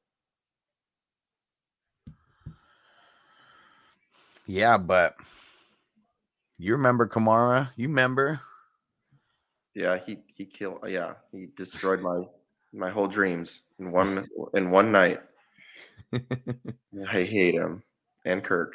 [4.46, 5.16] Yeah, but
[6.60, 7.72] you remember Kamara?
[7.76, 8.40] You remember?
[9.78, 10.80] Yeah, he he killed.
[10.84, 12.24] Uh, yeah, he destroyed my
[12.74, 15.22] my whole dreams in one in one night.
[16.14, 17.84] I hate him
[18.26, 18.74] and Kirk.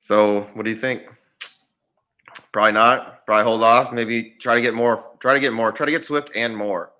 [0.00, 1.02] So, what do you think?
[2.50, 3.24] Probably not.
[3.24, 3.92] Probably hold off.
[3.92, 5.08] Maybe try to get more.
[5.20, 5.70] Try to get more.
[5.70, 6.90] Try to get Swift and more.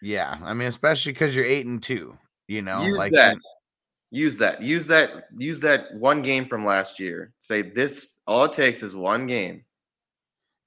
[0.00, 2.16] Yeah, I mean, especially because you're eight and two.
[2.48, 3.36] You know, use like that.
[4.10, 4.62] Use that.
[4.62, 5.24] Use that.
[5.36, 7.34] Use that one game from last year.
[7.40, 8.20] Say this.
[8.26, 9.64] All it takes is one game.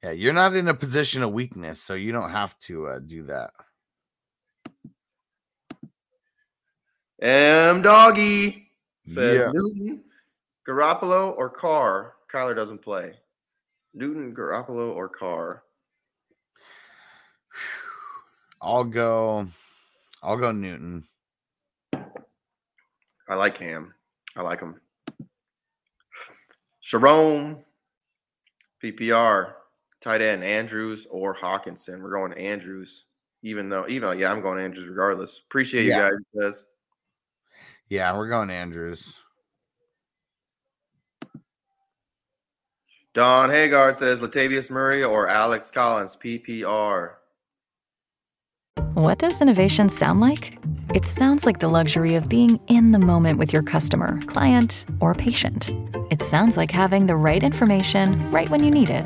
[0.04, 3.24] Yeah, you're not in a position of weakness, so you don't have to uh, do
[3.24, 3.52] that.
[7.20, 8.68] M Doggy
[9.04, 9.52] says Yeah.
[9.52, 10.04] Newton,
[10.68, 12.14] Garoppolo, or Carr.
[12.32, 13.14] Kyler doesn't play.
[13.94, 15.64] Newton, Garoppolo, or Carr.
[18.62, 19.48] I'll go.
[20.22, 21.08] I'll go Newton.
[23.30, 23.94] I like him.
[24.36, 24.80] I like him.
[26.82, 27.64] Sharon,
[28.84, 29.54] PPR,
[30.08, 32.02] tight end, Andrews or Hockenson.
[32.02, 33.04] We're going Andrews,
[33.42, 35.42] even though, even though, yeah, I'm going Andrews regardless.
[35.46, 36.10] Appreciate you Yeah.
[36.10, 36.18] guys.
[36.40, 36.64] Says.
[37.90, 39.18] Yeah, we're going Andrews.
[43.14, 47.16] Don Hagar says Latavius Murray or Alex Collins, PPR.
[48.94, 50.58] What does innovation sound like?
[50.94, 55.14] It sounds like the luxury of being in the moment with your customer, client, or
[55.14, 55.72] patient.
[56.12, 59.06] It sounds like having the right information right when you need it.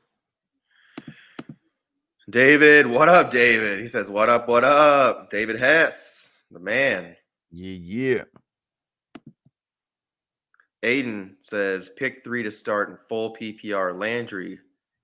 [2.31, 3.81] David, what up, David?
[3.81, 5.29] He says, What up, what up?
[5.29, 7.17] David Hess, the man.
[7.51, 8.23] Yeah, yeah.
[10.81, 14.59] Aiden says, Pick three to start in full PPR Landry,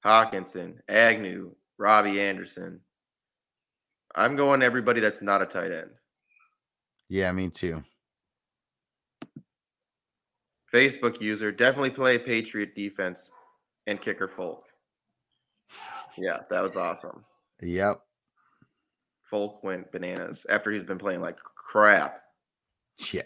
[0.06, 2.80] Hockenson, Agnew, Robbie Anderson.
[4.16, 5.90] I'm going everybody that's not a tight end.
[7.10, 7.84] Yeah, me too.
[10.74, 13.30] Facebook user, definitely play Patriot defense
[13.86, 14.67] and kicker Folk.
[16.18, 17.24] Yeah, that was awesome.
[17.62, 18.02] Yep.
[19.30, 22.22] Folk went bananas after he's been playing like crap.
[23.14, 23.24] Yeah.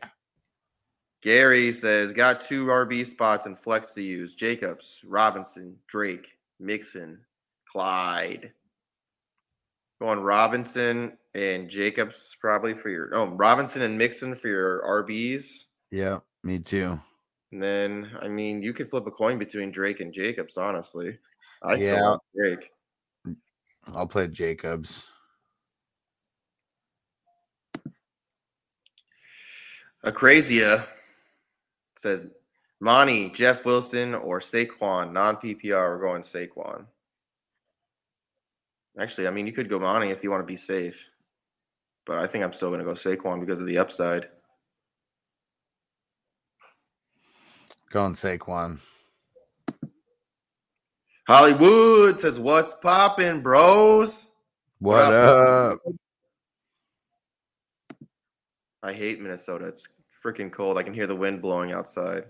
[1.22, 4.34] Gary says, got two RB spots and flex to use.
[4.34, 6.28] Jacobs, Robinson, Drake,
[6.60, 7.20] Mixon,
[7.72, 8.52] Clyde.
[10.02, 15.66] Going Robinson and Jacobs probably for your oh Robinson and Mixon for your RBs.
[15.92, 17.00] Yeah, me too.
[17.52, 21.20] And then I mean you could flip a coin between Drake and Jacobs, honestly.
[21.62, 22.16] I Yeah.
[22.36, 22.72] Drake.
[23.94, 25.08] I'll play Jacobs.
[30.06, 30.86] Acrazia
[31.98, 32.26] says
[32.80, 35.90] Monty, Jeff Wilson, or Saquon, non PPR.
[35.90, 36.86] We're going Saquon.
[39.00, 41.06] Actually, I mean, you could go Monty if you want to be safe,
[42.06, 44.28] but I think I'm still going to go Saquon because of the upside.
[47.92, 48.80] Going Saquon.
[51.28, 54.28] Hollywood says, "What's popping, bros?"
[54.80, 55.80] What up?
[58.84, 59.66] I hate Minnesota.
[59.66, 59.88] It's
[60.24, 60.78] freaking cold.
[60.78, 62.26] I can hear the wind blowing outside.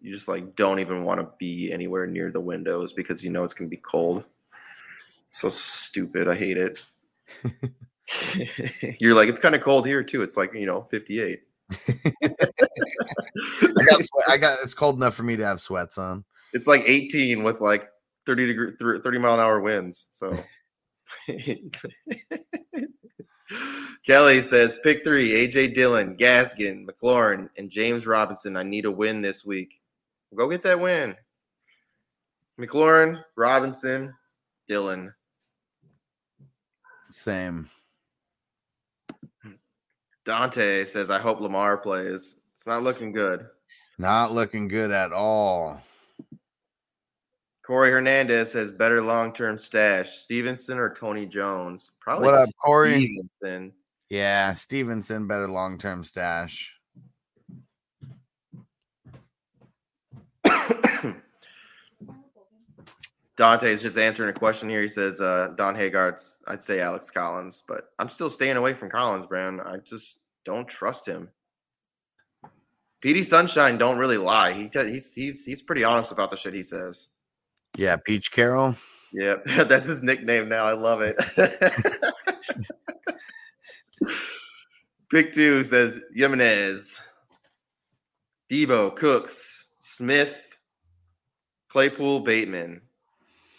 [0.00, 3.44] You just like don't even want to be anywhere near the windows because you know
[3.44, 4.24] it's gonna be cold.
[5.28, 6.28] So stupid.
[6.28, 6.82] I hate it.
[9.00, 10.22] You're like, it's kind of cold here too.
[10.22, 11.42] It's like, you know, 58.
[11.88, 11.98] I
[13.84, 14.58] got, sweat- I got.
[14.62, 16.24] It's cold enough for me to have sweats on.
[16.56, 17.90] It's like 18 with like
[18.24, 20.08] 30 degree, 30 mile an hour winds.
[20.12, 20.34] So
[24.06, 28.56] Kelly says, pick three AJ Dillon, Gaskin, McLaurin, and James Robinson.
[28.56, 29.82] I need a win this week.
[30.34, 31.14] Go get that win.
[32.58, 34.14] McLaurin, Robinson,
[34.66, 35.12] Dillon.
[37.10, 37.68] Same.
[40.24, 42.36] Dante says, I hope Lamar plays.
[42.54, 43.46] It's not looking good.
[43.98, 45.82] Not looking good at all.
[47.66, 50.18] Corey Hernandez has better long term stash.
[50.18, 51.90] Stevenson or Tony Jones?
[51.98, 53.26] Probably What up, Corey?
[53.40, 53.72] Stevenson.
[54.08, 56.78] Yeah, Stevenson better long term stash.
[63.36, 64.82] Dante is just answering a question here.
[64.82, 68.90] He says, uh, Don Hagart's, I'd say Alex Collins, but I'm still staying away from
[68.90, 69.60] Collins, Brown.
[69.60, 71.30] I just don't trust him.
[73.04, 74.52] PD Sunshine don't really lie.
[74.52, 77.08] He he's he's he's pretty honest about the shit he says.
[77.76, 78.76] Yeah, Peach Carroll.
[79.12, 80.64] Yeah, that's his nickname now.
[80.64, 81.16] I love it.
[85.10, 87.00] Pick two says Jimenez,
[88.50, 90.58] Deebo, Cooks, Smith,
[91.68, 92.80] Claypool, Bateman.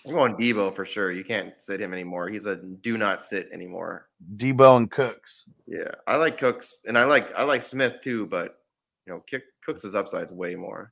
[0.06, 1.12] I'm going Deebo for sure.
[1.12, 2.30] You can't sit him anymore.
[2.30, 4.08] He's a do not sit anymore.
[4.36, 5.46] Deebo and Cooks.
[5.66, 8.60] Yeah, I like Cooks and I like I like Smith too, but
[9.06, 10.92] you know, Kick, Cooks' upside's way more.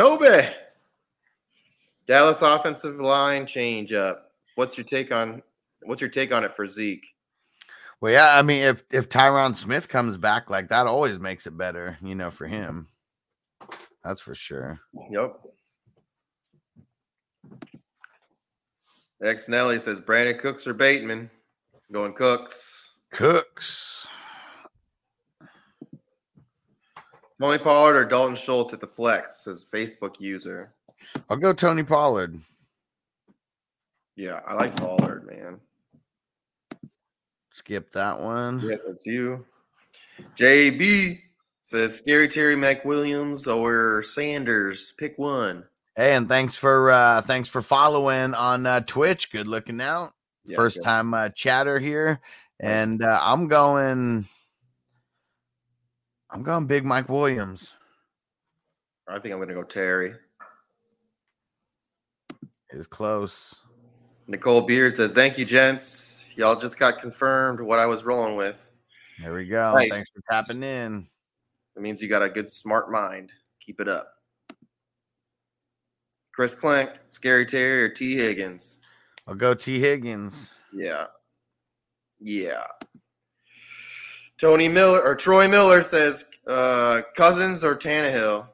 [0.00, 0.48] Toby
[2.06, 4.32] Dallas offensive line change up.
[4.54, 5.42] What's your take on
[5.82, 7.04] what's your take on it for Zeke?
[8.00, 11.54] Well, yeah, I mean, if if Tyron Smith comes back, like that always makes it
[11.58, 12.88] better, you know, for him.
[14.02, 14.80] That's for sure.
[15.10, 15.38] Yep.
[19.22, 21.30] X Nelly says Brandin Cooks or Bateman.
[21.92, 22.92] Going Cooks.
[23.10, 24.08] Cooks.
[27.40, 30.74] Tony Pollard or Dalton Schultz at the flex, says Facebook user.
[31.30, 32.38] I'll go Tony Pollard.
[34.14, 35.58] Yeah, I like Pollard, man.
[37.52, 38.60] Skip that one.
[38.60, 39.46] Yeah, that's you.
[40.36, 41.20] JB
[41.62, 44.92] says Scary Terry McWilliams or Sanders.
[44.98, 45.64] Pick one.
[45.96, 49.32] Hey, and thanks for uh thanks for following on uh Twitch.
[49.32, 50.10] Good looking out.
[50.44, 50.84] Yeah, First good.
[50.84, 52.20] time uh chatter here.
[52.60, 54.26] And uh I'm going
[56.32, 57.76] I'm going big Mike Williams.
[59.08, 60.14] I think I'm gonna go Terry.
[62.70, 63.62] Is close.
[64.28, 66.32] Nicole Beard says, Thank you, gents.
[66.36, 68.68] Y'all just got confirmed what I was rolling with.
[69.20, 69.74] There we go.
[69.74, 69.90] Nice.
[69.90, 71.08] Thanks for tapping in.
[71.76, 73.32] It means you got a good smart mind.
[73.60, 74.14] Keep it up.
[76.32, 78.16] Chris Clink, Scary Terry, or T.
[78.16, 78.80] Higgins.
[79.26, 79.80] I'll go T.
[79.80, 80.52] Higgins.
[80.72, 81.06] Yeah.
[82.20, 82.64] Yeah.
[84.40, 88.46] Tony Miller or Troy Miller says uh Cousins or Tannehill.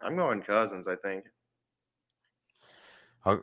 [0.00, 1.24] I'm going Cousins, I think.
[3.24, 3.40] I'll,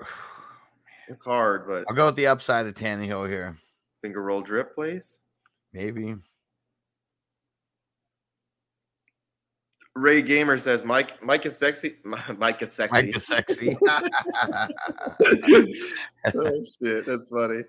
[1.08, 3.58] It's hard, but I'll go with the upside of Tannehill here.
[4.02, 5.20] finger roll drip, please.
[5.72, 6.16] Maybe.
[9.96, 11.98] Ray Gamer says Mike Mike is sexy.
[12.38, 12.92] Mike is sexy.
[12.92, 13.78] Mike is sexy.
[16.36, 17.64] oh shit, that's funny.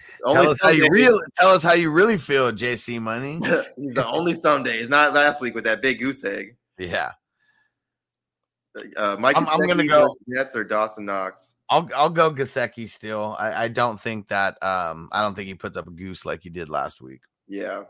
[0.26, 3.40] tell us how you really tell us how you really feel, JC Money.
[3.76, 6.56] He's the only some It's not last week with that big goose egg.
[6.78, 7.12] Yeah.
[8.96, 11.56] Uh, Mike, I'm- I'm gonna go- Jets or Dawson Knox.
[11.68, 13.36] I'll I'll go Gesicki still.
[13.38, 16.42] I, I don't think that um I don't think he puts up a goose like
[16.42, 17.20] he did last week.
[17.48, 17.82] Yeah,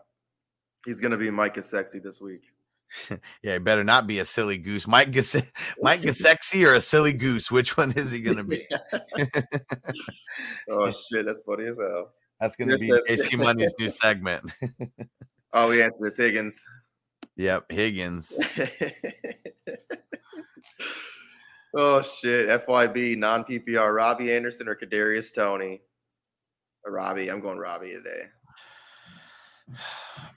[0.84, 2.51] he's gonna be Mike is sexy this week.
[3.42, 4.86] Yeah, he better not be a silly goose.
[4.86, 5.50] Mike Gase-
[5.82, 7.50] Mike Gesicki or a silly goose.
[7.50, 8.66] Which one is he gonna be?
[10.70, 12.12] Oh shit, that's funny as hell.
[12.40, 14.52] That's gonna be Chris says- Money's new segment.
[15.52, 16.62] Oh, we answered this Higgins.
[17.36, 18.38] yep, Higgins.
[21.76, 25.80] oh shit, FYB non PPR Robbie Anderson or Kadarius Toney.
[26.86, 28.24] Robbie, I'm going Robbie today.
[30.14, 30.28] Oh,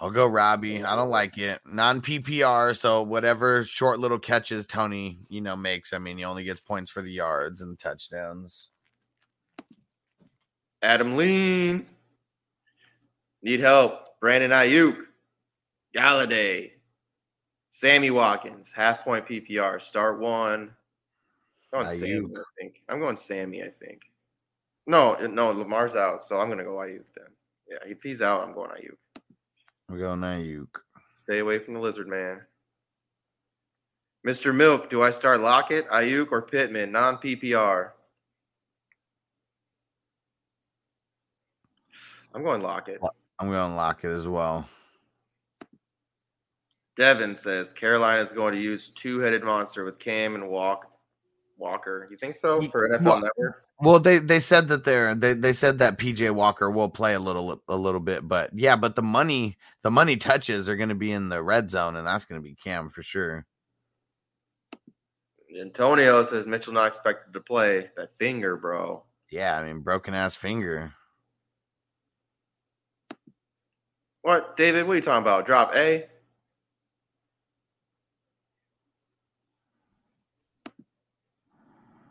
[0.00, 0.84] I'll go Robbie.
[0.84, 1.60] I don't like it.
[1.66, 5.92] Non PPR, so whatever short little catches Toney, you know, makes.
[5.92, 8.68] I mean, he only gets points for the yards and touchdowns.
[10.82, 11.86] Adam Lean.
[13.42, 14.20] Need help.
[14.20, 14.96] Brandon Aiyuk.
[15.94, 16.72] Golladay.
[17.68, 18.72] Sammy Watkins.
[18.72, 19.82] Half point PPR.
[19.82, 20.70] Start one.
[21.72, 22.82] I'm going Sammy, I think.
[22.88, 24.02] I'm going Sammy, I think.
[24.86, 27.26] No, no, Lamar's out, so I'm going to go Aiyuk then.
[27.68, 28.96] Yeah, if he's out, I'm going Aiyuk.
[29.88, 30.68] We're going Aiyuk.
[31.16, 32.40] Stay away from the lizard man.
[34.26, 34.54] Mr.
[34.54, 36.92] Milk, do I start Lockett, Aiyuk, or Pittman?
[36.92, 37.90] Non PPR.
[42.34, 43.00] I'm going Lockett.
[43.38, 44.68] I'm going to lock it as well.
[46.96, 50.90] Devin says Carolina is going to use two-headed monster with Cam and Walk
[51.56, 52.06] Walker.
[52.10, 53.64] You think so for NFL Well- Network?
[53.80, 57.20] Well, they they said that they're they, they said that PJ Walker will play a
[57.20, 60.96] little a little bit, but yeah, but the money the money touches are going to
[60.96, 63.46] be in the red zone, and that's going to be Cam for sure.
[65.60, 67.90] Antonio says Mitchell not expected to play.
[67.96, 69.04] That finger, bro.
[69.30, 70.92] Yeah, I mean broken ass finger.
[74.22, 74.86] What, David?
[74.86, 75.46] What are you talking about?
[75.46, 76.06] Drop A.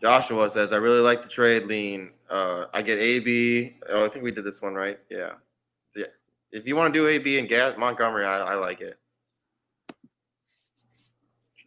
[0.01, 2.11] Joshua says, I really like the trade lean.
[2.29, 3.77] Uh, I get AB.
[3.89, 4.99] Oh, I think we did this one right.
[5.09, 5.33] Yeah.
[5.95, 6.05] Yeah.
[6.51, 8.97] If you want to do AB and Gat Montgomery, I, I like it.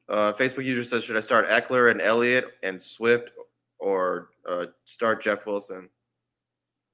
[0.09, 3.31] Uh, Facebook user says, should I start Ekeler and Elliott and Swift
[3.79, 5.89] or uh, start Jeff Wilson?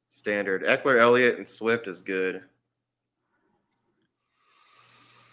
[0.08, 0.64] Standard.
[0.64, 2.42] Ekeler, Elliott, and Swift is good.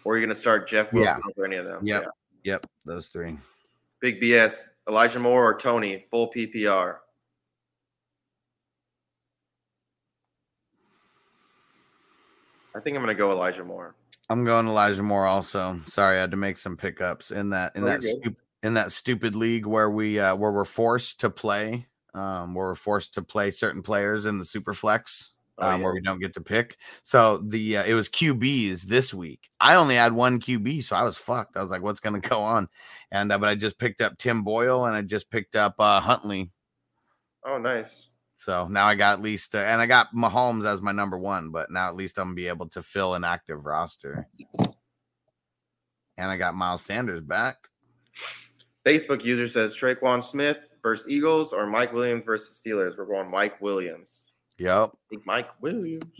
[0.04, 1.00] Or are you going to start Jeff Yeah.
[1.02, 1.80] Wilson over any of them?
[1.86, 2.54] Yep, Yeah.
[2.54, 3.38] yep, those three.
[4.04, 4.66] Big BS.
[4.90, 6.98] Elijah Moore or Toney, full PPR.
[12.76, 13.96] I think I'm going to go Elijah Moore.
[14.30, 15.80] I'm going Elijah Moore also.
[15.88, 18.92] Sorry, I had to make some pickups in that in Oh, that stup- in that
[18.92, 23.22] stupid league where we uh where we're forced to play um where we're forced to
[23.22, 25.34] play certain players in the super flex.
[25.64, 25.86] Oh, um, yeah.
[25.86, 26.78] where we don't get to pick.
[27.04, 29.50] So the uh, it was QBs this week.
[29.60, 31.58] I only had one QB, so I was fucked.
[31.58, 32.68] I was like, what's gonna go on?
[33.12, 36.00] And uh, but I just picked up Tim Boyle and I just picked up uh,
[36.00, 36.52] Huntley.
[37.46, 38.10] Oh, nice.
[38.36, 41.50] So now I got at least, uh, and I got Mahomes as my number one,
[41.52, 44.28] but now at least I'm gonna be able to fill an active roster.
[46.18, 47.56] And I got Miles Sanders back.
[48.86, 52.98] Facebook user says Tre'Quan Smith versus Eagles or Mike Williams versus Steelers.
[52.98, 54.26] We're going Mike Williams.
[54.58, 54.92] Yep.
[54.94, 56.16] I think Mike Williams.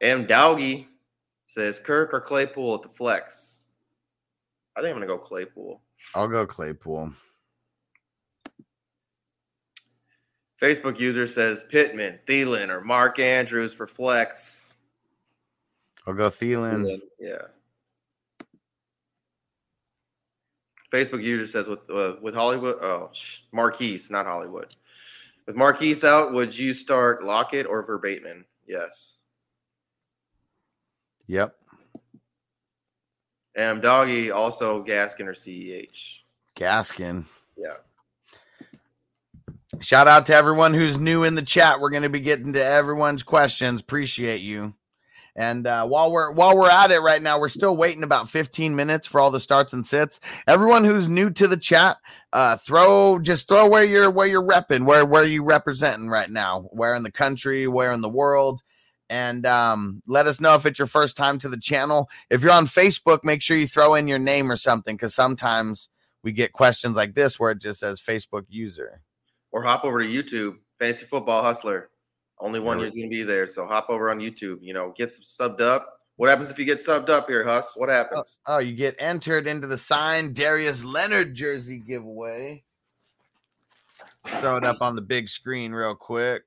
[0.00, 0.26] M.
[0.26, 0.86] Dowgie
[1.44, 3.60] says Kirk or Claypool at the flex.
[4.76, 5.80] I think I'm gonna go Claypool.
[6.14, 7.12] I'll go Claypool.
[10.60, 14.74] Facebook user says Pittman, Thielen, or Mark Andrews for flex.
[16.06, 17.00] I'll go Thielen.
[17.20, 17.42] Yeah.
[20.92, 24.74] Facebook user says with uh, with Hollywood, oh sh- Marquise, not Hollywood.
[25.48, 28.44] With Marquise out, would you start Lockett or Verbaitman?
[28.66, 29.20] Yes.
[31.26, 31.54] Yep.
[33.56, 36.18] And Doggy also Gaskin or CEH.
[36.54, 37.24] Gaskin.
[37.56, 37.76] Yeah.
[39.80, 41.80] Shout out to everyone who's new in the chat.
[41.80, 43.80] We're going to be getting to everyone's questions.
[43.80, 44.74] Appreciate you.
[45.38, 48.74] And uh, while we're while we're at it right now, we're still waiting about 15
[48.74, 50.18] minutes for all the starts and sits.
[50.48, 51.98] Everyone who's new to the chat,
[52.32, 56.62] uh, throw just throw where you're where you're repping, where where you representing right now,
[56.72, 58.62] where in the country, where in the world,
[59.08, 62.08] and um, let us know if it's your first time to the channel.
[62.30, 65.88] If you're on Facebook, make sure you throw in your name or something because sometimes
[66.24, 69.02] we get questions like this where it just says Facebook user.
[69.52, 71.90] Or hop over to YouTube, Fantasy Football Hustler.
[72.40, 73.46] Only one year's to be there.
[73.46, 74.58] So hop over on YouTube.
[74.60, 75.94] You know, get subbed up.
[76.16, 77.74] What happens if you get subbed up here, Huss?
[77.76, 78.40] What oh, happens?
[78.46, 82.64] Oh, you get entered into the signed Darius Leonard jersey giveaway.
[84.24, 86.42] Let's throw it up on the big screen real quick.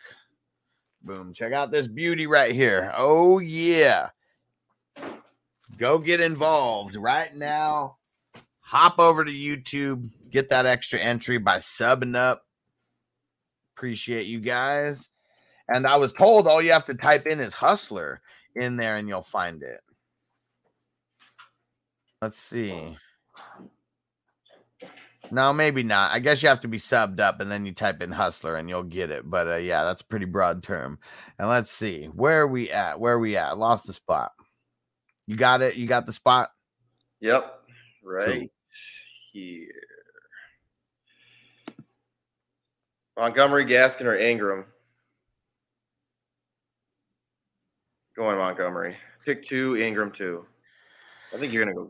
[1.03, 1.33] Boom.
[1.33, 2.91] Check out this beauty right here.
[2.95, 4.09] Oh, yeah.
[5.77, 7.97] Go get involved right now.
[8.59, 10.09] Hop over to YouTube.
[10.29, 12.43] Get that extra entry by subbing up.
[13.75, 15.09] Appreciate you guys.
[15.73, 18.21] And I was told all you have to type in is hustler
[18.55, 19.79] in there and you'll find it.
[22.21, 22.97] Let's see.
[25.31, 26.11] No, maybe not.
[26.11, 28.67] I guess you have to be subbed up and then you type in hustler and
[28.67, 29.29] you'll get it.
[29.29, 30.99] But uh, yeah, that's a pretty broad term.
[31.39, 32.05] And let's see.
[32.07, 32.99] Where are we at?
[32.99, 33.57] Where are we at?
[33.57, 34.33] Lost the spot.
[35.27, 35.75] You got it?
[35.75, 36.49] You got the spot?
[37.21, 37.59] Yep.
[38.03, 38.51] Right
[39.31, 39.67] here.
[43.17, 44.65] Montgomery, Gaskin, or Ingram?
[48.21, 48.97] Going Montgomery.
[49.25, 50.45] Pick two, Ingram two.
[51.33, 51.89] I think you're gonna go.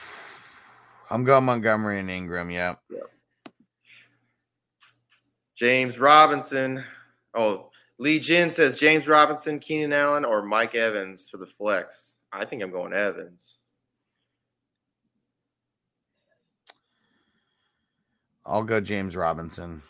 [1.10, 2.50] I'm going Montgomery and Ingram.
[2.50, 2.80] Yep.
[5.54, 6.82] James Robinson.
[7.34, 7.68] Oh,
[7.98, 12.16] Lee Jin says James Robinson, Keenan Allen, or Mike Evans for the flex.
[12.32, 13.58] I think I'm going Evans.
[18.46, 19.82] I'll go James Robinson.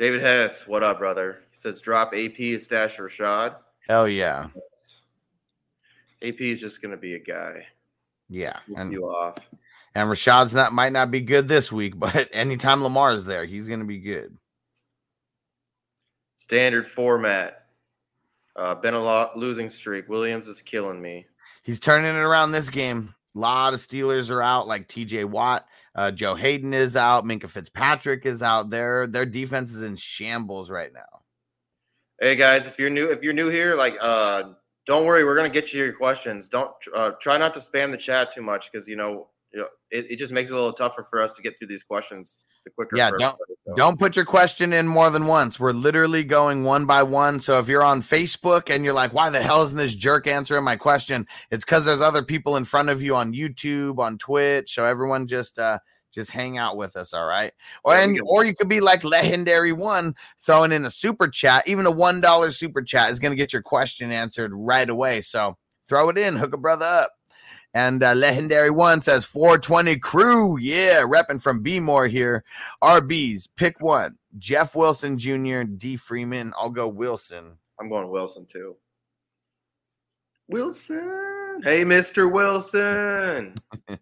[0.00, 1.40] David Hess, what up, brother?
[1.50, 3.56] He says drop AP and stash Rashad.
[3.86, 4.46] Hell yeah.
[6.22, 7.66] AP is just gonna be a guy.
[8.30, 8.60] Yeah.
[8.66, 9.36] Keep And, you off.
[9.94, 13.84] and Rashad's not might not be good this week, but anytime Lamar's there, he's gonna
[13.84, 14.34] be good.
[16.36, 17.66] Standard format.
[18.56, 20.08] Uh, been a lot losing streak.
[20.08, 21.26] Williams is killing me.
[21.62, 23.14] He's turning it around this game.
[23.36, 25.66] A lot of Steelers are out, like TJ Watt.
[25.94, 27.24] Uh, Joe Haden is out.
[27.24, 28.70] Minkah Fitzpatrick is out.
[28.70, 31.22] Their their defense is in shambles right now.
[32.20, 34.50] Hey guys, if you're new, if you're new here, like, uh,
[34.84, 36.48] don't worry, we're gonna get you your questions.
[36.48, 39.68] Don't uh, try not to spam the chat too much because you know, you know
[39.90, 42.44] it, it just makes it a little tougher for us to get through these questions
[42.64, 42.96] the quicker.
[42.96, 43.59] Yeah, for don't everybody.
[43.74, 45.58] Don't put your question in more than once.
[45.58, 47.40] We're literally going one by one.
[47.40, 50.64] So if you're on Facebook and you're like, "Why the hell isn't this jerk answering
[50.64, 54.74] my question?" It's because there's other people in front of you on YouTube, on Twitch.
[54.74, 55.78] So everyone just uh
[56.12, 57.52] just hang out with us, all right?
[57.84, 61.66] Or and or you could be like legendary one, throwing in a super chat.
[61.66, 65.20] Even a one dollar super chat is going to get your question answered right away.
[65.20, 65.56] So
[65.88, 67.12] throw it in, hook a brother up.
[67.72, 72.42] And uh, legendary one says 420 crew, yeah, repping from B more here.
[72.82, 74.16] RBs, pick one.
[74.38, 76.52] Jeff Wilson Jr., D Freeman.
[76.58, 77.56] I'll go Wilson.
[77.78, 78.76] I'm going Wilson too.
[80.48, 81.60] Wilson.
[81.62, 82.30] Hey, Mr.
[82.30, 83.54] Wilson.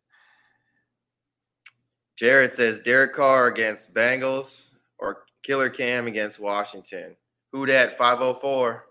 [2.16, 7.15] Jared says Derek Carr against Bengals or Killer Cam against Washington.
[7.53, 8.85] Who dat 504?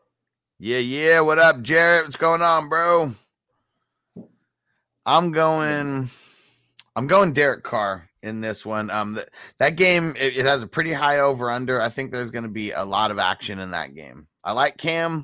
[0.60, 1.20] Yeah, yeah.
[1.20, 2.06] What up, Jared?
[2.06, 3.14] What's going on, bro?
[5.08, 6.10] I'm going.
[6.96, 8.90] I'm going Derek Carr in this one.
[8.92, 9.28] Um, th-
[9.58, 11.82] that game it, it has a pretty high over under.
[11.82, 14.28] I think there's going to be a lot of action in that game.
[14.44, 15.24] I like Cam.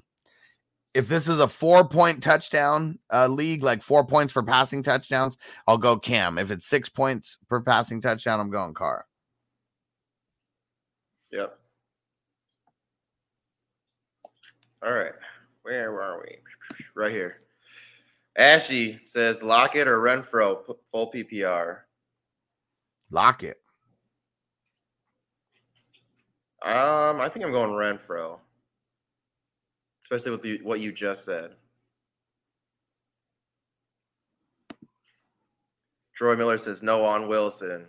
[0.94, 5.36] If this is a four point touchdown uh, league, like four points for passing touchdowns,
[5.68, 6.38] I'll go Cam.
[6.38, 9.06] If it's six points per passing touchdown, I'm going Carr.
[11.32, 11.58] Yep.
[14.86, 15.14] All right.
[15.64, 16.38] Where are we?
[16.96, 17.43] Right here.
[18.36, 21.80] Ashy says Lockett or Renfro full PPR.
[23.12, 23.60] Lock it.
[26.64, 28.40] Um, I think I'm going Renfro,
[30.04, 31.52] especially with the, what you just said.
[36.16, 37.86] Troy Miller says no on Wilson.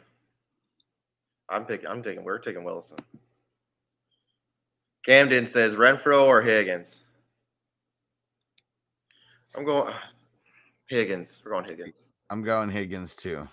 [1.49, 1.87] I'm picking.
[1.87, 2.25] I'm taking.
[2.25, 2.99] We're taking Wilson.
[5.07, 7.05] Camden says Renfro or Higgins.
[9.55, 9.93] I'm going
[10.89, 11.43] Higgins.
[11.44, 12.09] We're going Higgins.
[12.31, 13.48] I'm going Higgins too.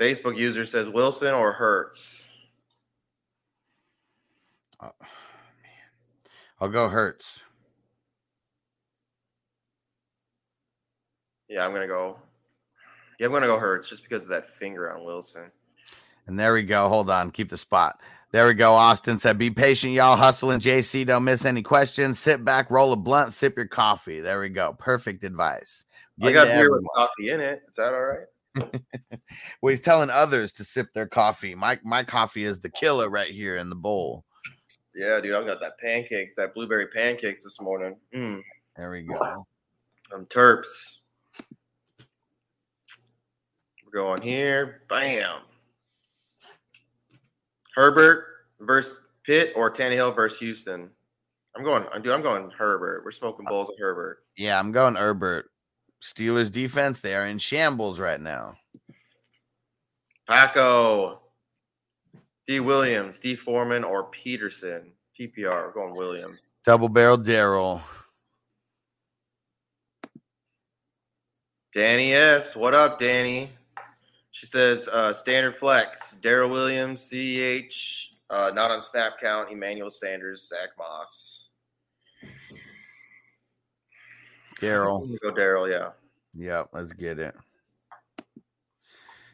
[0.00, 2.24] Facebook user says Wilson or Hurts.
[4.80, 4.90] Oh,
[6.60, 7.42] I'll go Hurts.
[11.48, 12.18] Yeah, I'm gonna go.
[13.18, 15.52] Yeah, I'm gonna go Hurts just because of that finger on Wilson.
[16.26, 16.88] And there we go.
[16.88, 17.30] Hold on.
[17.30, 18.00] Keep the spot.
[18.32, 18.72] There we go.
[18.72, 20.16] Austin said, Be patient, y'all.
[20.16, 21.06] Hustling JC.
[21.06, 22.18] Don't miss any questions.
[22.18, 24.20] Sit back, roll a blunt, sip your coffee.
[24.20, 24.74] There we go.
[24.78, 25.84] Perfect advice.
[26.18, 27.62] I Getting got beer with coffee in it.
[27.68, 28.26] Is that all right?
[29.60, 31.54] Well, he's telling others to sip their coffee.
[31.54, 34.24] My my coffee is the killer right here in the bowl.
[34.94, 37.96] Yeah, dude, I've got that pancakes, that blueberry pancakes this morning.
[38.14, 38.42] Mm.
[38.76, 39.46] There we go.
[40.12, 40.98] I'm Terps.
[43.84, 44.82] We're going here.
[44.88, 45.40] Bam.
[47.74, 48.24] Herbert
[48.60, 50.90] versus Pitt or Tannehill versus Houston.
[51.56, 51.84] I'm going.
[51.92, 52.12] I'm dude.
[52.12, 53.02] I'm going Herbert.
[53.04, 54.24] We're smoking bowls of Herbert.
[54.36, 55.50] Yeah, I'm going Herbert.
[56.02, 58.56] Steelers defense, they are in shambles right now.
[60.28, 61.20] Paco.
[62.48, 62.58] D.
[62.58, 63.36] Williams, D.
[63.36, 64.92] Foreman, or Peterson.
[65.18, 65.66] PPR.
[65.66, 66.54] We're going Williams.
[66.64, 67.80] Double barrel Daryl.
[71.72, 72.56] Danny S.
[72.56, 73.50] What up, Danny?
[74.32, 76.16] She says uh, standard flex.
[76.20, 79.50] Daryl Williams, CH, uh, not on snap count.
[79.52, 81.48] Emmanuel Sanders, Zach Moss.
[84.60, 85.06] Daryl.
[85.22, 85.90] Go Daryl, yeah.
[86.34, 87.34] Yep, let's get it.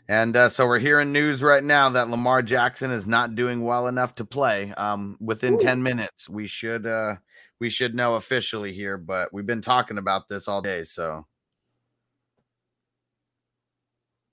[0.08, 3.88] And uh, so we're hearing news right now that Lamar Jackson is not doing well
[3.88, 4.72] enough to play.
[4.76, 7.16] Um, within 10 minutes, we should uh
[7.60, 10.82] we should know officially here, but we've been talking about this all day.
[10.82, 11.26] So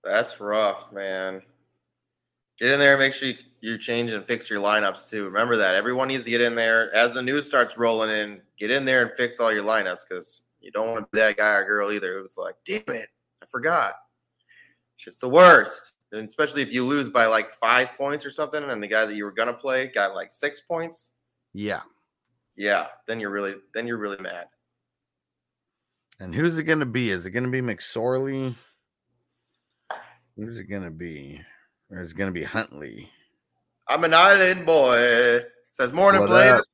[0.06, 1.42] That's rough, man.
[2.60, 5.26] Get in there and make sure you, you change and fix your lineups too.
[5.26, 5.76] Remember that.
[5.76, 6.94] Everyone needs to get in there.
[6.96, 10.46] As the news starts rolling in, get in there and fix all your lineups because
[10.62, 13.10] you don't want to be that guy or girl either who's like, damn it,
[13.42, 13.96] I forgot.
[14.96, 15.94] It's just the worst.
[16.12, 19.16] And especially if you lose by like five points or something, and the guy that
[19.16, 21.14] you were gonna play got like six points.
[21.54, 21.82] yeah.
[22.58, 24.48] Yeah, then you're really then you're really mad.
[26.22, 27.10] And who's it gonna be?
[27.10, 28.56] Is it gonna be McSorley?
[30.38, 31.42] Who's it gonna be?
[31.90, 33.10] Or is it gonna be Huntley?
[33.88, 35.42] I'm an island boy.
[35.72, 36.60] Says morning What players.
[36.62, 36.66] up?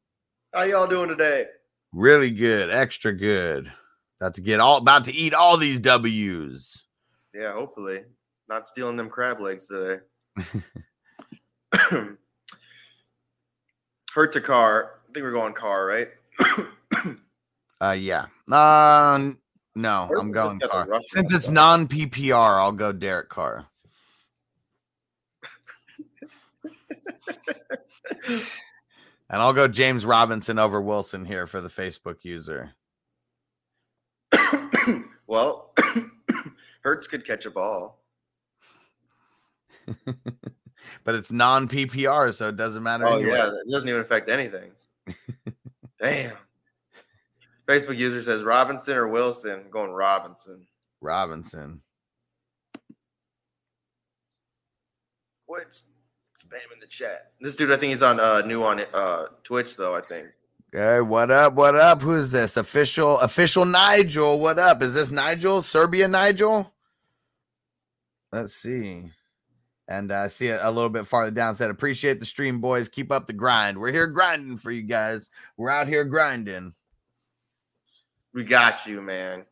[0.54, 1.46] How y'all doing today?
[1.94, 3.72] Really good, extra good.
[4.20, 6.84] About to get all about to eat all these W's.
[7.34, 8.04] Yeah, hopefully.
[8.50, 10.02] Not stealing them crab legs today.
[14.14, 15.00] Hurts a car.
[15.10, 16.10] I think we're going car, right?
[17.82, 18.28] Uh yeah.
[18.52, 19.38] Uh n-
[19.76, 20.88] no, I'm going Carr.
[21.10, 23.68] Since it's non PPR, I'll go Derek Carr.
[28.27, 32.72] and I'll go James Robinson over Wilson here for the Facebook user.
[35.31, 35.73] Well,
[36.84, 38.03] Hurts could catch a ball.
[41.06, 43.07] but it's non PPR, so it doesn't matter.
[43.07, 43.31] Oh anyway.
[43.31, 44.72] yeah, it doesn't even affect anything.
[46.02, 46.34] Damn.
[47.72, 49.61] Facebook user says Robinson or Wilson.
[49.65, 50.68] I'm going Robinson.
[50.99, 51.81] Robinson.
[55.45, 55.84] What's
[56.38, 57.31] spam in the chat.
[57.39, 59.95] This dude, I think he's on uh new on uh Twitch though.
[59.95, 60.27] I think.
[60.73, 61.53] Hey, what up?
[61.53, 62.02] What up?
[62.02, 62.57] Who is this?
[62.57, 64.39] Official, official Nigel.
[64.39, 64.81] What up?
[64.81, 65.61] Is this Nigel?
[65.61, 66.73] Serbia Nigel?
[68.31, 69.11] Let's see.
[69.89, 71.56] And I see it a little bit farther down.
[71.56, 72.88] Said, appreciate the stream, boys.
[72.88, 73.77] Keep up the grind.
[73.77, 75.30] We're here grinding for you guys.
[75.57, 76.73] We're out here grinding.
[78.34, 79.45] We got you, man.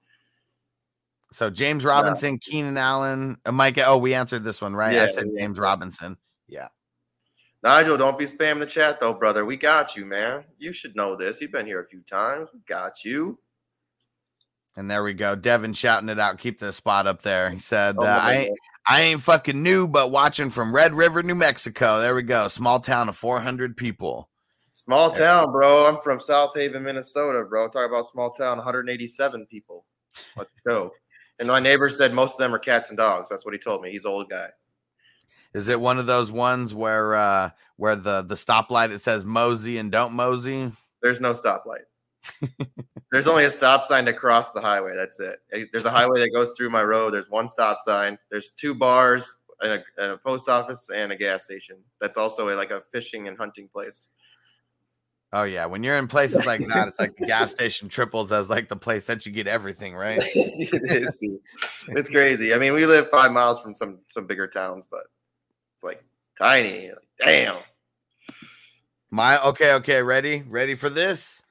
[1.32, 3.78] So James Robinson, Keenan Allen, uh, Mike.
[3.78, 4.96] Oh, we answered this one, right?
[4.96, 5.60] I said we James.
[5.60, 6.18] Robinson.
[6.48, 6.70] Yeah.
[7.62, 9.46] Nigel, don't be spamming the chat though, brother.
[9.46, 10.46] We got you, man.
[10.58, 11.42] You should know this.
[11.42, 12.50] You've been here a few times.
[12.54, 13.38] We got you.
[14.76, 15.36] And there we go.
[15.36, 16.38] Devin shouting it out.
[16.38, 17.50] Keep the spot up there.
[17.50, 21.22] He said, Oh, uh, I, ain't, I ain't fucking new, but watching from Red River,
[21.22, 22.00] New Mexico.
[22.00, 22.48] There we go.
[22.48, 24.30] Small town of 400 people.
[24.80, 25.88] Small town, bro.
[25.88, 27.68] I'm from South Haven, Minnesota, bro.
[27.68, 29.84] Talk about small town, 187 people.
[30.38, 30.94] Let's go.
[31.38, 33.28] And my neighbor said most of them are cats and dogs.
[33.30, 33.92] That's what he told me.
[33.92, 34.48] He's an old guy.
[35.54, 39.80] Is it one of those ones where uh where the the stoplight it says mosey
[39.80, 40.72] and don't mosey?
[41.02, 41.84] There's no stoplight.
[43.12, 44.94] There's only a stop sign to cross the highway.
[44.96, 45.42] That's it.
[45.74, 47.14] There's a highway that goes through my road.
[47.14, 48.18] There's one stop sign.
[48.32, 51.78] There's two bars, and a, and a post office, and a gas station.
[52.00, 54.08] That's also a, like a fishing and hunting place.
[55.32, 58.50] Oh yeah, when you're in places like that, it's like the gas station triples as
[58.50, 60.20] like the place that you get everything, right?
[60.24, 61.20] it is.
[61.90, 62.54] It's crazy.
[62.54, 65.04] I mean, we live five miles from some some bigger towns, but
[65.76, 66.04] it's like
[66.38, 66.90] tiny.
[66.90, 67.58] Like, damn.
[69.12, 70.44] My okay, okay, ready?
[70.48, 71.44] Ready for this?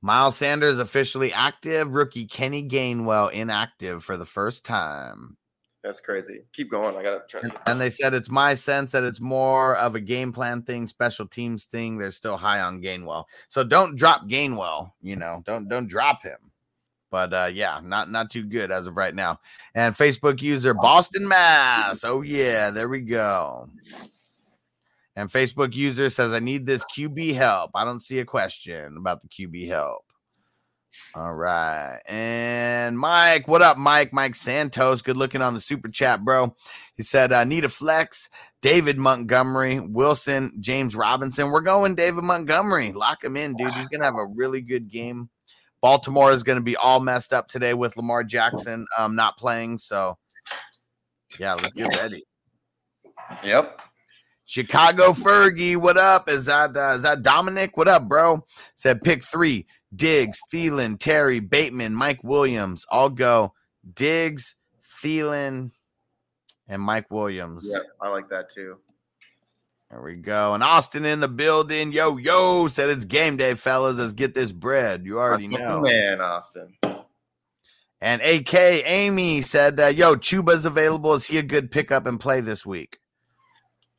[0.00, 5.38] Miles Sanders officially active, rookie Kenny Gainwell inactive for the first time.
[5.84, 6.40] That's crazy.
[6.54, 6.96] Keep going.
[6.96, 7.42] I gotta try.
[7.42, 10.86] And, and they said it's my sense that it's more of a game plan thing,
[10.86, 11.98] special teams thing.
[11.98, 13.24] They're still high on Gainwell.
[13.48, 15.42] So don't drop Gainwell, you know.
[15.44, 16.38] Don't don't drop him.
[17.10, 19.40] But uh yeah, not not too good as of right now.
[19.74, 22.02] And Facebook user Boston Mass.
[22.02, 23.68] Oh yeah, there we go.
[25.16, 27.72] And Facebook user says, I need this QB help.
[27.74, 30.03] I don't see a question about the QB help.
[31.14, 32.00] All right.
[32.06, 34.12] And Mike, what up, Mike?
[34.12, 36.54] Mike Santos, good looking on the super chat, bro.
[36.94, 38.28] He said, I need a flex.
[38.62, 41.50] David Montgomery, Wilson, James Robinson.
[41.50, 42.92] We're going David Montgomery.
[42.92, 43.72] Lock him in, dude.
[43.74, 45.28] He's going to have a really good game.
[45.82, 49.78] Baltimore is going to be all messed up today with Lamar Jackson um, not playing.
[49.78, 50.16] So,
[51.38, 52.24] yeah, let's get ready.
[53.44, 53.80] Yep.
[54.46, 56.28] Chicago Fergie, what up?
[56.28, 57.76] Is that uh, is that Dominic?
[57.76, 58.44] What up, bro?
[58.74, 62.86] Said pick three: Diggs, Thielen, Terry, Bateman, Mike Williams.
[62.90, 63.52] I'll go
[63.94, 64.56] Diggs,
[65.02, 65.70] Thielen,
[66.68, 67.64] and Mike Williams.
[67.66, 68.78] Yeah, I like that too.
[69.90, 70.54] There we go.
[70.54, 71.92] And Austin in the building.
[71.92, 73.98] Yo, yo, said it's game day, fellas.
[73.98, 75.04] Let's get this bread.
[75.04, 75.80] You already know.
[75.80, 76.76] Man, Austin.
[78.00, 81.14] And AK Amy said, uh, "Yo, Chuba's available.
[81.14, 82.98] Is he a good pickup and play this week?"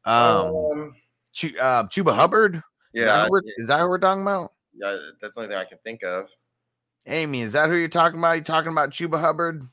[0.04, 0.96] Um, Um,
[1.32, 2.56] Chu- uh, Chuba Hubbard.
[2.94, 4.52] Is that, yeah, we're, is that who we're talking about?
[4.76, 6.30] Yeah, that's the only thing I can think of.
[7.08, 8.34] Amy, is that who you're talking about?
[8.38, 9.68] You talking about Chuba Hubbard?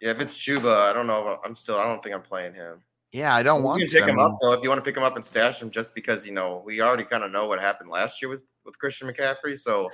[0.00, 1.28] Yeah, if it's Chuba, I don't know.
[1.32, 1.78] If I'm still.
[1.78, 2.82] I don't think I'm playing him.
[3.12, 3.88] Yeah, I don't You want to.
[3.88, 4.52] pick him up though.
[4.52, 6.80] If you want to pick him up and stash him, just because you know we
[6.80, 9.58] already kind of know what happened last year with with Christian McCaffrey.
[9.58, 9.90] So,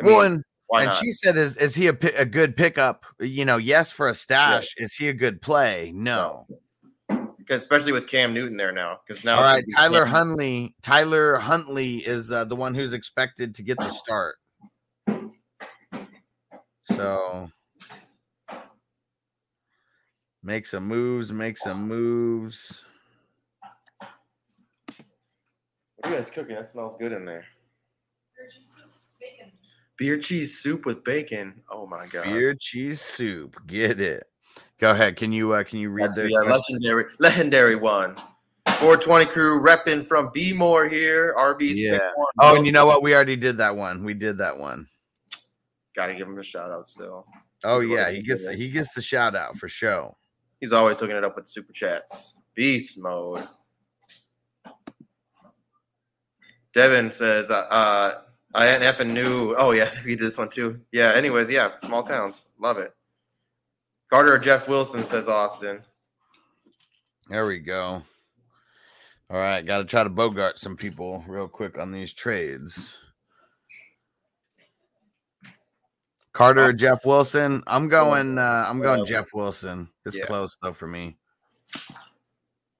[0.00, 0.94] I well, and, and not?
[1.02, 3.04] she said, "Is is he a, a good pickup?
[3.18, 4.74] You know, yes for a stash.
[4.76, 5.92] Is he a good play?
[5.94, 6.46] No.
[6.48, 6.62] because
[7.50, 8.98] especially with Cam Newton there now.
[9.06, 10.74] Because now All it's right, gonna be Tyler Cam- Huntley.
[10.82, 14.36] Tyler Huntley is uh, the one who's expected to get the start.
[16.84, 17.50] So
[20.42, 21.32] make some moves.
[21.32, 22.84] Make some moves.
[25.96, 26.54] What are you guys cooking?
[26.56, 27.44] That smells good in there.
[29.96, 31.60] Beer cheese soup with bacon.
[31.70, 32.24] Oh my god.
[32.24, 33.56] Beer cheese soup.
[33.66, 34.26] Get it.
[34.78, 35.16] Go ahead.
[35.16, 38.16] Can you uh, can you read That's the uh, legendary legendary one.
[38.76, 41.34] 420 crew repping from B More here.
[41.36, 42.10] RB's Yeah.
[42.38, 43.02] Oh, and you know what?
[43.02, 44.04] We already did that one.
[44.04, 44.86] We did that one.
[45.96, 47.26] Gotta give him a shout out still.
[47.64, 50.14] Oh He's yeah, he gets the, he gets the shout out for sure.
[50.60, 52.36] He's always hooking it up with super chats.
[52.54, 53.48] Beast mode.
[56.72, 58.14] Devin says, uh, uh
[58.54, 59.56] I ain't effing new.
[59.56, 60.80] Oh yeah, he did this one too.
[60.92, 61.12] Yeah.
[61.14, 62.94] Anyways, yeah, small towns, love it.
[64.10, 65.82] Carter or Jeff Wilson says Austin.
[67.28, 68.02] There we go.
[69.30, 72.96] All right, got to try to bogart some people real quick on these trades.
[76.32, 77.62] Carter or Jeff Wilson.
[77.66, 78.38] I'm going.
[78.38, 79.90] Uh, I'm going Jeff Wilson.
[80.06, 80.24] It's Yeah.
[80.24, 81.18] close though for me.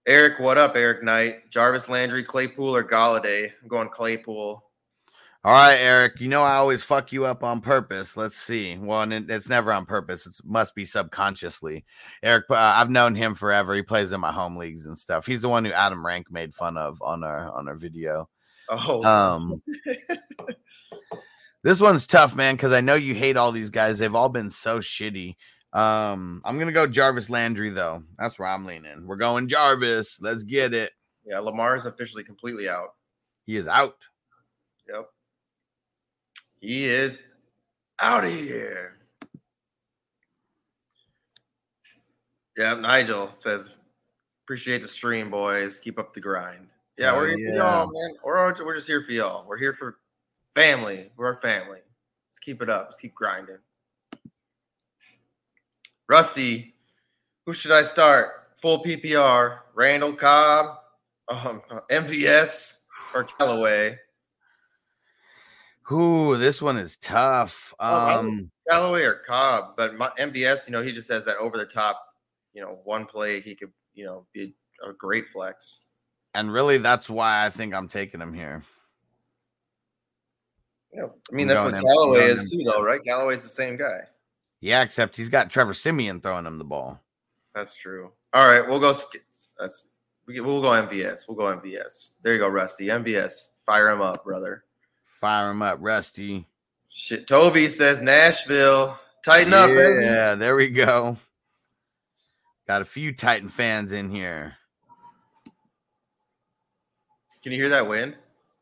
[0.07, 1.51] Eric, what up, Eric Knight?
[1.51, 3.53] Jarvis Landry, Claypool, or Golladay?
[3.61, 4.68] I'm going Claypool.
[5.45, 6.21] All right, Eric.
[6.21, 8.17] You know I always fuck you up on purpose.
[8.17, 8.77] Let's see.
[8.77, 10.27] Well, and it's never on purpose.
[10.27, 11.85] It must be subconsciously.
[12.23, 13.75] Eric, uh, I've known him forever.
[13.75, 15.27] He plays in my home leagues and stuff.
[15.27, 18.29] He's the one who Adam Rank made fun of on our on our video.
[18.69, 19.63] Oh, Um,
[21.63, 23.99] this one's tough, man, because I know you hate all these guys.
[23.99, 25.37] They've all been so shitty.
[25.73, 28.03] Um, I'm gonna go Jarvis Landry though.
[28.19, 29.07] That's where I'm leaning.
[29.07, 30.19] We're going Jarvis.
[30.21, 30.93] Let's get it.
[31.25, 32.89] yeah, Lamar is officially completely out.
[33.47, 33.97] He is out.
[34.89, 35.07] Yep.
[36.61, 37.23] He is
[38.01, 38.97] out of here.
[42.57, 43.71] Yeah, Nigel says,
[44.45, 45.79] appreciate the stream, boys.
[45.79, 46.71] Keep up the grind.
[46.97, 47.51] Yeah, we're here yeah.
[47.51, 48.17] for y'all, man.
[48.25, 49.47] We're, we're just here for y'all.
[49.47, 49.99] We're here for
[50.55, 51.13] family.
[51.17, 51.79] We're a family.
[51.79, 52.87] Let's keep it up.
[52.87, 53.59] Let's keep grinding.
[56.09, 56.75] Rusty,
[57.47, 58.29] who should I start?
[58.61, 60.79] Full PPR, Randall Cobb,
[61.29, 61.63] um,
[61.93, 62.79] MVS,
[63.15, 63.99] or Callaway?
[65.91, 67.75] Ooh, this one is tough.
[67.81, 71.65] Oh, Um, Callaway or Cobb, but my you know, he just has that over the
[71.65, 71.99] top,
[72.53, 74.55] you know, one play he could, you know, be
[74.85, 75.83] a great flex.
[76.35, 78.63] and really, that's why I think I'm taking him here.
[80.93, 83.03] Yeah, I mean, I'm that's what Callaway is too, though, right?
[83.03, 84.01] Galloway's the same guy.
[84.61, 87.01] Yeah, except he's got Trevor Siemian throwing him the ball.
[87.55, 88.13] That's true.
[88.35, 88.95] All right, we'll go.
[89.59, 89.89] That's
[90.27, 91.29] we'll go MVS.
[91.29, 92.15] We'll go MVS.
[92.23, 92.87] There you go, Rusty.
[92.87, 93.51] MVS.
[93.65, 94.65] Fire him up, brother.
[95.21, 96.47] Fire him up, Rusty.
[96.89, 97.27] Shit.
[97.27, 98.99] Toby says Nashville.
[99.25, 100.05] Tighten up, baby.
[100.05, 101.17] Yeah, there we go.
[102.69, 104.55] Got a few Titan fans in here.
[107.43, 108.15] Can you hear that wind?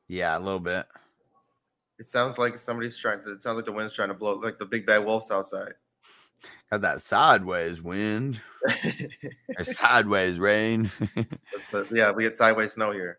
[0.08, 0.86] Yeah, a little bit.
[1.98, 3.22] It sounds like somebody's trying.
[3.24, 3.32] to.
[3.32, 5.74] It sounds like the wind's trying to blow, like the big bad wolves outside.
[6.70, 8.40] Got that sideways wind
[9.58, 10.90] or sideways rain.
[11.52, 13.18] That's the, yeah, we get sideways snow here.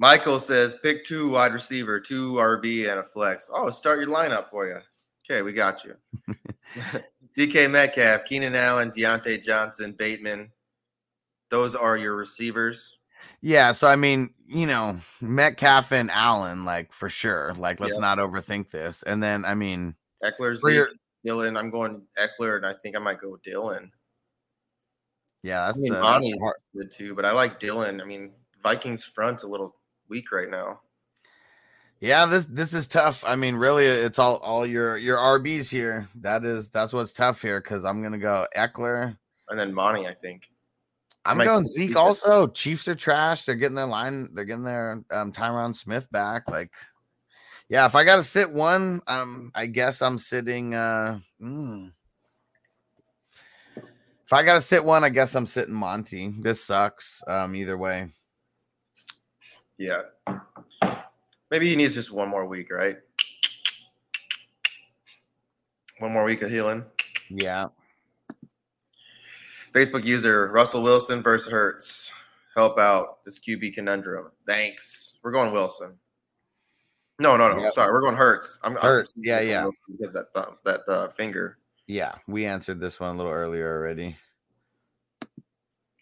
[0.00, 3.50] Michael says pick two wide receiver, two RB, and a flex.
[3.52, 4.78] Oh, start your lineup for you.
[5.28, 5.94] Okay, we got you.
[7.38, 10.50] DK Metcalf, Keenan Allen, Diontae Johnson, Bateman.
[11.50, 12.96] Those are your receivers.
[13.42, 17.52] yeah, so I mean, you know, Metcalf and Allen, like for sure.
[17.58, 18.00] Like, let's Yep.
[18.00, 19.02] not overthink this.
[19.02, 19.94] And then, I mean,
[20.24, 20.88] Ekeler's your-
[21.24, 21.58] Dillon.
[21.58, 23.92] I'm going Ekeler, and I think I might go Dillon.
[25.42, 28.00] yeah, I that's mean, the, that's Bonnie's the hard- good too, but I like Dillon.
[28.00, 28.32] I mean,
[28.62, 29.76] Vikings front's a little
[30.10, 30.80] weak right now.
[32.00, 33.22] Yeah, this this is tough.
[33.26, 36.08] I mean, really, it's all all your your RBs here.
[36.16, 39.16] That is that's what's tough here because I'm gonna go Ekeler.
[39.48, 40.50] And then Monty, I think.
[41.24, 41.96] I'm might going go Zeke Zeke.
[41.96, 42.46] also.
[42.46, 43.44] Chiefs are trash.
[43.44, 44.30] They're getting their line.
[44.32, 46.48] They're getting their um, Tyron Smith back.
[46.48, 46.70] Like,
[47.68, 50.74] yeah, if I got to sit one, um, I guess I'm sitting.
[50.74, 51.92] Uh, mm.
[53.76, 56.32] If I got to sit one, I guess I'm sitting Monty.
[56.40, 57.22] This sucks.
[57.26, 58.08] Um, either way.
[59.80, 60.02] Yeah.
[61.50, 62.98] Maybe he needs just one more week, right?
[66.00, 66.84] One more week of healing.
[67.30, 67.68] Yeah.
[69.72, 72.12] Facebook user Russell Wilson versus Hurts.
[72.54, 74.30] Help out this QB conundrum.
[74.46, 75.18] Thanks.
[75.22, 75.94] We're going Wilson.
[77.18, 77.62] No, no, no.
[77.62, 77.72] Yep.
[77.72, 78.58] Sorry, we're going Hurts.
[78.62, 79.14] I'm I'm Hurts.
[79.16, 79.66] Yeah, yeah.
[79.90, 81.56] Because that thumb, that uh, finger.
[81.86, 82.16] Yeah.
[82.28, 84.14] We answered this one a little earlier already.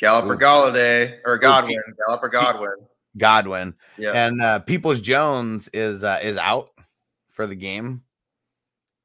[0.00, 0.36] Gallup or.
[0.36, 1.80] Golladay or Godwin.
[2.04, 2.74] Gallup or Godwin.
[3.18, 3.74] Godwin.
[3.96, 4.12] Yeah.
[4.12, 6.70] And uh Peoples Jones is uh is out
[7.28, 8.02] for the game.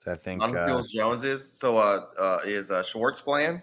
[0.04, 3.62] So I think uh, Fields Jones is so uh, uh is uh Schwartz playing?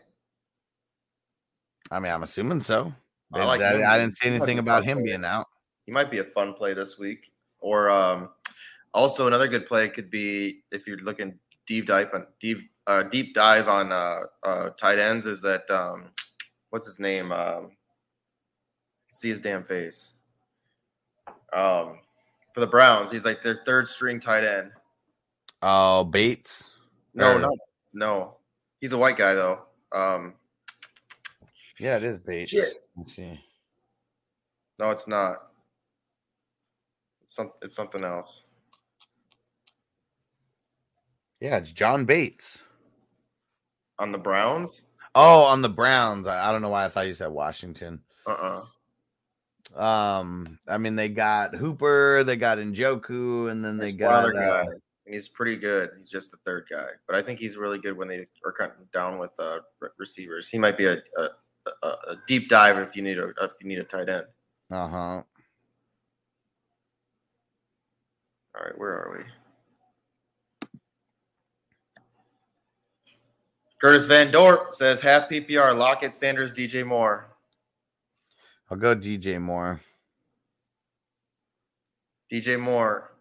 [1.90, 2.92] I mean I'm assuming so.
[3.32, 3.60] I like.
[3.60, 5.46] I didn't see anything about him being out.
[5.86, 7.30] He might be a fun play this week.
[7.60, 8.30] Or um
[8.92, 13.34] also another good play could be if you're looking deep dive on deep uh deep
[13.34, 16.10] dive on uh uh tight ends is that um
[16.70, 17.30] what's his name?
[17.32, 17.72] Um
[19.08, 20.14] see his damn face.
[21.52, 21.98] Um
[22.52, 24.72] for the Browns, he's like their third string tight end.
[25.62, 26.70] Oh, Bates.
[27.14, 27.50] No, no,
[27.92, 28.36] no.
[28.80, 29.60] He's a white guy though.
[29.92, 30.34] Um
[31.78, 32.50] Yeah, it is Bates.
[32.50, 32.74] Shit.
[32.96, 33.40] Let's see.
[34.78, 35.36] no, it's not.
[37.22, 38.42] It's some it's something else.
[41.40, 42.62] Yeah, it's John Bates.
[43.98, 44.86] On the Browns?
[45.14, 46.26] Oh, on the Browns.
[46.26, 48.00] I, I don't know why I thought you said Washington.
[48.26, 48.62] Uh-uh.
[49.76, 54.38] Um, I mean they got Hooper, they got Njoku, and then they There's got other
[54.38, 54.64] uh,
[55.06, 55.90] he's pretty good.
[55.96, 58.86] He's just the third guy, but I think he's really good when they are cutting
[58.92, 59.58] down with uh,
[59.98, 60.48] receivers.
[60.48, 61.28] He might be a, a,
[61.82, 64.24] a, a deep dive if you need a if you need a tight end.
[64.70, 65.22] uh huh.
[68.56, 69.24] All right, where are we?
[73.80, 77.29] Curtis Van Dort says half PPR, Lockett, Sanders, DJ Moore.
[78.70, 79.80] I'll go DJ Moore.
[82.32, 83.12] DJ Moore.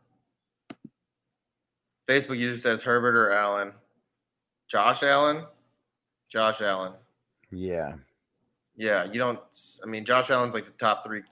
[2.07, 3.71] Facebook user says Herbert or Allen.
[4.69, 5.45] Josh Allen.
[6.31, 6.93] Josh Allen.
[7.51, 7.95] Yeah.
[8.75, 9.39] Yeah, you don't.
[9.83, 11.23] I mean, Josh Allen's like the top three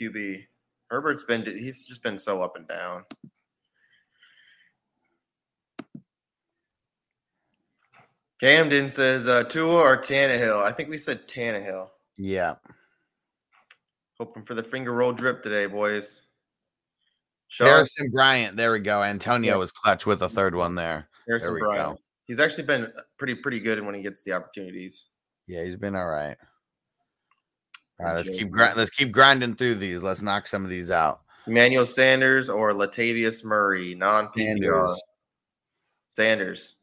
[0.00, 0.44] QB.
[0.88, 1.44] Herbert's been.
[1.44, 3.04] He's just been so up and down.
[8.38, 10.62] Camden says uh, Tua or Tannehill.
[10.62, 11.88] I think we said Tannehill.
[12.18, 12.56] Yeah.
[14.22, 16.22] Hoping for the finger roll drip today, boys.
[17.48, 18.56] Sean Harrison Bryant.
[18.56, 19.02] There we go.
[19.02, 19.56] Antonio Yeah.
[19.58, 21.08] was clutch with a third one there.
[21.26, 21.96] Harrison there Bryant.
[21.96, 22.02] go.
[22.28, 25.06] He's actually been pretty pretty good when he gets the opportunities.
[25.48, 26.36] Yeah, he's been all right.
[27.98, 28.76] All right, let's keep grind.
[28.76, 30.02] Let's keep grinding through these.
[30.02, 31.22] Let's knock some of these out.
[31.48, 34.96] Emmanuel Sanders or Latavius Murray, non PPR.
[36.10, 36.76] Sanders.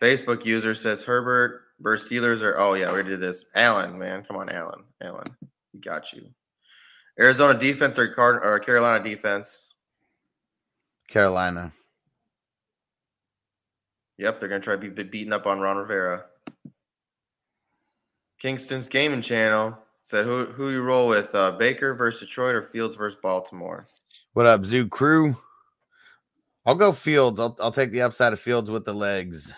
[0.00, 2.56] Facebook user says Herbert versus Steelers are.
[2.58, 3.44] Oh yeah, we did this.
[3.54, 4.84] Allen, man, come on, Allen.
[5.02, 5.26] Allen,
[5.74, 6.30] we got you.
[7.20, 9.66] Arizona defense or, Card- or Carolina defense?
[11.08, 11.72] Carolina.
[14.16, 16.24] Yep, they're gonna try to be be beating up on Ron Rivera.
[18.40, 22.96] Kingston's gaming channel said who who you roll with uh, Baker versus Detroit or Fields
[22.96, 23.88] versus Baltimore.
[24.32, 25.36] What up, Zoo Crew?
[26.64, 27.40] I'll go Fields.
[27.40, 29.52] I'll, I'll take the upside of Fields with the legs.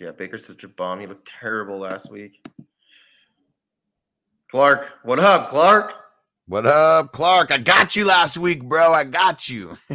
[0.00, 1.00] Yeah, Baker's such a bomb.
[1.00, 2.44] He looked terrible last week.
[4.50, 5.92] Clark, what up, Clark?
[6.46, 7.50] What up, Clark?
[7.50, 8.92] I got you last week, bro.
[8.92, 9.76] I got you.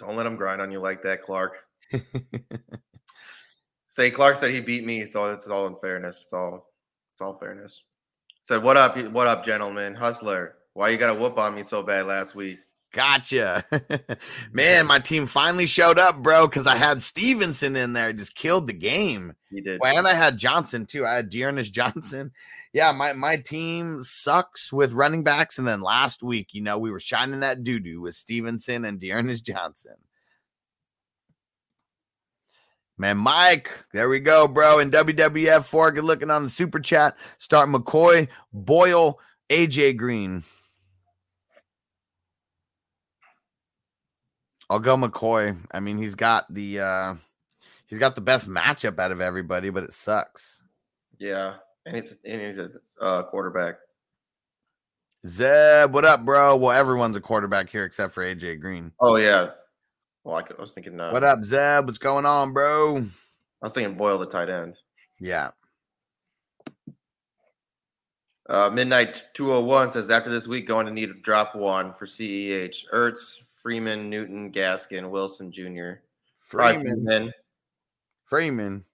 [0.00, 1.56] Don't let him grind on you like that, Clark.
[3.88, 6.22] Say Clark said he beat me, so it's all in fairness.
[6.24, 6.66] It's all
[7.14, 7.84] it's all fairness.
[8.42, 9.94] Said, what up, what up, gentlemen?
[9.94, 10.56] Hustler.
[10.74, 12.58] Why you got a whoop on me so bad last week?
[12.92, 13.64] Gotcha.
[14.52, 18.12] Man, my team finally showed up, bro, because I had Stevenson in there.
[18.12, 19.34] Just killed the game.
[19.50, 19.78] He did.
[19.80, 21.06] Well, and I had Johnson too.
[21.06, 22.32] I had D'Ernest Johnson.
[22.72, 25.58] Yeah, my, my team sucks with running backs.
[25.58, 29.00] And then last week, you know, we were shining that doo doo with Stevenson and
[29.00, 29.96] D'Ernest Johnson.
[33.00, 34.80] Man, Mike, there we go, bro.
[34.80, 37.16] In WWF 4, good looking on the super chat.
[37.38, 39.20] Start McCoy, Boyle,
[39.50, 40.42] AJ Green.
[44.70, 45.56] I'll go McCoy.
[45.70, 47.14] I mean, he's got the uh
[47.86, 50.62] he's got the best matchup out of everybody, but it sucks.
[51.18, 51.54] Yeah,
[51.86, 52.70] and he's and he's a
[53.00, 53.76] uh, quarterback.
[55.26, 56.56] Zeb, what up, bro?
[56.56, 58.92] Well, everyone's a quarterback here except for AJ Green.
[59.00, 59.50] Oh yeah.
[60.22, 61.00] Well, I, could, I was thinking.
[61.00, 61.86] Uh, What up, Zeb?
[61.86, 62.98] What's going on, bro?
[62.98, 63.02] I
[63.62, 64.76] was thinking Boyle the tight end.
[65.18, 65.50] Yeah.
[68.48, 72.84] Uh, Midnight 201 says after this week, going to need a drop one for CEH.
[72.94, 76.00] Ertz, Freeman, Newton, Gaskin, Wilson Jr.
[76.48, 77.32] Probably Freeman.
[78.24, 78.84] Freeman.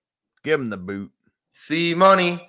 [0.43, 1.11] Give him the boot.
[1.53, 2.41] C Money.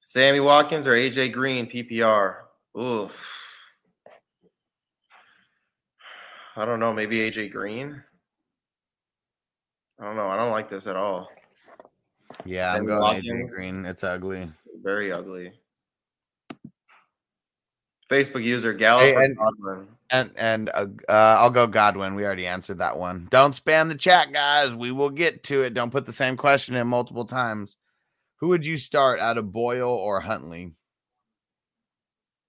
[0.00, 2.36] Sammy Watkins or AJ Green, PPR.
[2.78, 3.12] Oof.
[6.56, 6.92] I don't know.
[6.92, 8.02] Maybe AJ Green.
[10.00, 10.28] I don't know.
[10.28, 11.28] I don't like this at all.
[12.44, 13.54] Yeah, I'm Sammy going AJ Watkins.
[13.54, 13.84] Green.
[13.84, 14.50] It's ugly.
[14.82, 15.52] Very ugly.
[18.10, 19.88] Facebook user Gallup Hey, and- Godwin?
[20.08, 22.14] And and uh, uh, I'll go Godwin.
[22.14, 23.26] We already answered that one.
[23.28, 24.72] Don't spam the chat, guys.
[24.72, 25.74] We will get to it.
[25.74, 27.76] Don't put the same question in multiple times.
[28.36, 30.70] Who would you start out of Boyle or Huntley?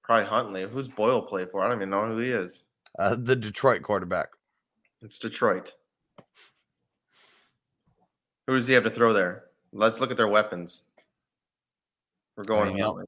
[0.03, 0.67] Probably Huntley.
[0.67, 1.63] Who's Boyle play for?
[1.63, 2.63] I don't even know who he is.
[2.99, 4.27] Uh, the Detroit quarterback.
[5.01, 5.73] It's Detroit.
[8.45, 9.45] Who does he have to throw there?
[9.73, 10.83] Let's look at their weapons.
[12.35, 12.77] We're going?
[12.77, 13.05] Huntley.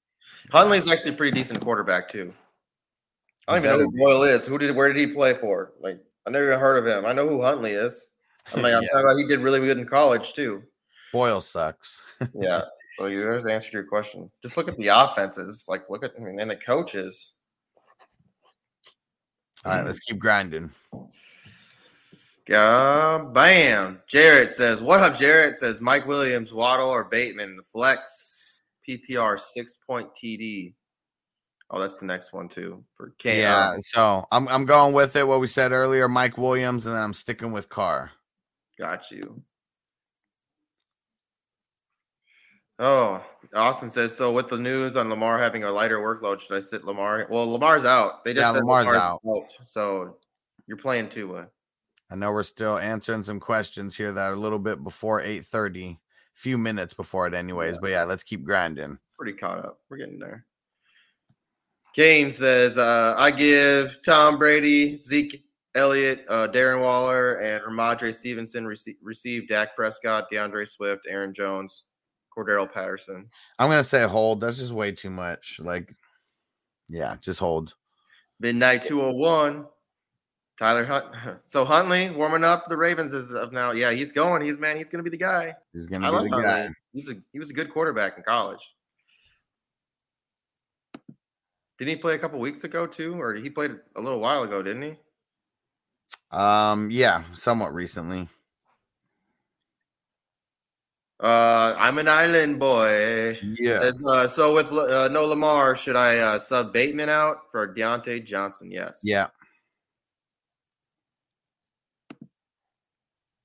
[0.51, 2.33] Huntley's actually a pretty decent quarterback too.
[3.49, 4.45] I don't even know who Boyle is.
[4.45, 4.75] Who did?
[4.75, 5.73] Where did he play for?
[5.81, 7.05] Like I never even heard of him.
[7.05, 8.09] I know who Huntley is.
[8.53, 8.89] I'm like, I'm Yeah.
[8.89, 10.63] talking about he did really good in college too.
[11.11, 12.03] Boyle sucks.
[12.33, 12.61] Yeah.
[12.97, 14.29] So you there's the answer to your question.
[14.41, 15.65] Just look at the offenses.
[15.67, 17.33] Like look at I mean, and the coaches.
[19.65, 20.71] All right, let's keep grinding.
[22.47, 24.01] Yeah, bam.
[24.07, 25.59] Jarrett says, What up, Jarrett?
[25.59, 27.55] Says Mike Williams, Waddle, or Bateman.
[27.57, 30.73] The flex PPR six point TD.
[31.71, 32.83] Oh, that's the next one too.
[32.95, 33.39] For K.
[33.39, 35.27] Yeah, so I'm I'm going with it.
[35.27, 38.11] What we said earlier, Mike Williams, and then I'm sticking with Carr.
[38.79, 39.43] Got you.
[42.81, 43.21] Oh,
[43.53, 44.31] Austin says so.
[44.31, 47.27] With the news on Lamar having a lighter workload, should I sit Lamar?
[47.29, 48.23] Well, Lamar's out.
[48.23, 49.19] They just Yeah, said Lamar's Lamar's, out.
[49.27, 49.43] out.
[49.63, 50.17] So
[50.65, 51.49] you're playing Tua.
[52.09, 55.99] I know we're still answering some questions here that are a little bit before 8:30,
[56.33, 57.77] few minutes before it, anyways.
[57.77, 58.97] But yeah, let's keep grinding.
[59.17, 59.81] Pretty caught up.
[59.89, 60.45] We're getting there.
[61.95, 65.43] Kane says, uh, I give Tom Brady, Zeke
[65.75, 71.83] Elliott, uh, Darren Waller, and Rhamondre Stevenson rece- receive Dak Prescott, DeAndre Swift, Aaron Jones,
[72.35, 73.27] Cordarrelle Patterson.
[73.57, 74.41] I'm gonna say hold.
[74.41, 75.59] That's just way too much.
[75.63, 75.93] Like,
[76.87, 77.75] yeah, just hold.
[78.39, 79.65] Midnight 201.
[80.57, 81.05] Tyler Hunt.
[81.45, 83.71] So Huntley warming up the Ravens as of now.
[83.71, 84.41] Yeah, he's going.
[84.41, 85.55] He's man, he's gonna be the guy.
[85.73, 86.67] He's gonna I be love the Huntley.
[86.67, 86.73] guy.
[86.93, 88.59] He's a he was a good quarterback in college.
[91.79, 93.19] Didn't he play a couple weeks ago too?
[93.19, 94.95] Or he played a little while ago, didn't he?
[96.31, 98.27] Um, yeah, somewhat recently.
[101.21, 103.37] Uh, I'm an island boy.
[103.57, 103.79] Yeah.
[103.79, 108.25] Says, uh, so with uh, no Lamar, should I uh, sub Bateman out for Diontae
[108.25, 108.71] Johnson?
[108.71, 109.01] Yes.
[109.03, 109.27] Yeah.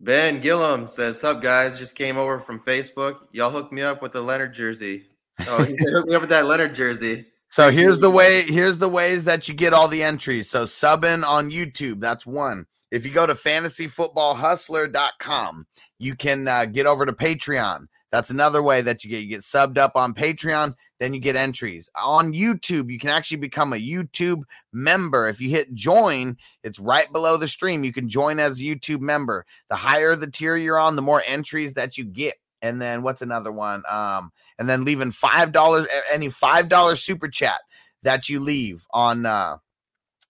[0.00, 1.78] Ben Gillum says, "Sup guys?
[1.78, 3.26] Just came over from Facebook.
[3.32, 5.06] Y'all hooked me up with the Leonard jersey.
[5.48, 7.26] Oh, he said, hook me up with that Leonard jersey.
[7.54, 8.42] So here's the way.
[8.42, 10.50] Here's the ways that you get all the entries.
[10.50, 12.66] So subbing on YouTube, that's one.
[12.90, 15.66] if you go to fantasyfootballhustler.com,
[16.00, 17.86] you can uh, get over to Patreon.
[18.10, 21.36] That's another way that you get you get subbed up on Patreon, then you get
[21.36, 21.88] entries.
[21.94, 25.28] On YouTube, you can actually become a YouTube member.
[25.28, 27.84] If you hit join, it's right below the stream.
[27.84, 29.46] You can join as a YouTube member.
[29.70, 32.34] The higher the tier you're on, the more entries that you get.
[32.64, 33.82] And then what's another one?
[33.88, 37.60] Um, and then leaving five dollars any five dollar super chat
[38.02, 39.58] that you leave on uh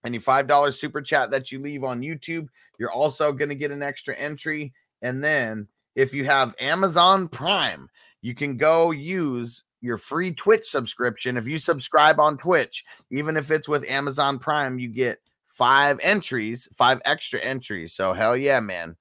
[0.05, 2.47] any five dollar super chat that you leave on YouTube,
[2.77, 4.73] you're also gonna get an extra entry.
[5.01, 7.87] And then if you have Amazon Prime,
[8.21, 11.37] you can go use your free Twitch subscription.
[11.37, 16.67] If you subscribe on Twitch, even if it's with Amazon Prime, you get five entries,
[16.75, 17.93] five extra entries.
[17.93, 18.97] So hell yeah, man.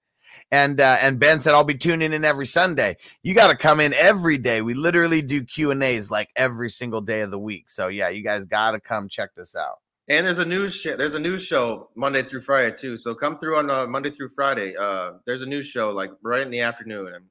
[0.55, 2.97] And uh, and Ben said I'll be tuning in every Sunday.
[3.25, 4.63] You got to come in every day.
[4.63, 7.69] We literally do Q and A's like every single day of the week.
[7.71, 9.81] So yeah, you guys got to come check this out.
[10.09, 12.97] And there's a news sh- there's a news show Monday through Friday too.
[12.97, 14.77] So come through on uh, Monday through Friday.
[14.77, 17.15] Uh, there's a news show like right in the afternoon.
[17.15, 17.25] And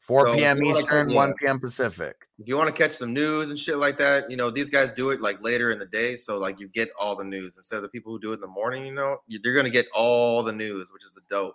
[0.00, 0.56] 4 So, p.m.
[0.58, 1.60] if you wanna Eastern, 1 p.m.
[1.60, 2.16] Pacific.
[2.40, 4.90] if you want to catch some news and shit like that, you know these guys
[4.90, 7.76] do it like later in the day, so like you get all the news instead
[7.76, 8.84] of the people who do it in the morning.
[8.84, 11.54] You know, you- you're gonna get all the news, which is the dope.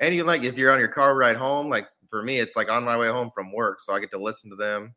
[0.00, 2.70] And you like if you're on your car ride home, like for me, it's like
[2.70, 4.94] on my way home from work, so I get to listen to them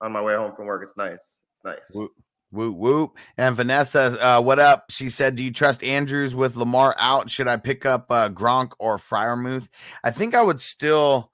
[0.00, 0.82] on my way home from work.
[0.82, 1.38] It's nice.
[1.52, 1.90] It's nice.
[1.94, 2.12] Whoop,
[2.50, 3.16] whoop, whoop.
[3.36, 4.86] And Vanessa, uh, what up?
[4.90, 7.30] She said, Do you trust Andrews with Lamar out?
[7.30, 9.68] Should I pick up uh, Gronk or Freiermuth?
[10.04, 11.30] I think I would still.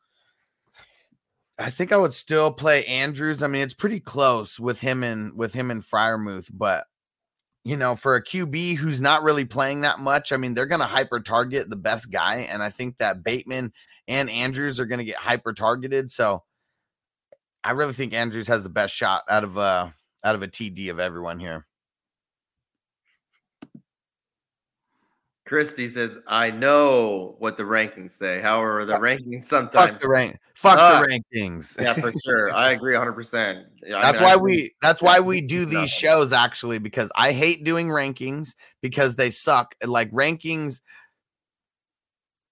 [1.59, 3.43] I think I would still play Andrews.
[3.43, 6.85] I mean, it's pretty close with him and with him and Freiermuth, but
[7.67, 10.81] you know, for a QB who's not really playing that much, I mean, they're going
[10.81, 13.73] to hyper target the best guy, and I think that Bateman
[14.07, 16.13] and Andrews are going to get hyper targeted.
[16.13, 16.45] So,
[17.65, 19.89] I really think Andrews has the best shot out of uh
[20.23, 21.67] out of a TD of everyone here.
[25.47, 28.41] Christy says, "I know what the rankings say.
[28.41, 30.39] However, the rankings sometimes Fuck the rank.
[30.57, 31.81] Fuck suck." the rankings.
[31.81, 32.53] Yeah, for sure.
[32.55, 33.13] I agree 100.
[33.13, 37.87] percent That's why we that's why we do these shows actually because I hate doing
[37.87, 39.75] rankings because they suck.
[39.85, 40.81] Like rankings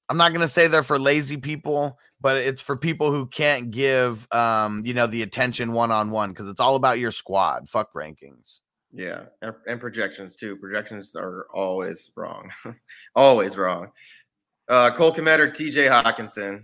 [0.09, 3.71] I'm not going to say they're for lazy people, but it's for people who can't
[3.71, 7.69] give um you know the attention one on one because it's all about your squad.
[7.69, 8.61] Fuck rankings.
[8.95, 10.57] Yeah, and, and projections too.
[10.57, 12.49] Projections are always wrong,
[13.17, 13.91] always wrong.
[14.69, 15.87] Uh, Cole Kmet or T.J.
[15.87, 16.63] Hockenson,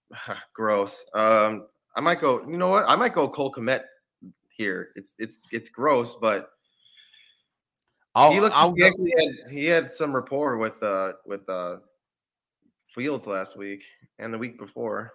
[0.54, 1.04] gross.
[1.14, 2.48] Um, I might go.
[2.48, 2.86] You know what?
[2.88, 3.82] I might go Cole Kmet
[4.56, 4.88] here.
[4.96, 6.48] It's it's it's gross, but
[8.14, 8.56] I'll, he looked.
[8.56, 11.76] I'll he actually had he had some rapport with uh with uh
[12.86, 13.82] Fields last week
[14.18, 15.12] and the week before.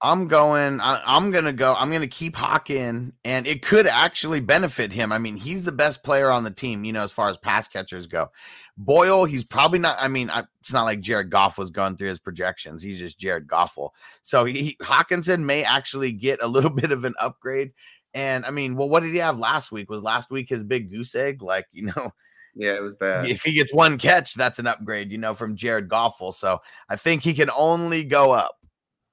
[0.00, 0.80] I'm going.
[0.80, 1.74] I, I'm gonna go.
[1.76, 5.10] I'm gonna keep Hawkin, and it could actually benefit him.
[5.10, 7.66] I mean, he's the best player on the team, you know, as far as pass
[7.66, 8.30] catchers go.
[8.76, 9.96] Boyle, he's probably not.
[9.98, 12.80] I mean, I, it's not like Jared Goff was going through his projections.
[12.80, 13.90] He's just Jared Goffel.
[14.22, 17.72] So he Hockenson may actually get a little bit of an upgrade.
[18.14, 19.90] And I mean, well, what did he have last week?
[19.90, 21.42] Was last week his big goose egg?
[21.42, 22.12] Like, you know,
[22.54, 23.28] Yeah, it was bad.
[23.28, 26.32] if he gets one catch, that's an upgrade, you know, from Jared Goffel.
[26.32, 28.57] So I think he can only go up.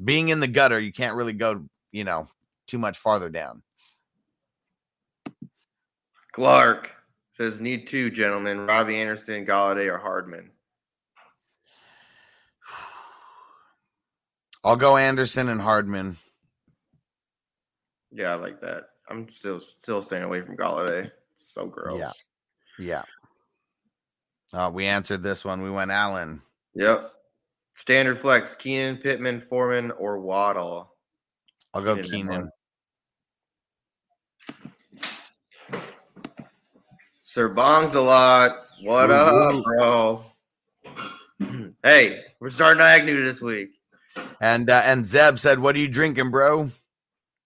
[0.03, 2.27] Being in the gutter, you can't really go, you know,
[2.67, 3.61] too much farther down.
[6.34, 6.93] Clark
[7.31, 10.51] says, "Need two gentlemen: Robbie Anderson, Golladay, or Hardman."
[14.63, 16.17] I'll go Anderson and Hardman.
[18.11, 18.89] Yeah, I like that.
[19.09, 21.11] I'm still still staying away from Golladay.
[21.34, 21.99] It's so gross.
[21.99, 22.11] Yeah.
[22.77, 23.03] Yeah.
[24.53, 25.61] Uh, we answered this one.
[25.61, 26.41] We went Allen.
[26.76, 27.11] Yep.
[27.76, 30.93] Standard flex: Keenan, Pittman, Foreman, or Waddle.
[31.73, 32.49] I'll go Keenan.
[37.14, 38.64] Sir Bongs a lot.
[38.81, 40.26] What Woo, up, bro?
[41.84, 43.72] hey, we're starting Agnew this week.
[44.39, 46.72] And uh, and Zeb said, "What are you drinking, bro?"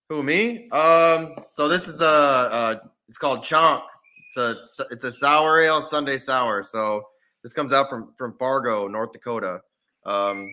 [0.09, 0.69] Who me?
[0.69, 1.37] Um.
[1.53, 2.05] So this is a.
[2.05, 2.75] Uh,
[3.07, 3.81] it's called Chonk.
[4.27, 6.61] It's a it's a sour ale Sunday sour.
[6.61, 7.01] So
[7.41, 9.61] this comes out from from Fargo, North Dakota.
[10.09, 10.49] Um.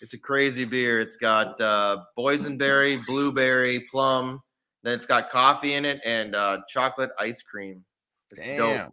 [0.00, 1.00] It's a crazy beer.
[1.00, 4.40] It's got uh, boysenberry, blueberry, plum.
[4.84, 7.84] Then it's got coffee in it and uh, chocolate ice cream.
[8.30, 8.76] It's dope.
[8.76, 8.92] Damn.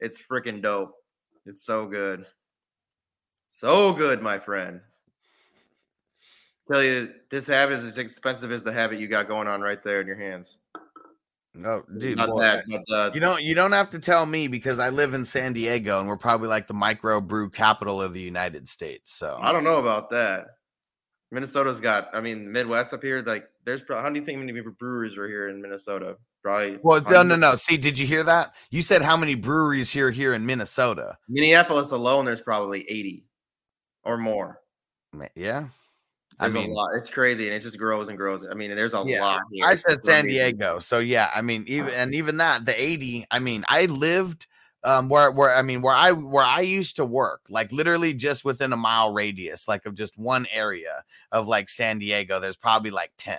[0.00, 0.94] It's freaking dope.
[1.44, 2.24] It's so good.
[3.48, 4.80] So good, my friend.
[6.72, 9.82] Tell you, this habit is as expensive as the habit you got going on right
[9.82, 10.56] there in your hands.
[11.56, 12.18] No, dude.
[12.18, 15.14] Not that, but uh, you don't you don't have to tell me because I live
[15.14, 19.14] in San Diego and we're probably like the micro brew capital of the United States.
[19.14, 20.46] So I don't know about that.
[21.30, 22.08] Minnesota's got.
[22.14, 23.22] I mean, Midwest up here.
[23.22, 23.82] Like, there's.
[23.88, 26.16] How do you think many breweries are here in Minnesota?
[26.42, 26.78] Probably.
[26.82, 27.56] Well, no, no, no.
[27.56, 28.54] See, did you hear that?
[28.70, 31.18] You said how many breweries here here in Minnesota?
[31.28, 33.24] Minneapolis alone, there's probably 80
[34.04, 34.60] or more.
[35.12, 35.26] Ma-
[36.38, 36.46] Yeah.
[36.46, 36.90] I There's mean, a lot.
[36.96, 38.44] It's crazy, and it just grows and grows.
[38.50, 39.20] I mean, there's a yeah.
[39.20, 39.42] lot.
[39.52, 39.64] Here.
[39.66, 40.26] I said San.
[40.26, 40.78] Diego.
[40.80, 44.46] So yeah, I mean, even and even that, the 80, I mean, I lived
[44.84, 48.44] um where where I mean where I where I used to work, like literally just
[48.44, 51.02] within a mile radius, like of just one area
[51.32, 53.38] of like San Diego, there's probably like 10.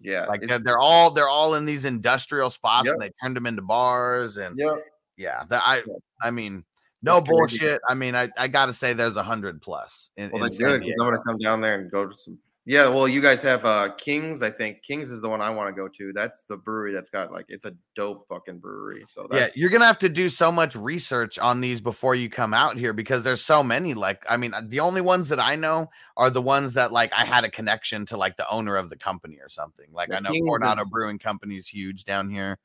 [0.00, 2.92] Yeah, Like they're, they're all they're all in these industrial spots Yep.
[2.94, 4.84] and they turned them into bars and Yep.
[5.16, 5.82] yeah, that I
[6.22, 6.64] I mean
[7.02, 7.28] no crazy.
[7.32, 7.80] bullshit.
[7.88, 10.80] I mean, I, I gotta say there's a hundred plus in, Well, in that's good
[10.80, 12.38] because I'm gonna come down there and go to some.
[12.64, 14.42] Yeah, well, you guys have uh Kings.
[14.42, 16.12] I think Kings is the one I want to go to.
[16.12, 19.04] That's the brewery that's got like it's a dope fucking brewery.
[19.08, 22.52] So Yeah, you're gonna have to do so much research on these before you come
[22.52, 23.94] out here because there's so many.
[23.94, 25.88] Like, I mean, the only ones that I know
[26.18, 28.98] are the ones that like I had a connection to like the owner of the
[28.98, 29.86] company or something.
[29.90, 32.58] Like, I know King's Coronado is- Brewing Company is huge down here.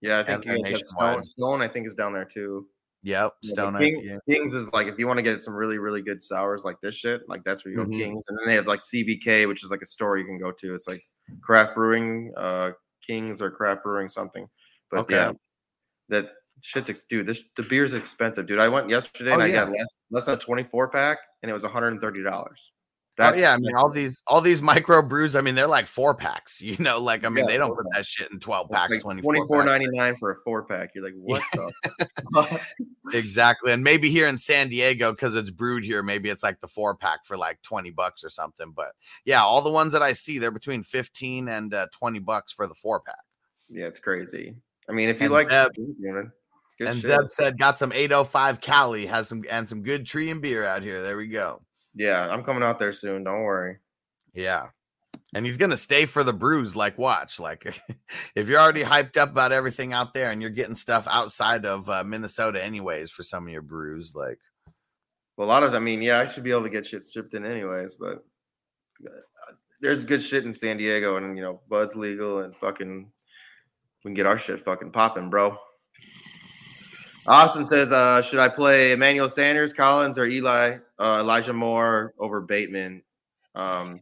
[0.00, 0.18] yeah.
[0.18, 1.24] I think and you they're guys have Stone.
[1.24, 1.62] Stone.
[1.62, 2.66] I think is down there too.
[3.06, 4.18] Yep, Yeah, Stone King- IPA.
[4.28, 6.96] Kings is like if you want to get some really really good sours like this
[6.96, 7.92] shit, like that's where you go Mhm.
[7.96, 10.50] Kings, and then they have like CBK, which is like a store you can go
[10.50, 10.74] to.
[10.74, 11.00] It's like
[11.40, 12.72] craft brewing, uh,
[13.06, 14.48] Kings or craft brewing something.
[14.90, 15.14] But Okay.
[15.14, 15.32] yeah,
[16.08, 17.26] that shit's ex- dude.
[17.26, 18.58] This the beer's expensive, dude.
[18.58, 21.50] I went yesterday Oh, and I got less less than a twenty four pack, and
[21.50, 22.72] it was one hundred and thirty dollars.
[23.18, 25.36] Oh yeah, I mean all these all these micro brews.
[25.36, 26.60] I mean they're like four packs.
[26.66, 29.00] You know, like I mean Yeah, they don't put that shit in twelve packs, like
[29.00, 30.90] twenty twenty four ninety nine for a four pack.
[30.94, 32.60] You're like, what the?
[33.12, 36.66] Exactly, and maybe here in San Diego because it's brewed here, maybe it's like the
[36.66, 38.72] four pack for like twenty bucks or something.
[38.74, 38.92] But
[39.24, 42.66] yeah, all the ones that I see, they're between fifteen and uh, twenty bucks for
[42.66, 43.14] the four pack.
[43.70, 44.56] yeah, it's crazy.
[44.88, 47.10] I mean, if you And like, Zeb- it's good and shit.
[47.10, 50.42] Zeb said got some eight oh five Cali, has some and some good tree and
[50.42, 51.02] beer out here.
[51.02, 51.62] There we go.
[51.96, 53.24] Yeah, I'm coming out there soon.
[53.24, 53.78] Don't worry.
[54.34, 54.68] Yeah.
[55.34, 56.76] And he's gonna stay for the brews.
[56.76, 57.40] Like, watch.
[57.40, 57.66] Like,
[58.34, 61.88] if you're already hyped up about everything out there, and you're getting stuff outside of
[61.88, 64.38] uh, Minnesota, anyways, for some of your brews, like,
[65.36, 67.34] Well, a lot of, I mean, yeah, I should be able to get shit shipped
[67.34, 68.24] in anyways, but
[69.04, 73.10] uh, there's good shit in San Diego, and you know, Bud's legal, and fucking,
[74.04, 75.58] we can get our shit fucking popping, bro.
[77.26, 82.40] Austin says, uh, should I play Emmanuel Sanders, Collins, or Eli, uh, Elijah Moore over
[82.40, 83.02] Bateman?
[83.54, 84.00] Um,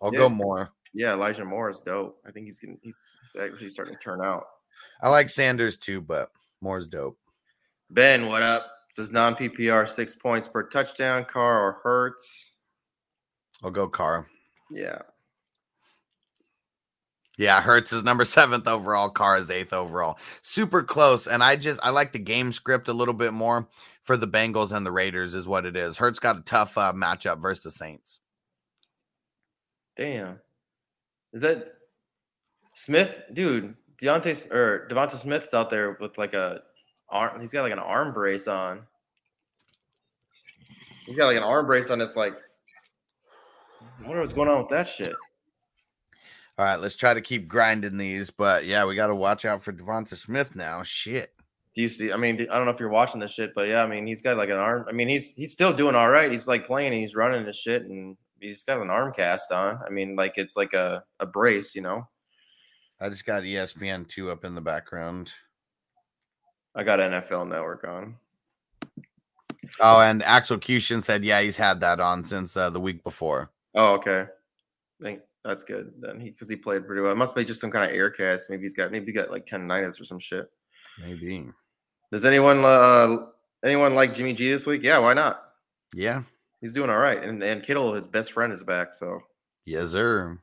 [0.00, 0.20] I'll yeah.
[0.20, 0.70] go Moore.
[0.94, 2.18] Yeah, Elijah Moore is dope.
[2.26, 2.98] I think he's getting, he's,
[3.32, 4.44] he's actually starting to turn out.
[5.02, 6.30] I like Sanders too, but
[6.60, 7.18] more's dope.
[7.90, 8.70] Ben, what up?
[8.92, 12.54] Says non PPR six points per touchdown, Carr or Hurts.
[13.62, 14.26] I'll go Carr.
[14.70, 14.98] Yeah.
[17.40, 19.08] Yeah, Hurts is number seventh overall.
[19.08, 20.18] Carr is eighth overall.
[20.42, 21.26] Super close.
[21.26, 23.66] And I just I like the game script a little bit more
[24.02, 25.96] for the Bengals and the Raiders, is what it is.
[25.96, 28.20] Hurts got a tough uh, matchup versus the Saints.
[29.96, 30.40] Damn.
[31.32, 31.76] Is that
[32.74, 33.22] Smith?
[33.32, 36.60] Dude, Deontay or Devonta Smith's out there with like a
[37.08, 37.40] arm.
[37.40, 38.82] He's got like an arm brace on.
[41.06, 42.02] He's got like an arm brace on.
[42.02, 42.34] It's like,
[43.98, 45.14] I wonder what's going on with that shit.
[46.58, 49.62] All right, let's try to keep grinding these, but yeah, we got to watch out
[49.62, 50.82] for Devonta Smith now.
[50.82, 51.32] Shit.
[51.74, 52.12] Do you see?
[52.12, 54.22] I mean, I don't know if you're watching this shit, but yeah, I mean, he's
[54.22, 54.84] got like an arm.
[54.88, 56.30] I mean, he's he's still doing all right.
[56.30, 59.78] He's like playing, and he's running and shit, and he's got an arm cast on.
[59.86, 62.08] I mean, like it's like a a brace, you know.
[63.00, 65.30] I just got ESPN two up in the background.
[66.74, 68.16] I got NFL Network on.
[69.80, 73.50] Oh, and Axel Cushin said, yeah, he's had that on since uh, the week before.
[73.74, 74.26] Oh, okay.
[75.00, 76.20] I think that's good then.
[76.20, 77.12] He because he played pretty well.
[77.12, 78.50] It must be just some kind of air cast.
[78.50, 80.50] Maybe he's got maybe he got like tendonitis or some shit.
[81.00, 81.48] Maybe.
[82.12, 83.16] Does anyone uh
[83.64, 84.82] anyone like Jimmy G this week?
[84.82, 85.42] Yeah, why not?
[85.94, 86.22] Yeah.
[86.60, 87.22] He's doing all right.
[87.22, 88.92] And and Kittle, his best friend, is back.
[88.94, 89.20] So
[89.64, 90.38] Yes, sir.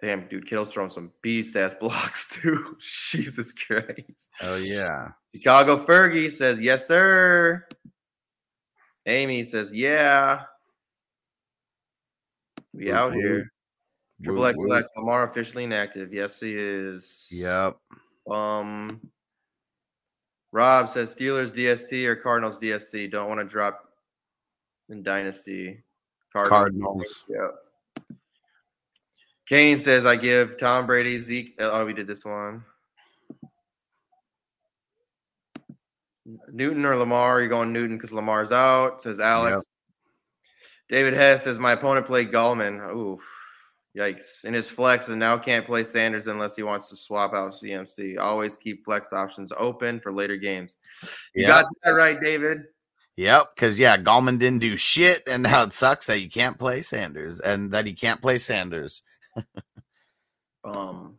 [0.00, 2.76] damn, dude, Kittle's throwing some beast ass blocks too.
[3.10, 4.30] Jesus Christ.
[4.40, 5.08] Oh, yeah.
[5.34, 7.66] Chicago Fergie says yes, sir.
[9.06, 10.42] Amy says yeah.
[12.72, 13.50] We Whoop, out here.
[14.22, 14.58] Triple X.
[14.58, 16.12] Lex Lamar officially inactive.
[16.12, 17.26] Yes, he is.
[17.30, 17.76] Yep.
[18.30, 19.00] Um,
[20.52, 23.10] Rob says Steelers DST or Cardinals DST.
[23.10, 23.88] Don't want to drop
[24.88, 25.82] in Dynasty.
[26.32, 27.24] Cardinals.
[27.28, 27.48] Yeah.
[29.48, 31.56] Kane says I give Tom Brady Zeke.
[31.58, 32.64] Oh, we did this one.
[36.52, 37.40] Newton or Lamar?
[37.40, 39.02] You're going Newton because Lamar's out.
[39.02, 39.66] Says Alex.
[40.90, 42.94] David Hess says my opponent played Gallman.
[42.94, 43.20] Oof.
[43.96, 44.44] Yikes.
[44.44, 48.18] In his flex and now can't play Sanders unless he wants to swap out CMC.
[48.18, 50.76] Always keep flex options open for later games.
[51.34, 51.48] You Yeah.
[51.48, 52.58] got that right, David.
[53.16, 56.82] Yep, because yeah, Gallman didn't do shit, and now it sucks that you can't play
[56.82, 59.02] Sanders and that he can't play Sanders.
[60.62, 61.16] Um,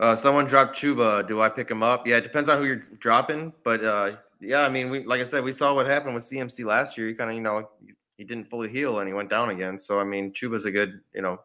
[0.00, 1.28] uh, someone dropped Chuba.
[1.28, 2.06] Do I pick him up?
[2.06, 5.26] Yeah, it depends on who you're dropping, but uh, yeah, I mean, we like I
[5.26, 7.08] said, we saw what happened with CMC last year.
[7.08, 7.68] He kind of, you know,
[8.16, 9.78] he didn't fully heal and he went down again.
[9.78, 11.40] So I mean, Chuba's a good, you know,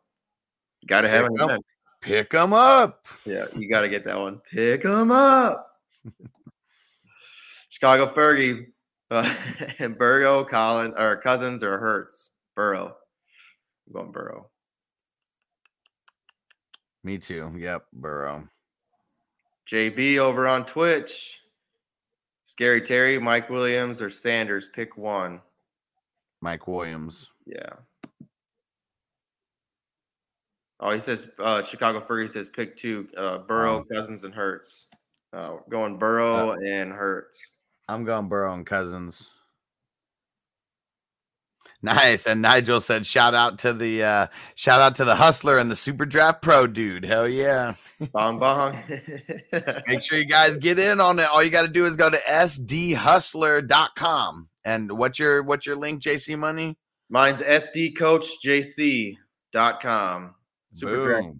[0.88, 1.60] got to have him-
[2.02, 3.07] Pick him up.
[3.26, 4.41] Yeah, you got to get that one.
[4.52, 5.80] Pick him up.
[7.70, 8.68] Chicago Fergie
[9.10, 9.34] uh,
[9.80, 12.32] and Burrow, Collins, or Cousins, or Hurts.
[12.56, 12.95] Burrow.
[13.88, 14.49] I'm going Burrow.
[17.06, 17.53] Me too.
[17.57, 18.49] Yep, Burrow.
[19.72, 21.40] JB over on Twitch.
[22.53, 24.69] Scary Terry, Mike Williams, or Sanders.
[24.75, 25.41] Pick one.
[26.39, 27.31] Mike Williams.
[27.47, 27.71] Yeah.
[30.80, 33.07] Oh, he says uh, Chicago Fergie says pick two.
[33.17, 34.85] Uh, Burrow, Cousins, and Hurts.
[35.35, 37.53] Uh, going Burrow and Hurts.
[37.89, 39.31] I'm going Burrow and Cousins.
[41.84, 42.26] Nice.
[42.26, 45.76] And Nigel said, shout out to the uh shout out to the hustler and the
[45.76, 47.03] super draft pro dude.
[47.03, 47.73] Hell yeah.
[48.14, 48.81] Bong bong.
[49.88, 51.26] Make sure you guys get in on it.
[51.26, 54.47] All you got to do is go to sdhustler.com.
[54.64, 56.77] And what's your what's your link, JC Money?
[57.10, 60.35] Mine's sdcoachjc.com.
[60.81, 61.38] Boom.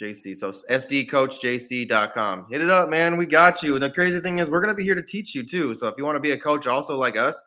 [0.00, 0.38] SuperDraftCoach.jc.
[0.38, 2.46] So sdcoachjc.com.
[2.50, 3.18] Hit it up, man.
[3.18, 3.74] We got you.
[3.74, 5.76] And the crazy thing is, we're going to be here to teach you too.
[5.76, 7.38] So if you want to be a coach also like us,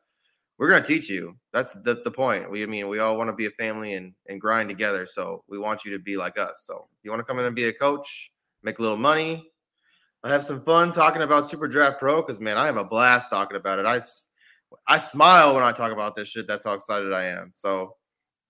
[0.57, 1.35] we're going to teach you.
[1.51, 2.49] That's the, the point.
[2.49, 5.07] We I mean, we all want to be a family and, and grind together.
[5.11, 6.63] So we want you to be like us.
[6.65, 8.31] So you want to come in and be a coach,
[8.63, 9.51] make a little money,
[10.23, 13.29] I have some fun talking about Super Draft Pro because man, I have a blast
[13.29, 13.85] talking about it.
[13.85, 14.01] I
[14.87, 16.47] I smile when I talk about this shit.
[16.47, 17.51] That's how excited I am.
[17.55, 17.97] So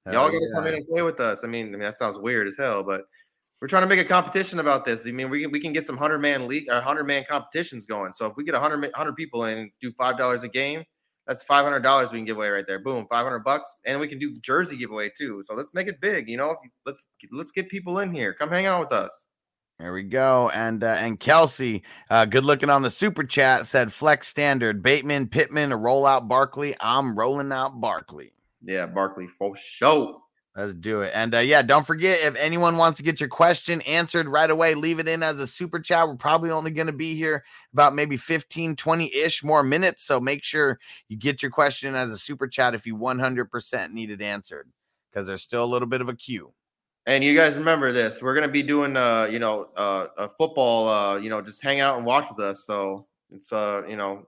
[0.06, 1.44] Hell y'all gotta come in and play with us.
[1.44, 3.02] I mean, I mean that sounds weird as hell, but
[3.60, 5.08] we're trying to make a competition about this.
[5.08, 8.14] I mean, we can we can get some hundred man league, hundred man competitions going.
[8.14, 10.84] So if we get 100, 100 people in and do five dollars a game,
[11.28, 12.80] that's five hundred dollars we can give away right there.
[12.80, 15.42] Boom, five hundred bucks, and we can do jersey giveaway too.
[15.46, 16.30] So let's make it big.
[16.30, 16.56] You know,
[16.86, 18.34] let's let's get people in here.
[18.34, 19.28] Come hang out with us.
[19.80, 20.50] There we go.
[20.54, 25.28] And uh, and Kelsey, uh, good looking on the super chat, said flex standard, Bateman,
[25.28, 26.76] Pittman, a rollout Barkley.
[26.80, 28.34] I'm rolling out Barkley.
[28.62, 30.22] Yeah, Barkley for sure.
[30.56, 31.12] Let's do it.
[31.16, 34.76] And uh, yeah, don't forget if anyone wants to get your question answered right away,
[34.76, 36.08] leave it in as a super chat.
[36.08, 37.44] We're probably only going to be here
[37.74, 40.04] about maybe 15, 20 ish more minutes.
[40.04, 44.12] So make sure you get your question as a super chat if you 100% need
[44.12, 44.70] it answered
[45.12, 46.54] because there's still a little bit of a queue.
[47.08, 48.22] And you guys remember this.
[48.22, 51.82] We're gonna be doing uh, you know, uh a football, uh, you know, just hang
[51.82, 52.64] out and watch with us.
[52.66, 54.28] So it's uh, you know,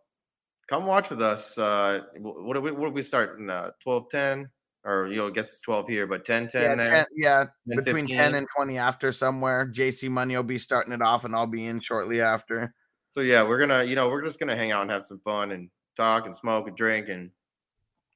[0.68, 1.58] come watch with us.
[1.58, 4.50] Uh what do we what do we start in uh 12 10?
[4.86, 6.94] Or you know, I guess it's 12 here, but 10 10 yeah, there.
[6.94, 9.66] 10, yeah 10, between 10 and 20 after somewhere.
[9.66, 12.74] JC Money will be starting it off and I'll be in shortly after.
[13.10, 15.52] So yeah, we're gonna, you know, we're just gonna hang out and have some fun
[15.52, 17.32] and talk and smoke and drink and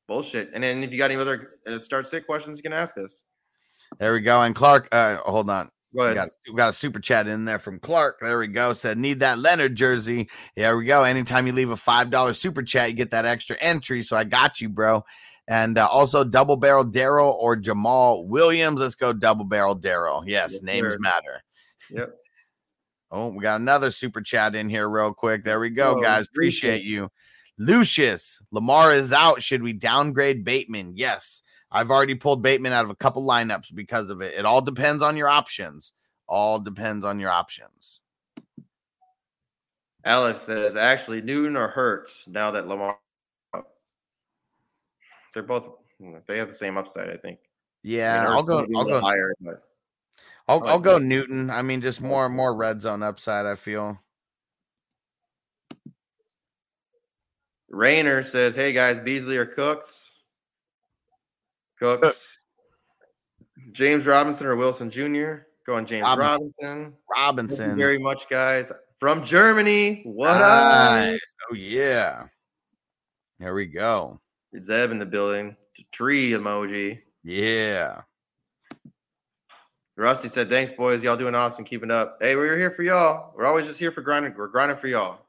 [0.08, 0.52] bullshit.
[0.54, 3.24] And then if you got any other uh, start sit questions, you can ask us.
[3.98, 4.42] There we go.
[4.42, 5.72] And Clark, uh, hold on.
[5.96, 8.20] Go We got, we got a super chat in there from Clark.
[8.22, 8.74] There we go.
[8.74, 10.30] Said, need that Leonard jersey.
[10.56, 11.04] There we go.
[11.04, 14.04] Anytime you leave a $5 super chat, you get that extra entry.
[14.04, 15.04] So I got you, bro.
[15.50, 18.80] And uh, also double barrel Daryl or Jamal Williams.
[18.80, 20.24] Let's go double barrel Daryl.
[20.26, 21.00] Yes, Yes, names sir.
[21.00, 21.42] matter.
[21.90, 22.16] Yep.
[23.12, 25.44] Oh, we got another super chat in here, real quick.
[25.44, 26.26] There we go, Oh, guys.
[26.28, 27.10] Appreciate you.
[27.58, 29.42] Lucius, Lamar is out.
[29.42, 30.94] Should we downgrade Bateman?
[30.96, 31.42] Yes.
[31.72, 34.36] I've already pulled Bateman out of a couple lineups because of it.
[34.38, 35.92] It all depends on your options.
[36.28, 38.00] All depends on your options.
[40.06, 42.98] Alex says actually Newton or Hurts now that Lamar
[45.40, 45.70] they're both
[46.28, 47.40] they have the same upside, I think.
[47.82, 48.58] Yeah, I mean, I'll go.
[48.60, 49.00] might be a I'll go.
[49.00, 49.64] higher, but
[50.50, 51.08] I'll, I I'll like go Newton.
[51.38, 51.50] Newton.
[51.50, 53.46] I mean, just more more red zone upside.
[53.46, 53.98] I feel.
[57.70, 60.16] Rayner says, "Hey guys, Beasley or Cooks?
[61.82, 62.40] Uh Cooks.
[63.72, 65.44] James Robinson or Wilson Jr.
[65.66, 66.94] Going James Robinson.
[67.16, 67.58] Robinson.
[67.58, 68.72] Thank you very much, guys.
[69.00, 70.02] From Germany.
[70.04, 71.14] What Nice.
[71.14, 71.20] up?
[71.52, 72.26] Oh yeah.
[73.40, 74.20] There we go.
[74.62, 75.56] Zeb in the building.
[75.92, 77.00] Tree emoji.
[77.24, 78.02] Yeah.
[79.96, 81.04] Rusty said, "Thanks, boys.
[81.04, 81.66] Y'all doing awesome.
[81.66, 82.18] Keeping up.
[82.22, 83.34] Hey, we're here for y'all.
[83.36, 84.34] We're always just here for grinding.
[84.36, 85.20] We're grinding for y'all."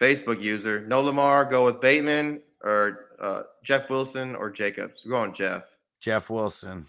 [0.00, 5.02] Facebook user, no Lamar, go with Bateman or uh, Jeff Wilson or Jacobs.
[5.04, 5.64] We're going Jeff.
[6.00, 6.86] Jeff Wilson.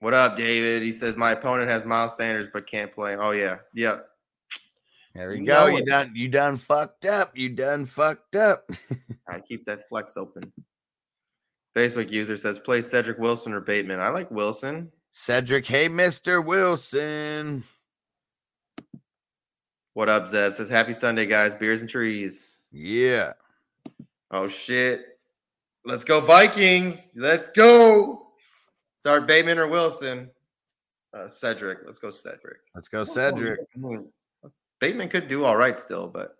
[0.00, 0.82] What up, David?
[0.82, 3.16] He says my opponent has Miles Sanders but can't play.
[3.16, 4.08] Oh yeah, yep.
[5.18, 5.66] There you You go.
[5.66, 5.86] You it.
[5.86, 6.12] done.
[6.14, 7.36] You done fucked up.
[7.36, 8.70] You done fucked up.
[9.28, 10.44] I keep that flex open.
[11.76, 13.98] Facebook user says play Cedric Wilson or Bateman.
[13.98, 14.92] I like Wilson.
[15.10, 15.66] Cedric.
[15.66, 17.64] Hey, Mister Wilson.
[19.94, 20.54] What up, Zeb?
[20.54, 21.56] Says happy Sunday, guys.
[21.56, 22.54] Beers and trees.
[22.70, 23.32] Yeah.
[24.30, 25.18] Oh shit.
[25.84, 27.10] Let's go, Vikings.
[27.16, 28.28] Let's go.
[28.98, 30.30] Start Bateman or Wilson.
[31.12, 31.78] Uh, Cedric.
[31.84, 32.58] Let's go, Cedric.
[32.72, 33.58] Let's go, Cedric.
[34.80, 36.34] Bateman could do all right still, but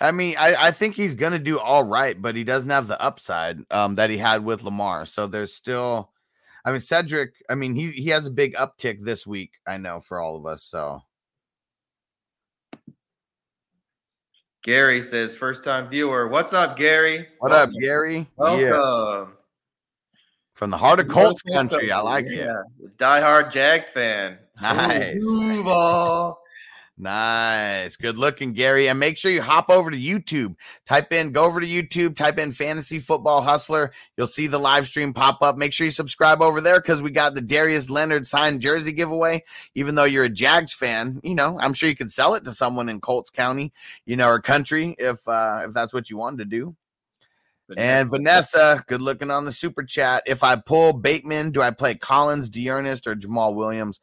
[0.00, 3.00] I mean, I, I think he's gonna do all right, but he doesn't have the
[3.00, 5.06] upside um, that he had with Lamar.
[5.06, 6.10] So there's still,
[6.64, 7.34] I mean, Cedric.
[7.48, 9.52] I mean, he he has a big uptick this week.
[9.66, 10.62] I know for all of us.
[10.64, 11.02] So
[14.62, 16.28] Gary says first time viewer.
[16.28, 17.28] What's up, Gary?
[17.38, 18.26] what up, Gary?
[18.38, 19.36] Yeah, Welcome.
[20.54, 21.90] from the heart of Colts country.
[21.90, 22.46] I like it.
[22.46, 22.62] Yeah.
[22.98, 24.38] Die-hard Jags fan.
[24.60, 25.24] Nice.
[25.24, 26.39] Ball.
[27.00, 27.96] Nice.
[27.96, 28.88] Good looking, Gary.
[28.88, 30.54] And make sure you hop over to YouTube.
[30.84, 33.92] Type in, go over to YouTube, type in Fantasy Football Hustler.
[34.18, 35.56] You'll see the live stream pop up.
[35.56, 39.42] Make sure you subscribe over there because we got the Darius Leonard signed jersey giveaway.
[39.74, 42.52] Even though you're a Jags fan, you know, I'm sure you could sell it to
[42.52, 43.72] someone in Colts County,
[44.04, 46.76] you know, or country if uh if that's what you wanted to do.
[47.78, 50.24] And Vanessa, good looking on the super chat.
[50.26, 54.00] If I pull Bateman, do I play Collins, D'Ernest, or Jamal Williams?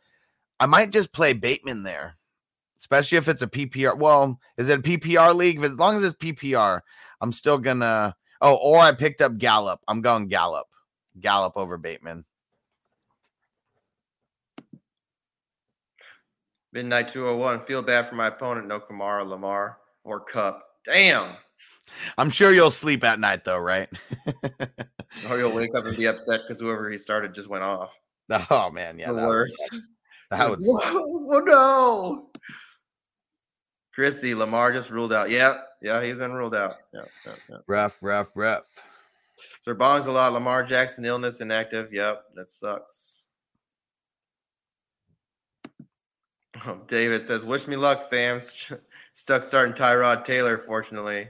[0.60, 2.16] I might just play Bateman there,
[2.79, 3.97] especially if it's a PPR.
[3.97, 5.63] Well, is it a PPR league?
[5.63, 6.81] As long as it's PPR,
[7.21, 8.15] I'm still gonna.
[8.41, 9.79] Oh, or I picked up Gallup.
[9.87, 10.67] I'm going Gallup.
[11.19, 12.25] Gallup over Bateman.
[16.73, 17.65] Midnight 201.
[17.65, 18.67] Feel bad for my opponent.
[18.67, 20.63] No Kamara, Lamar, or Kupp.
[20.85, 21.35] Damn.
[22.17, 23.89] I'm sure you'll sleep at night though, right?
[25.29, 27.97] Or you'll wake up and be upset because whoever he started just went off.
[28.51, 29.55] oh man, yeah, The that worst.
[30.29, 30.83] That would suck.
[30.85, 32.26] Oh no.
[33.98, 35.32] Chrissy, Lamar just ruled out.
[35.32, 36.76] Yeah, yeah, he's been ruled out.
[36.94, 37.57] Yeah, yeah, yeah.
[37.65, 38.65] rough, rough, rough.
[39.65, 40.34] Sir Bongs a lot.
[40.34, 41.91] Lamar Jackson illness inactive.
[41.91, 43.24] Yep, that sucks.
[46.64, 48.40] Oh, David says, "Wish me luck, fam.
[49.14, 50.60] Stuck starting Tyrod Taylor.
[50.60, 51.30] Fortunately,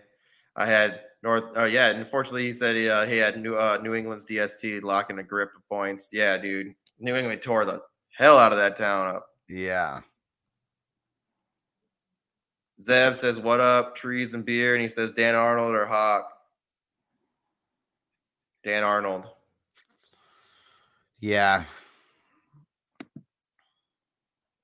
[0.57, 1.45] I had North.
[1.55, 4.83] Oh yeah, and unfortunately, he said he, uh, he had New uh, New England's DST
[4.83, 6.09] locking a grip of points.
[6.11, 7.81] Yeah, dude, New England tore the
[8.17, 9.27] hell out of that town up.
[9.47, 10.01] Yeah.
[12.81, 16.31] Zeb says, "What up, trees and beer?" And he says, "Dan Arnold or Hawk."
[18.63, 19.25] Dan Arnold.
[21.19, 21.63] Yeah.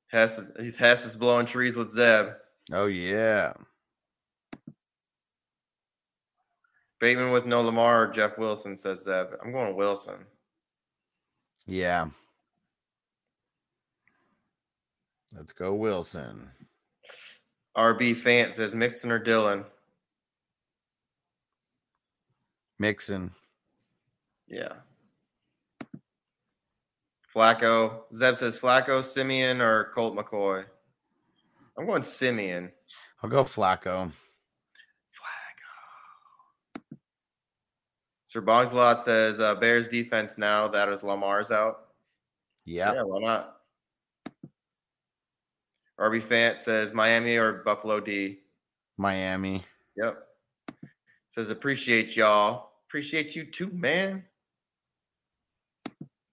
[0.08, 2.34] Hess is, he's Hess is blowing trees with Zeb.
[2.72, 3.54] Oh yeah.
[7.00, 9.28] Bateman with no Lamar or Jeff Wilson says Zeb.
[9.44, 10.26] I'm going Wilson.
[11.66, 12.08] Yeah.
[15.36, 16.50] Let's go, Wilson.
[17.76, 19.66] RB Fant says Mixon or Dillon.
[22.80, 23.32] Mixon.
[24.48, 24.74] Yeah.
[27.34, 28.02] Flacco.
[28.14, 30.66] Zeb says Flacco, Siemian, or Colt McCoy.
[31.78, 32.72] I'm going Siemian.
[33.22, 34.12] I'll go Flacco.
[35.10, 36.98] Flacco.
[38.28, 41.88] Sir Bongslot says uh, Bears defense now that is Lamar's out.
[42.66, 42.94] Yeah.
[42.94, 43.53] Yeah, why not?
[46.04, 48.40] RB Fant says Miami or Buffalo D.
[48.98, 49.64] Miami.
[49.96, 50.18] Yep.
[51.30, 52.72] Says appreciate y'all.
[52.90, 54.26] Appreciate you too, man.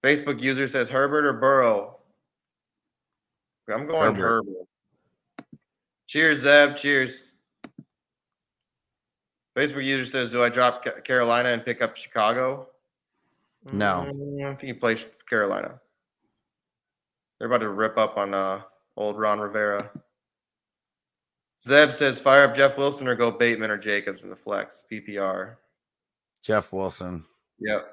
[0.04, 1.98] Facebook user says Herbert or Burrow.
[3.72, 4.44] I'm going Herbert.
[4.46, 4.66] Herbert.
[6.08, 6.76] Cheers, Zeb.
[6.76, 7.22] Cheers.
[9.56, 12.66] Facebook user says, "Do I drop Carolina and pick up Chicago?"
[13.72, 14.10] No.
[14.10, 14.96] Mm, I think you play
[15.28, 15.80] Carolina.
[17.38, 18.62] They're about to rip up on uh,
[19.00, 19.90] old Ron Rivera.
[21.62, 25.56] Zeb says, "Fire up Jeff Wilson or go Bateman or Jacobs in the flex PPR."
[26.42, 27.24] Jeff Wilson.
[27.58, 27.86] Yep.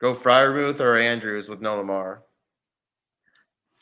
[0.00, 2.24] Go Freiermuth or Andrews with no Lamar.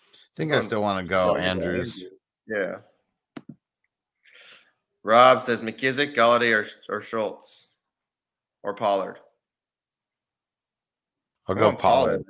[0.05, 2.07] I think I still want to go Andrews.
[2.47, 2.77] Yeah.
[5.03, 7.71] Rob says McKissic, Golladay, or, or Schultz
[8.63, 9.19] or Pollard.
[11.49, 12.25] I'll go going Pollard.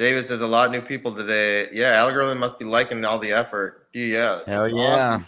[0.00, 1.68] David says a lot of new people today.
[1.74, 3.88] Yeah, algorithm must be liking all the effort.
[3.92, 4.82] Yeah, Hell it's yeah.
[4.82, 5.26] awesome.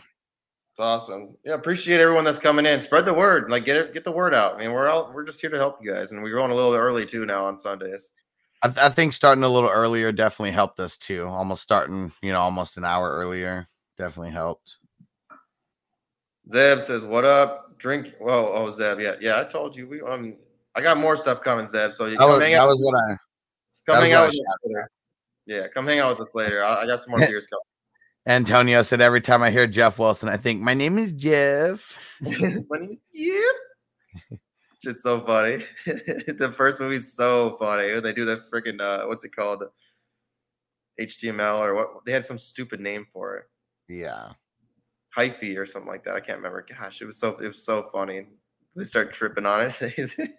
[0.70, 1.36] It's awesome.
[1.44, 2.80] Yeah, appreciate everyone that's coming in.
[2.80, 3.50] Spread the word.
[3.50, 4.54] Like get it, get the word out.
[4.54, 5.12] I mean, we're out.
[5.12, 7.44] We're just here to help you guys, and we're going a little early too now
[7.44, 8.12] on Sundays.
[8.62, 11.26] I, th- I think starting a little earlier definitely helped us too.
[11.26, 13.66] Almost starting, you know, almost an hour earlier
[13.98, 14.78] definitely helped.
[16.48, 17.76] Zeb says, "What up?
[17.76, 19.38] Drink." Whoa, oh Zeb, yeah, yeah.
[19.38, 20.00] I told you we.
[20.00, 20.36] Um,
[20.74, 21.92] I got more stuff coming, Zeb.
[21.92, 22.68] So you That was, hang that out.
[22.68, 23.16] was what I.
[23.86, 24.90] come hang out with us later.
[25.46, 26.62] Yeah, come hang out with us later.
[26.62, 27.62] I, I got some more beers coming.
[28.26, 31.98] Antonio said every time I hear Jeff Wilson, I think my name is Jeff.
[32.20, 34.38] My name is Jeff.
[34.84, 35.64] It's so funny.
[35.86, 37.92] the first movie's so funny.
[37.92, 39.64] When they do the freaking uh, what's it called?
[41.00, 42.04] HTML or what?
[42.04, 43.44] They had some stupid name for it.
[43.88, 44.32] Yeah.
[45.16, 46.14] hyphy or something like that.
[46.14, 46.64] I can't remember.
[46.68, 48.26] Gosh, it was so it was so funny.
[48.76, 50.30] They start tripping on it.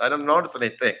[0.00, 0.94] I don't notice anything.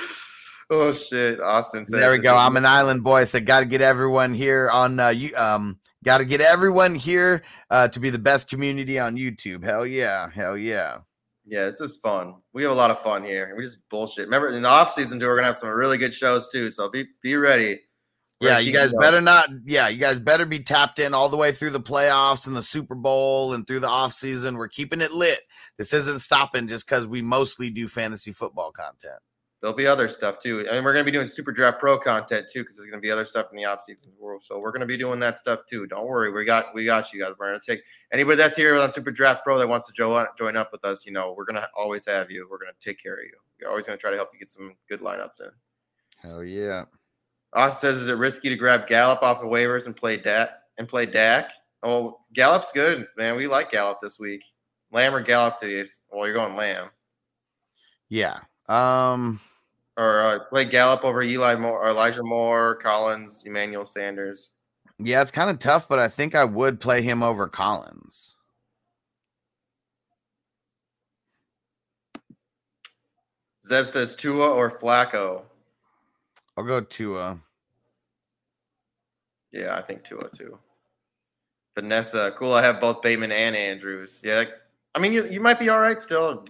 [0.70, 1.40] oh shit!
[1.40, 2.00] Austin says.
[2.00, 2.36] There we go.
[2.36, 3.24] I'm an island boy.
[3.24, 5.34] so got to get everyone here on uh, you.
[5.36, 9.64] Um, got to get everyone here uh, to be the best community on YouTube.
[9.64, 10.98] Hell yeah, hell yeah.
[11.44, 12.36] Yeah, this is fun.
[12.52, 13.54] We have a lot of fun here.
[13.56, 14.26] We just bullshit.
[14.26, 16.70] Remember, in the off season too, we're gonna have some really good shows too.
[16.70, 17.80] So be be ready.
[18.40, 19.48] We're Yeah, you guys better not.
[19.64, 22.62] Yeah, you guys better be tapped in all the way through the playoffs and the
[22.62, 24.56] Super Bowl and through the off season.
[24.56, 25.40] We're keeping it lit.
[25.78, 29.18] This isn't stopping just because we mostly do fantasy football content.
[29.62, 30.66] There'll be other stuff too.
[30.68, 33.12] I mean, we're gonna be doing Super Draft Pro content too, because there's gonna be
[33.12, 34.42] other stuff in the off season world.
[34.42, 35.86] So we're gonna be doing that stuff too.
[35.86, 37.34] Don't worry, we got we got you guys.
[37.38, 37.80] We're gonna take
[38.12, 41.06] anybody that's here on Super Draft Pro that wants to join join up with us.
[41.06, 42.48] You know, we're gonna always have you.
[42.50, 43.36] We're gonna take care of you.
[43.62, 45.50] We're always gonna try to help you get some good lineups in.
[46.18, 46.86] Hell yeah.
[47.52, 50.88] Austin says, "Is it risky to grab Gallup off of waivers and play Dak and
[50.88, 51.52] play Dak?"
[51.84, 53.36] Oh, Gallup's good, man.
[53.36, 54.42] We like Gallup this week.
[54.90, 55.88] Lamb or Gallup today?
[56.10, 56.90] Well, you're going Lamb.
[58.08, 58.40] Yeah.
[58.68, 59.40] Um.
[59.96, 64.52] Or uh, play Gallup over Eli Moore, or Elijah Moore, Collins, Emmanuel Sanders.
[64.98, 68.36] Yeah, it's kind of tough, but I think I would play him over Collins.
[73.64, 75.42] Zeb says Tua or Flacco.
[76.56, 77.38] I'll go Tua.
[79.52, 80.58] Yeah, I think Tua too.
[81.74, 82.52] Vanessa, cool.
[82.52, 84.20] I have both Bateman and Andrews.
[84.24, 84.44] Yeah,
[84.94, 86.44] I mean you, you might be all right still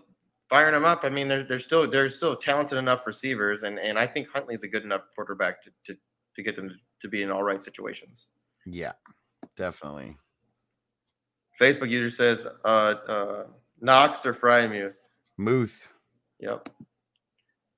[0.53, 1.01] firing them up.
[1.03, 4.63] I mean they're they're still they're still talented enough receivers, and and I think Huntley's
[4.63, 5.97] a good enough quarterback to to,
[6.37, 8.29] to get them to be in all right situations.
[8.67, 8.93] Yeah,
[9.57, 10.19] definitely.
[11.59, 13.45] Facebook user says uh uh
[13.81, 14.97] Knox or Freiermuth.
[15.39, 15.89] Muth.
[16.39, 16.69] Yep.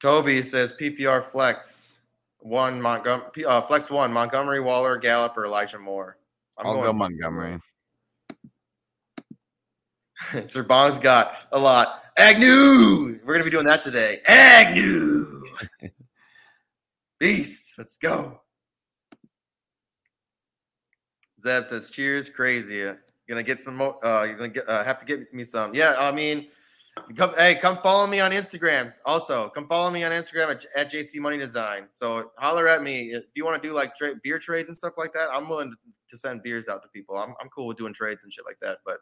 [0.03, 2.01] Toby says PPR flex
[2.41, 6.17] one Montgomery uh, flex one Montgomery Waller Gallup or Elijah Moore.
[6.59, 7.61] I'm I'll go Montgomery.
[10.47, 12.04] Sir Bong's got a lot.
[12.17, 13.19] Agnew.
[13.25, 14.21] We're gonna be doing that today.
[14.27, 15.43] Agnew.
[17.19, 17.75] Beast.
[17.79, 18.41] Let's go.
[21.41, 22.77] Zeb says, "Cheers, crazy.
[22.77, 24.05] You're gonna get some more.
[24.05, 25.75] Uh, you're gonna get, uh, have to get me some.
[25.75, 26.47] Yeah, I mean,
[27.17, 27.35] come.
[27.37, 28.93] Hey, come follow me on Instagram.
[29.05, 31.89] Also, come follow me on Instagram at, at JC Money Design.
[31.95, 34.95] So holler at me if you want to do like tra- beer trades and stuff
[34.97, 35.31] like that.
[35.33, 35.77] I'm willing to,
[36.11, 37.17] to send beers out to people.
[37.17, 38.79] I'm I'm cool with doing trades and shit like that.
[38.87, 38.99] But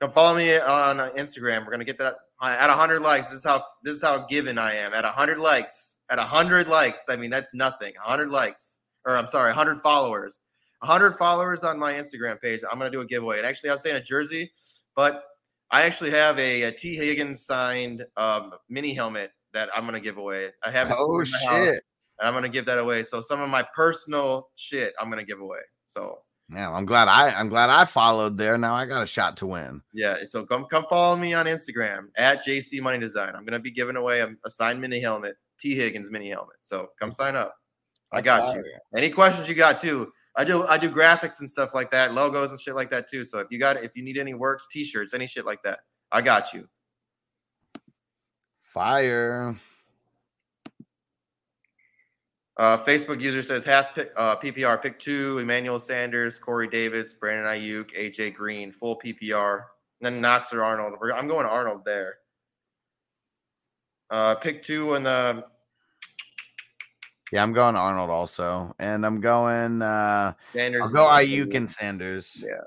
[0.00, 1.64] come follow me on uh, Instagram.
[1.64, 3.28] We're gonna get that uh, at 100 likes.
[3.28, 4.92] This is how this is how given I am.
[4.94, 5.96] At 100 likes.
[6.10, 7.04] At 100 likes.
[7.08, 7.92] I mean, that's nothing.
[8.04, 10.38] 100 likes, or I'm sorry, 100 followers.
[10.80, 12.60] 100 followers on my Instagram page.
[12.70, 13.38] I'm gonna do a giveaway.
[13.38, 14.50] And actually, I was saying a jersey,
[14.96, 15.22] but
[15.70, 20.16] I actually have a, a T Higgins signed um, mini helmet that I'm gonna give
[20.16, 20.48] away.
[20.64, 21.82] I have Oh, my house, shit.
[22.18, 23.04] and I'm gonna give that away.
[23.04, 25.60] So some of my personal shit, I'm gonna give away.
[25.86, 26.20] So
[26.52, 28.58] Yeah, I'm glad I I'm glad I followed there.
[28.58, 29.82] Now I got a shot to win.
[29.92, 33.32] yeah, so come come follow me on Instagram at JC Money Design.
[33.36, 36.56] I'm gonna be giving away a, a signed mini helmet, T Higgins mini helmet.
[36.62, 37.54] So come sign up.
[38.12, 38.64] I got you.
[38.96, 40.12] Any questions you got too?
[40.36, 43.24] I do I do graphics and stuff like that, logos and shit like that too.
[43.24, 45.80] So if you got if you need any works, t-shirts, any shit like that,
[46.10, 46.68] I got you.
[48.62, 49.54] Fire.
[52.60, 57.46] Uh, Facebook user says half pick, uh, PPR pick two, Emmanuel Sanders, Corey Davis, Brandon
[57.46, 59.62] Aiyuk, AJ Green, full PPR.
[60.02, 60.92] then Knox or Arnold.
[61.14, 62.18] I'm going Arnold there.
[64.10, 65.42] Uh, pick two in the
[67.32, 69.80] Yeah, I'm going Arnold also, and I'm going.
[69.80, 70.82] uh Sanders.
[70.84, 72.44] I'll go Aiyuk and Sanders.
[72.46, 72.60] Yeah.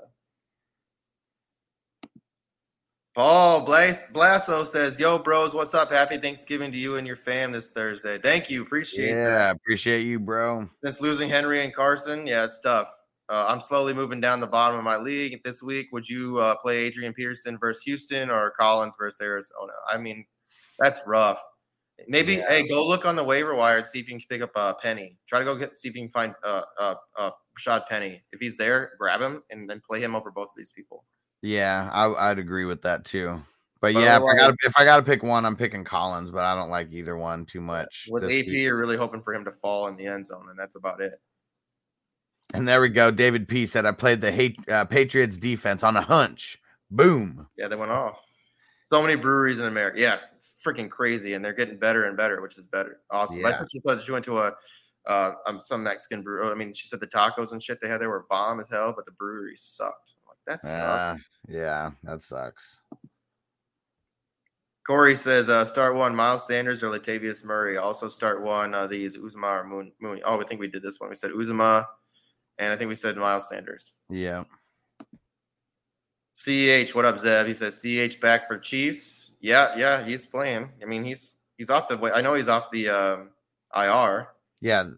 [3.14, 5.90] Paul Blas- Blasso says, "Yo, bros, what's up?
[5.92, 8.18] Happy Thanksgiving to you and your fam this Thursday.
[8.18, 10.68] Thank you, appreciate that." Yeah, appreciate you, bro.
[10.84, 12.88] Since losing Henry and Carson, yeah, it's tough.
[13.28, 15.88] Uh, I'm slowly moving down the bottom of my league this week.
[15.92, 19.72] Would you uh, play Adrian Peterson versus Houston or Collins versus Arizona?
[19.90, 20.26] I mean,
[20.80, 21.38] that's rough.
[22.08, 22.48] Maybe Yeah.
[22.48, 24.74] hey, go look on the waiver wire and see if you can pick up uh,
[24.74, 25.16] Penny.
[25.28, 28.24] Try to go get see if you can find uh, uh, uh, Rashaad Penny.
[28.32, 31.04] If he's there, grab him and then play him over both of these people.
[31.44, 33.38] Yeah, I, I'd agree with that too.
[33.82, 36.30] But But yeah, if I got if I got to pick one, I'm picking Collins.
[36.30, 38.08] But I don't like either one too much.
[38.10, 40.74] With AP, you're really hoping for him to fall in the end zone, and that's
[40.74, 41.20] about it.
[42.54, 43.10] And there we go.
[43.10, 46.58] David P said I played the hate, uh, Patriots defense on a hunch.
[46.90, 47.46] Boom.
[47.58, 48.22] Yeah, they went off.
[48.90, 50.00] So many breweries in America.
[50.00, 53.00] Yeah, it's freaking crazy, and they're getting better and better, which is better.
[53.10, 53.42] Awesome.
[53.42, 54.54] My sister said she went to a
[55.06, 56.50] uh, um, some Mexican brew.
[56.50, 58.94] I mean, she said the tacos and shit they had there were bomb as hell,
[58.96, 60.14] but the brewery sucked.
[60.24, 60.72] I'm like that sucks.
[60.74, 61.16] Uh,
[61.48, 62.80] yeah, that sucks.
[64.86, 67.78] Corey says uh, start one Miles Sanders or Latavius Murray.
[67.78, 70.22] Also start one uh, these Uzomah or Moon, Mooney.
[70.24, 71.08] Oh, I think we did this one.
[71.08, 71.86] We said Uzomah,
[72.58, 73.94] and I think we said Miles Sanders.
[74.10, 74.44] Yeah.
[76.34, 77.46] CH, what up, Zev?
[77.46, 79.32] He says CH back for Chiefs.
[79.40, 80.68] Yeah, yeah, he's playing.
[80.82, 82.10] I mean, he's he's off the way.
[82.12, 83.30] I know he's off the um,
[83.74, 84.28] IR.
[84.60, 84.88] Yeah.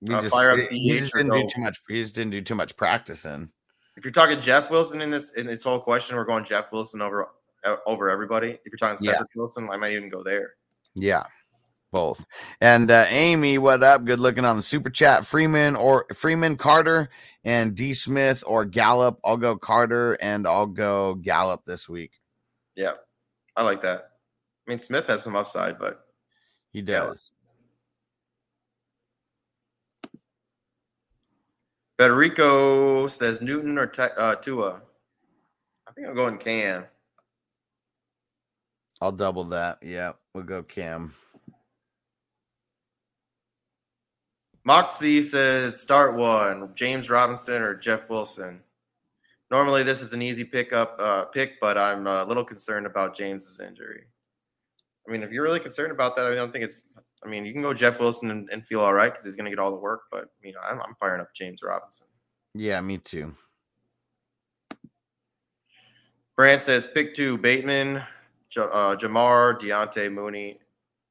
[0.00, 1.80] We Uh, just, fire up he CH just didn't do too much.
[1.88, 3.50] He just didn't do too much practicing.
[3.96, 7.00] If you're talking Jeff Wilson in this in this whole question, we're going Jeff Wilson
[7.00, 7.28] over
[7.64, 8.50] uh, over everybody.
[8.64, 9.12] If you're talking Yeah.
[9.12, 10.54] Cedric Wilson, I might even go there.
[10.94, 11.24] Yeah,
[11.92, 12.26] both.
[12.60, 14.04] And uh, Amy, what up?
[14.04, 15.26] Good looking on the super chat.
[15.26, 17.08] Freeman or Freeman Carter
[17.44, 19.18] and D Smith or Gallup.
[19.24, 22.12] I'll go Carter and I'll go Gallup this week.
[22.74, 22.92] Yeah,
[23.56, 24.10] I like that.
[24.66, 26.06] I mean, Smith has some upside, but
[26.72, 27.32] He does.
[31.98, 34.82] Federico says Newton or uh, Tua.
[35.86, 36.84] I think I'm going Cam.
[39.00, 39.78] I'll double that.
[39.82, 41.14] Yeah, we'll go Cam.
[44.64, 48.60] Moxie says start one James Robinson or Jeff Wilson.
[49.50, 53.60] Normally, this is an easy pickup uh, pick, but I'm a little concerned about James's
[53.60, 54.04] injury.
[55.06, 56.82] I mean, if you're really concerned about that, I don't think it's.
[57.24, 59.46] I mean, you can go Jeff Wilson and, and feel all right because he's going
[59.46, 60.02] to get all the work.
[60.10, 62.06] But you know, I'm, I'm firing up James Robinson.
[62.54, 63.32] Yeah, me too.
[66.36, 68.02] Brant says pick two Bateman,
[68.50, 70.58] J- uh, Jamar, Diontae Mooney,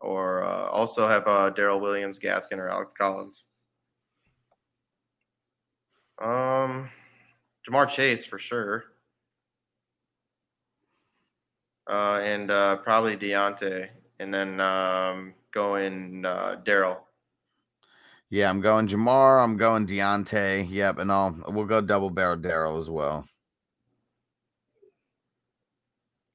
[0.01, 3.45] or uh, also have uh, Daryl Williams, Gaskin, or Alex Collins.
[6.21, 6.89] Um,
[7.67, 8.85] Jamar Chase for sure.
[11.89, 13.89] Uh, and uh, probably Deontay,
[14.23, 16.97] and then um, going uh, Daryl.
[18.29, 19.43] Yeah, I'm going Jamar.
[19.43, 20.67] I'm going Diontae.
[20.69, 23.25] Yep, and I'll we'll go double barrel Daryl as well.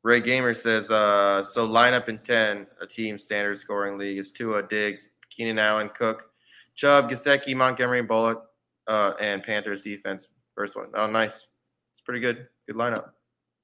[0.05, 4.63] Ray Gamer says, uh, so lineup in 10, a team standard scoring league is Tua,
[4.63, 6.31] Diggs, Keenan Allen, Cook,
[6.77, 8.45] Chubb, Gesicki, Montgomery, Bullock,
[8.87, 10.29] uh, and Panthers defense.
[10.55, 10.87] First one.
[10.95, 11.49] Oh, nice.
[11.93, 12.47] It's pretty good.
[12.67, 13.11] Good lineup.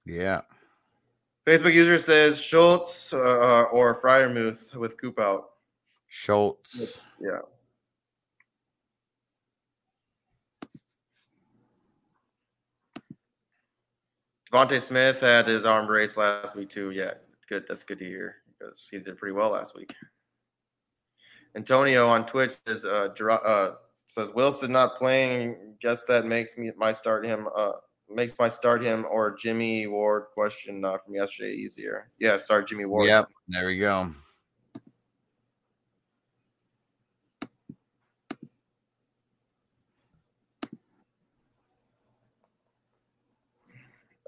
[0.05, 0.43] Yeah.
[1.47, 5.51] Facebook user says Schultz uh, or Freiermuth with Coop out.
[6.09, 7.05] Schultz.
[7.21, 7.41] Yeah.
[14.51, 16.93] DeVonta Smith had his arm brace last week too.
[16.93, 17.15] Yeah,
[17.49, 17.65] good.
[17.69, 19.93] That's good to hear because he did pretty well last week.
[21.57, 23.73] Antonio on Twitch says uh, uh
[24.07, 25.75] says Wilson not playing.
[25.81, 27.73] Guess that makes me my start him uh
[28.15, 32.11] makes my start him or Jimmy Ward question uh, from yesterday easier.
[32.19, 33.09] Yeah, start Jimmy Ward.
[33.09, 33.29] Yep.
[33.49, 34.11] There we go.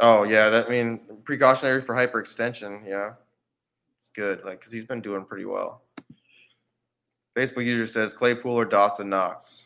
[0.00, 2.86] Oh yeah, that I mean precautionary for hyperextension.
[2.86, 3.12] Yeah,
[3.98, 4.44] it's good.
[4.44, 5.82] Like because he's been doing pretty well.
[7.34, 9.64] Facebook user says Claypool or Dawson Knox.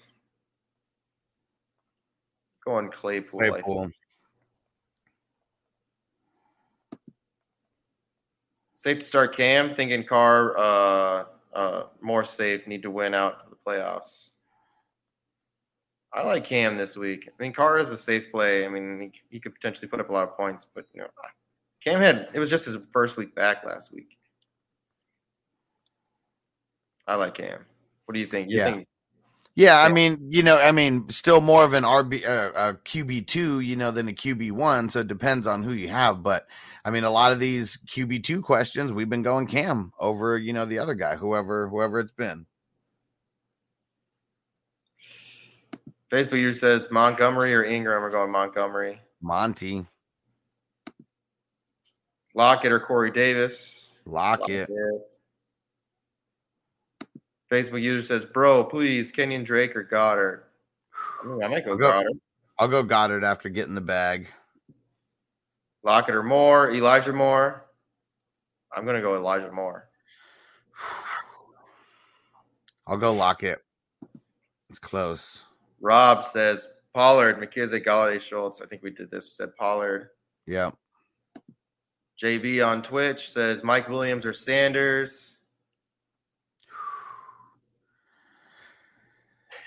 [2.64, 3.40] Going Claypool.
[3.40, 3.54] I think.
[3.64, 3.90] Claypool.
[8.80, 9.74] Safe to start Cam.
[9.74, 12.66] Thinking Carr uh, uh, more safe.
[12.66, 14.30] Need to win out to the playoffs.
[16.14, 17.28] I like Cam this week.
[17.28, 18.64] I mean, Carr is a safe play.
[18.64, 21.08] I mean, he, he could potentially put up a lot of points, but you know,
[21.84, 24.16] Cam had it was just his first week back last week.
[27.06, 27.66] I like Cam.
[28.06, 28.48] What do you think?
[28.48, 28.64] You Yeah.
[28.64, 28.88] think
[29.56, 33.26] Yeah, I mean, you know, I mean, still more of an RB, uh, a QB
[33.26, 34.88] two, you know, than a QB one.
[34.88, 36.22] So it depends on who you have.
[36.22, 36.46] But
[36.84, 40.52] I mean, a lot of these QB two questions, we've been going Cam over, you
[40.52, 42.46] know, the other guy, whoever, whoever it's been.
[46.10, 49.00] Facebook user says Montgomery or Ingram are going Montgomery.
[49.20, 49.86] Monty,
[52.34, 53.90] Lockett or Corey Davis.
[54.06, 54.70] Lockett.
[57.50, 60.44] Facebook user says, "Bro, please, Kenyan Drake or Goddard."
[61.22, 62.20] I, might go I'll go- Goddard.
[62.58, 64.28] I'll go Goddard after getting the bag.
[65.82, 67.64] Lockett or Moore, Elijah Moore.
[68.72, 69.88] I'm gonna go Elijah Moore.
[72.86, 73.62] I'll go Lockett.
[74.68, 75.44] It's close.
[75.80, 78.60] Rob says Pollard, McKissic, Golladay, Schultz.
[78.60, 79.26] I think we did this.
[79.26, 80.10] We said Pollard.
[80.46, 80.70] Yeah.
[82.22, 85.38] JB on Twitch says Mike Williams or Sanders.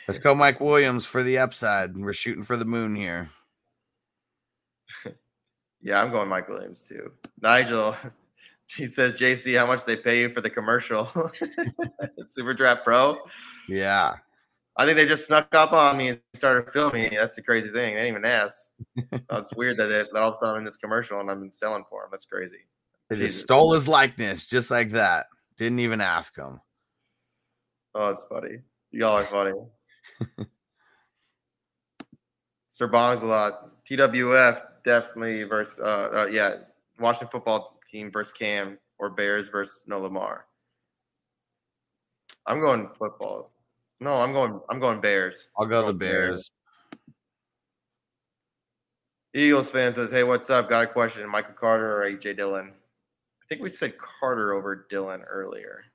[0.07, 1.95] Let's go, Mike Williams, for the upside.
[1.95, 3.29] We're shooting for the moon here.
[5.85, 7.11] Yeah, I'm going Mike Williams too.
[7.41, 7.93] Nigel,
[8.77, 11.11] he says, JC, how much they pay you for the commercial?
[12.25, 13.17] Super Draft Pro.
[13.67, 14.15] Yeah.
[14.77, 17.13] I think they just snuck up on me and started filming.
[17.13, 17.95] That's the crazy thing.
[17.95, 18.71] They didn't even ask.
[19.29, 21.29] Oh, it's weird that, it, that all of a sudden I'm in this commercial and
[21.29, 22.09] I'm selling for them.
[22.11, 22.65] That's crazy.
[23.09, 25.25] They just stole his likeness just like that.
[25.57, 26.61] Didn't even ask him.
[27.93, 28.59] Oh, it's funny.
[28.91, 29.51] Y'all are funny.
[32.69, 33.83] Sir Bongs a lot.
[33.85, 36.55] TWF definitely versus uh, uh yeah,
[36.99, 40.45] Washington football team versus Cam or Bears versus No Lamar.
[42.45, 43.51] I'm going football.
[43.99, 45.49] No, I'm going I'm going Bears.
[45.57, 46.51] I'll go the Going Bears.
[49.33, 50.69] Eagles fan says, "Hey, what's up?
[50.69, 51.27] Got a question?
[51.29, 55.85] Michael Carter or AJ Dillon?" I think we said Carter over Dillon earlier.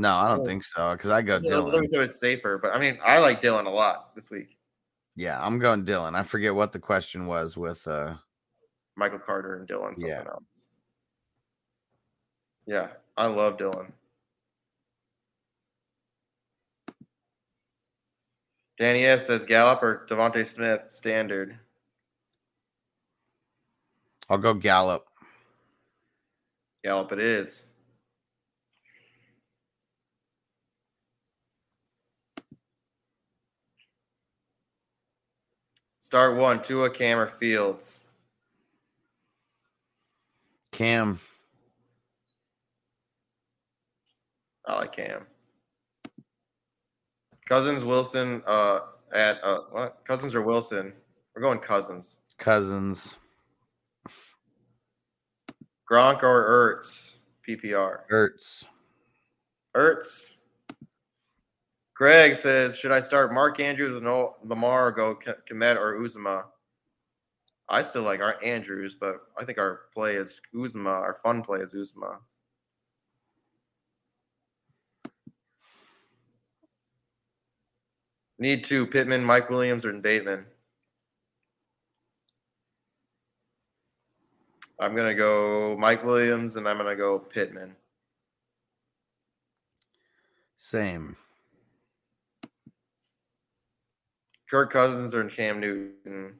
[0.00, 0.92] No, I don't think so.
[0.92, 1.70] Because I go Yeah, Dylan.
[1.72, 4.56] Dillon said it's safer, but I mean, I like Dillon a lot this week.
[5.14, 6.14] Yeah, I'm going Dillon.
[6.14, 8.14] I forget what the question was with uh
[8.96, 9.94] Michael Carter and Dillon.
[9.94, 10.24] something Yeah.
[10.26, 10.68] else.
[12.64, 12.88] Yeah,
[13.18, 13.92] I love Dillon.
[18.78, 21.58] Danny S says Gallup or DeVonta Smith standard.
[24.30, 25.04] I'll go Gallup.
[26.82, 27.69] Gallup it is.
[36.10, 38.00] Start one, Tua, Cam, or Fields.
[40.72, 41.20] Cam.
[44.66, 45.24] I like Cam.
[47.48, 48.80] Cousins, Wilson, uh,
[49.14, 49.98] at uh, what?
[50.04, 50.94] Cousins or Wilson?
[51.36, 52.16] We're going Cousins.
[52.40, 53.14] Cousins.
[55.88, 57.18] Gronk or Ertz?
[57.48, 57.98] PPR.
[58.10, 58.64] Ertz.
[59.76, 60.30] Ertz.
[62.00, 66.44] Greg says, should I start Mark Andrews with no Lamar or go Kmet or Uzomah?
[67.68, 70.86] I still like our Andrews, but I think our play is Uzomah.
[70.86, 72.16] Our fun play is Uzomah.
[78.38, 80.46] Need two Pittman, Mike Williams, or Bateman.
[84.80, 87.76] I'm gonna go Mike Williams, and I'm gonna go Pittman.
[90.56, 91.14] Same.
[94.50, 96.34] Kirk Cousins or Cam Newton.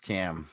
[0.00, 0.48] Cam.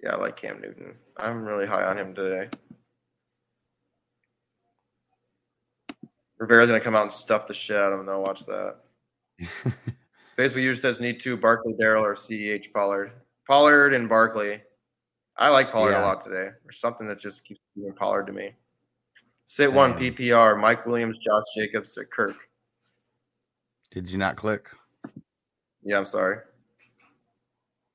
[0.00, 0.94] Yeah, I like Cam Newton.
[1.16, 2.48] I'm really high on him today.
[6.38, 8.06] Rivera's gonna come out and stuff the shit out of him.
[8.06, 8.20] though.
[8.20, 8.76] watch that.
[10.38, 13.12] Facebook user says need two Barkley, Daryl, or CEH Pollard.
[13.46, 14.62] Pollard and Barkley.
[15.36, 16.50] I like Pollard a lot today.
[16.62, 18.52] There's something that just keeps being Pollard to me.
[19.50, 20.60] Sit one PPR.
[20.60, 22.36] Mike Williams, Josh Jacobs, or Kirk.
[23.90, 24.68] Did you not click?
[25.82, 26.36] Yeah, I'm sorry.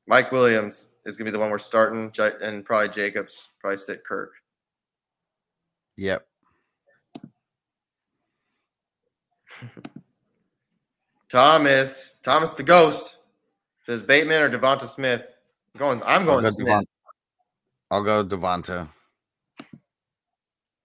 [0.05, 2.11] Mike Williams is gonna be the one we're starting,
[2.41, 3.51] and probably Jacobs.
[3.61, 4.33] Probably sit Kirk.
[5.95, 6.27] Yep.
[11.31, 13.19] Thomas, Thomas the Ghost
[13.85, 15.21] says Bateman or DeVonta Smith.
[15.73, 16.03] I'm going.
[16.03, 16.67] I'm I'll going go, Smith.
[16.67, 16.87] Devon-
[17.91, 18.89] I'll go Devonta.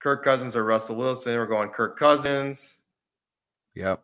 [0.00, 1.36] Kirk Cousins or Russell Wilson.
[1.36, 2.76] We're going Kirk Cousins.
[3.74, 4.02] Yep.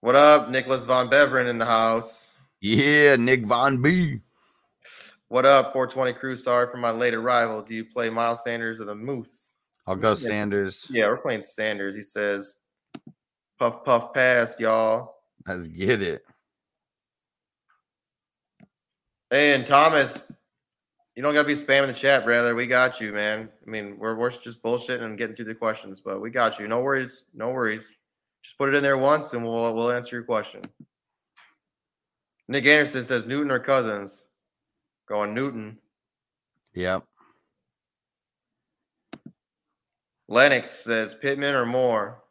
[0.00, 2.30] What up, Nicholas Von Beveren in the house?
[2.60, 4.20] Yeah, Nick Von B.
[5.28, 6.36] What up, 420 crew?
[6.36, 7.62] Sorry for my late arrival.
[7.62, 9.34] Do you play Miles Sanders or the Muth?
[9.86, 10.14] I'll go Yeah.
[10.16, 10.86] Sanders.
[10.90, 11.96] Yeah, we're playing Sanders.
[11.96, 12.54] He says,
[13.58, 16.24] "Puff puff pass, y'all." Let's get it.
[19.30, 20.30] Hey, and Thomas,
[21.14, 22.54] you don't gotta be spamming the chat, brother.
[22.54, 23.48] We got you, man.
[23.66, 26.66] I mean, we're we're just bullshitting and getting through the questions, but we got you.
[26.66, 27.94] No worries, no worries.
[28.42, 30.62] Just put it in there once, and we'll we'll answer your question.
[32.48, 34.26] Nick Anderson says Newton or Cousins.
[35.08, 35.78] Going Newton.
[36.74, 37.04] Yep.
[40.28, 42.22] Lennox says Pittman or Moore.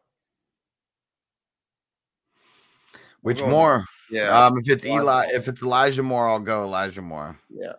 [3.22, 3.86] Which more?
[4.10, 4.46] Yeah.
[4.46, 7.40] Um, if it's Eli, if it's Elijah Moore, I'll go Elijah Moore.
[7.50, 7.74] Yeah.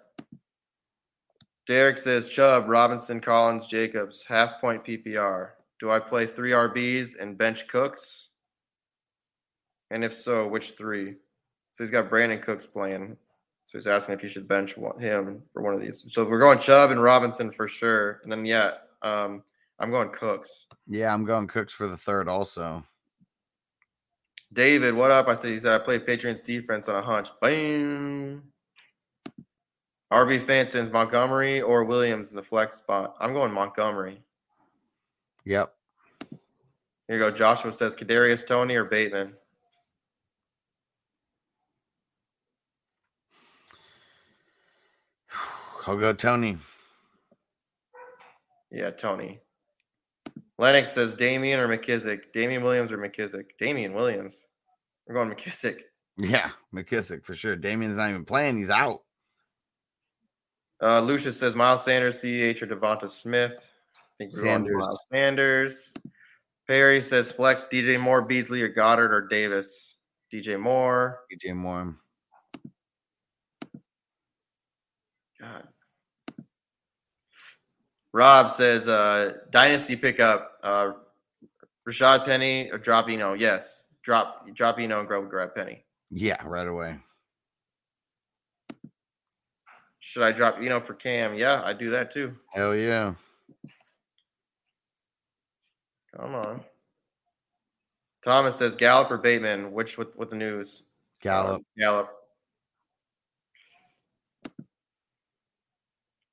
[1.66, 5.50] Derek says Chubb, Robinson, Collins, Jacobs, half point PPR.
[5.80, 8.28] Do I play three RBs and bench Cooks?
[9.90, 11.14] And if so, which three?
[11.72, 13.16] So he's got Brandin Cooks playing.
[13.66, 16.04] So he's asking if you should bench one, him for one of these.
[16.10, 18.20] So we're going Chubb and Robinson for sure.
[18.22, 19.42] And then yeah, um,
[19.78, 20.66] I'm going Cooks.
[20.86, 22.84] Yeah, I'm going Cooks for the third also.
[24.52, 25.26] David, what up?
[25.26, 27.28] I said he said I play Patriots defense on a hunch.
[27.40, 28.42] Bam.
[30.14, 33.16] RB fan sends Montgomery or Williams in the flex spot.
[33.18, 34.22] I'm going Montgomery.
[35.44, 35.74] Yep.
[37.08, 37.32] Here you go.
[37.32, 39.32] Joshua says Kadarius Toney or Bateman.
[45.88, 46.58] I'll go Toney.
[48.70, 49.40] Yeah, Tony.
[50.58, 52.32] Lennox says Damien or McKissic.
[52.32, 53.46] Damien Williams or McKissic.
[53.58, 54.46] Damien Williams.
[55.08, 55.80] We're going McKissic.
[56.18, 57.56] Yeah, McKissic for sure.
[57.56, 58.58] Damien's not even playing.
[58.58, 59.02] He's out.
[60.84, 63.56] Uh, Lucius says Miles Sanders, CH or DeVonta Smith.
[63.96, 64.76] I think we're Sanders.
[64.76, 65.94] Miles Sanders.
[66.66, 69.96] Perry says flex DJ Moore, Beasley, or Goedert or Davis.
[70.30, 71.20] DJ Moore.
[71.32, 71.96] DJ Moore.
[75.40, 75.68] God.
[78.12, 80.52] Rob says uh dynasty pickup.
[80.62, 80.92] Uh
[81.88, 83.32] Rashaad Penny or drop Eno.
[83.32, 83.84] Yes.
[84.02, 85.84] Drop drop Eno and grab grab Penny.
[86.10, 86.98] Yeah, right away.
[90.14, 91.34] Should I drop Eno for Cam?
[91.34, 92.36] Yeah, I do that too.
[92.52, 93.14] Hell yeah.
[96.16, 96.60] Come on.
[98.24, 99.72] Thomas says Gallup or Bateman.
[99.72, 100.84] Which with, with the news?
[101.20, 101.62] Gallup.
[101.76, 102.10] Gallup.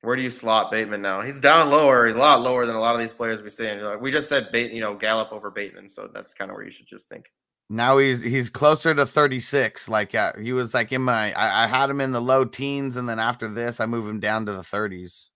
[0.02, 1.22] Where do you slot Bateman now?
[1.22, 2.06] He's down lower.
[2.06, 3.80] He's a lot lower than a lot of these players we saying.
[3.80, 5.90] Like we just said, Bate, you know, Gallup over Bateman.
[5.90, 7.32] So that's kind of where you should just think.
[7.72, 9.88] Now he's he's closer to 36.
[9.88, 12.98] Like uh, he was like in my I, I had him in the low teens,
[12.98, 15.28] and then after this, I move him down to the 30s.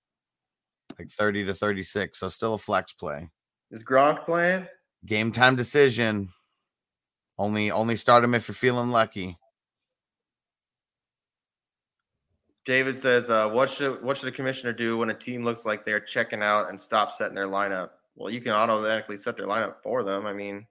[1.00, 2.20] Like 30 to 36.
[2.20, 3.30] So still a flex play.
[3.72, 4.68] Is Gronk playing?
[5.06, 6.28] Game time decision.
[7.38, 9.38] Only only start him if you're feeling lucky.
[12.66, 15.86] David says, uh, "What should what should the commissioner do when a team looks like
[15.86, 19.76] they're checking out and stop setting their lineup?" Well, you can automatically set their lineup
[19.82, 20.26] for them.
[20.26, 20.68] I mean,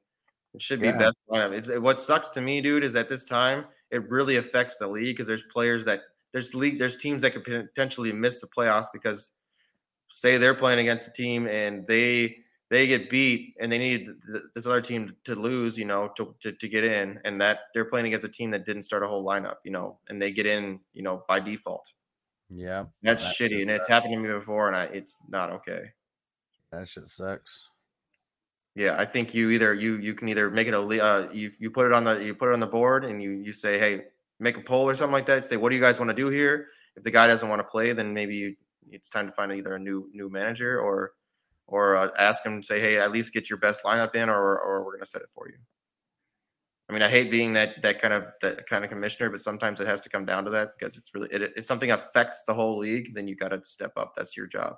[0.54, 0.98] it should be Yeah.
[0.98, 1.52] best lineup.
[1.52, 5.16] It's, what sucks to me, dude, is at this time it really affects the league
[5.16, 6.02] because there's players that
[6.32, 9.30] there's league there's teams that could potentially miss the playoffs because
[10.12, 12.36] say they're playing against a team and they
[12.70, 14.08] they get beat and they need
[14.54, 17.84] this other team to lose, you know, to, to to get in, and that they're
[17.84, 20.46] playing against a team that didn't start a whole lineup, you know, and they get
[20.46, 21.92] in, you know, by default.
[22.48, 22.84] Yeah.
[23.02, 25.92] That's that shitty, shit and it's happened to me before, and I, it's not okay.
[26.72, 27.68] That shit sucks.
[28.74, 31.70] Yeah, I think you either you you can either make it a uh, you you
[31.70, 34.06] put it on the you put it on the board, and you you say, hey,
[34.40, 35.44] make a poll or something like that.
[35.44, 36.68] Say, what do you guys want to do here?
[36.96, 38.56] If the guy doesn't want to play, then maybe you,
[38.90, 41.12] it's time to find either a new new manager or
[41.66, 44.84] or uh, ask him say, hey, at least get your best lineup in, or or
[44.84, 45.56] we're gonna set it for you.
[46.88, 49.80] I mean, I hate being that that kind of that kind of commissioner, but sometimes
[49.80, 52.54] it has to come down to that because it's really it, if something affects the
[52.54, 54.14] whole league, then you got to step up.
[54.16, 54.76] That's your job.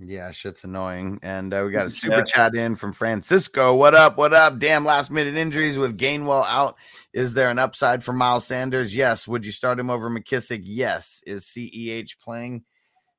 [0.00, 1.18] Yeah, shit's annoying.
[1.22, 2.24] And uh, we got a super Yeah.
[2.24, 3.74] chat in from Francisco.
[3.74, 4.16] What up?
[4.16, 4.58] What up?
[4.58, 6.76] Damn last minute injuries with Gainwell out.
[7.12, 8.94] Is there an upside for Miles Sanders?
[8.94, 9.26] Yes.
[9.26, 10.60] Would you start him over McKissic?
[10.64, 11.22] Yes.
[11.26, 12.64] Is CEH playing?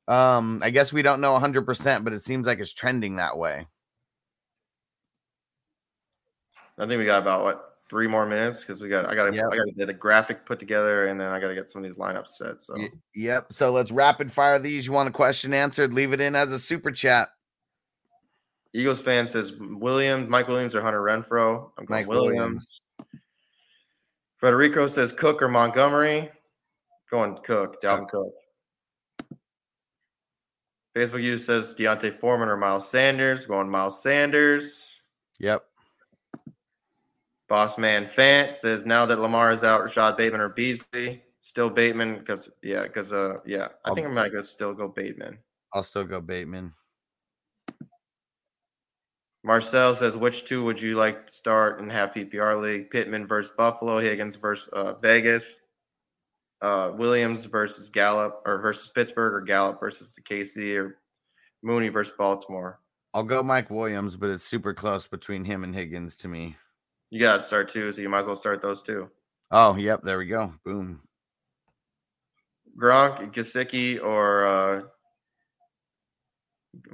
[0.07, 3.67] Um, I guess we don't know 100%, but it seems like it's trending that way.
[6.77, 9.35] I think we got about what three more minutes because we got I got to
[9.35, 9.45] Yep.
[9.51, 11.83] I got to get the graphic put together and then I got to get some
[11.83, 12.61] of these lineups set.
[12.61, 13.53] So Y- Yep.
[13.53, 14.85] So let's rapid fire these.
[14.85, 15.93] You want a question answered?
[15.93, 17.29] Leave it in as a super chat.
[18.73, 21.71] Eagles fan says Williams, Mike Williams or Hunter Renfrow.
[21.77, 22.35] I'm going Mike Williams.
[22.37, 22.81] Williams.
[24.37, 26.29] Federico says Cook or Montgomery.
[27.09, 28.31] Going Cook, Dalvin Cook.
[30.95, 33.45] Facebook user says D'Onta Foreman or Miles Sanders.
[33.47, 34.95] Going Miles Sanders.
[35.39, 35.63] Yep.
[37.49, 41.23] Boss man Fant says now that Lamar is out, Rashod Bateman or Beasley.
[41.41, 45.39] Still Bateman because yeah, because uh yeah, I think I might go still go Bateman.
[45.73, 46.73] I'll still go Bateman.
[49.43, 52.89] Marcel says, which two would you like to start and have PPR league?
[52.91, 55.55] Pittman versus Buffalo, Higgins versus uh, Vegas,
[56.61, 60.97] uh, Williams versus Gallup or versus Pittsburgh, or Gallup versus the KC, or
[61.63, 62.79] Mooney versus Baltimore.
[63.13, 66.57] I'll go Mike Williams, but it's super close between him and Higgins to me.
[67.09, 69.09] You got to start two, so you might as well start those two.
[69.51, 70.01] Oh, yep.
[70.03, 70.53] There we go.
[70.63, 71.01] Boom.
[72.79, 74.81] Gronk, Gesicki, or uh,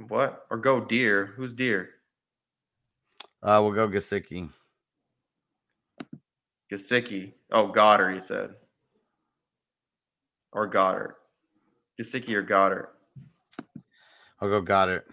[0.08, 0.46] what?
[0.50, 1.26] Or go Deer.
[1.36, 1.90] Who's Deer?
[3.42, 4.48] Uh, we'll go Gesicki.
[6.72, 7.34] Gesicki.
[7.52, 8.54] Oh, Goedert, he said.
[10.52, 11.14] Or Goedert.
[12.00, 12.88] Gesicki or Goedert.
[14.40, 15.04] I'll go Goedert.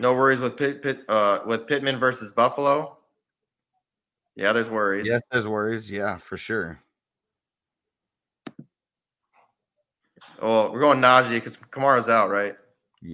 [0.00, 2.96] No worries with Pitt, Pitt uh, with Pittman versus Buffalo.
[4.34, 5.06] Yeah, there's worries.
[5.06, 5.90] Yes, there's worries.
[5.90, 6.80] Yeah, for sure.
[10.40, 12.56] Oh, we're going Najee because Kamara's out, right?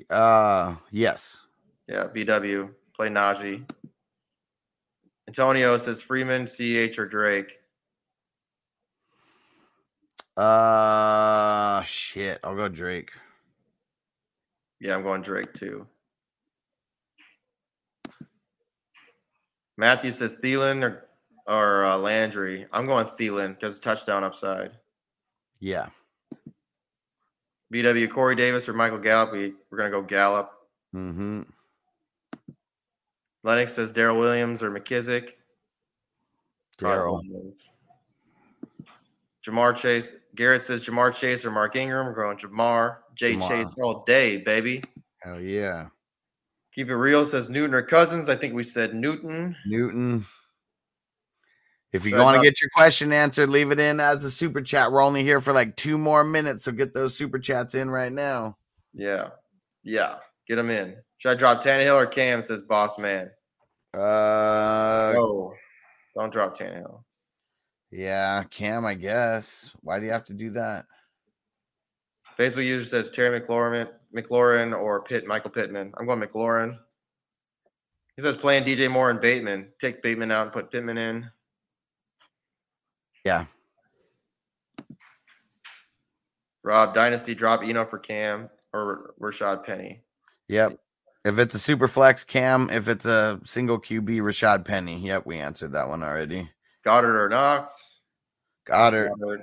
[0.09, 1.43] Uh, yes.
[1.89, 3.69] Yeah, BW play Najee.
[5.27, 7.59] Antonio says Freeman, CH, or Drake.
[10.37, 12.39] Uh, shit.
[12.45, 13.11] I'll go Drake.
[14.79, 15.89] Yeah, I'm going Drake too.
[19.77, 21.07] Matthew says Thielen or
[21.47, 22.67] or uh, Landry.
[22.73, 24.73] I'm going Thielen because touchdown upside.
[25.61, 25.89] Yeah.
[27.73, 29.33] BW Corey Davis or Michael Gallup.
[29.33, 30.53] We, we're gonna go Gallup.
[30.95, 31.43] Mm-hmm.
[33.43, 35.31] Lennox says Darrel Williams or McKissic.
[36.79, 37.23] Daryl.
[39.47, 40.13] Ja'Marr Chase.
[40.35, 42.07] Garrett says Ja'Marr Chase or Mark Ingram.
[42.07, 42.97] We're going Ja'Marr.
[43.15, 43.49] Jay Ja'Marr.
[43.49, 44.83] Chase all day, baby.
[45.21, 45.89] Hell yeah.
[46.77, 48.29] Keep it real says Newton or Cousins.
[48.29, 49.57] I think we said Newton.
[49.67, 50.25] Newton.
[51.93, 54.93] If you want to get your question answered, leave it in as a super chat.
[54.93, 58.13] We're only here for like two more minutes, so get those super chats in right
[58.13, 58.59] now.
[58.93, 59.31] Yeah.
[59.83, 60.17] Yeah.
[60.47, 60.97] Get them in.
[61.19, 62.43] Should I drop Tannehill or Cam?
[62.43, 63.31] Says Boss Man.
[63.95, 65.55] Uh, Oh,
[66.15, 67.03] don't drop Tannehill.
[67.91, 69.71] yeah, Cam, I guess.
[69.81, 70.85] Why do you have to do that?
[72.39, 75.93] Facebook user says Terry McLaurin, McLaurin or Pitt, Michael Pittman.
[75.97, 76.79] I'm going McLaurin.
[78.17, 79.69] He says playing DJ Moore and Bateman.
[79.81, 81.31] Take Bateman out and put Pittman in.
[83.25, 83.45] Yeah.
[86.63, 90.01] Rob Dynasty drop Eno for Cam or Rashaad Penny.
[90.49, 90.79] Yep.
[91.25, 92.71] If it's a super flex, Cam.
[92.71, 94.99] If it's a single QB, Rashaad Penny.
[94.99, 96.49] Yep, we answered that one already.
[96.85, 98.01] Goedert or Knox.
[98.69, 99.11] Goedert.
[99.19, 99.43] Goedert.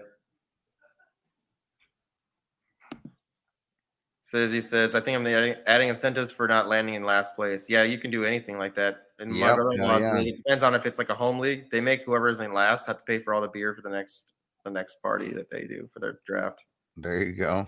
[4.33, 7.67] Says he says, I think I'm adding, adding incentives for not landing in last place.
[7.69, 9.03] Yeah, you can do anything like that.
[9.19, 10.13] My Yep, yeah.
[10.17, 11.69] league, it depends on if it's like a home league.
[11.69, 14.33] They make whoever's in last have to pay for all the beer for the next
[14.65, 16.61] the next party that they do for their draft.
[16.97, 17.59] There you go.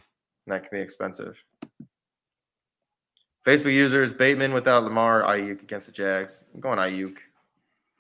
[0.48, 1.38] And that can be expensive.
[3.46, 6.46] Facebook users Bateman without Lamar, Aiyuk against the Jags.
[6.52, 7.18] I'm going Aiyuk.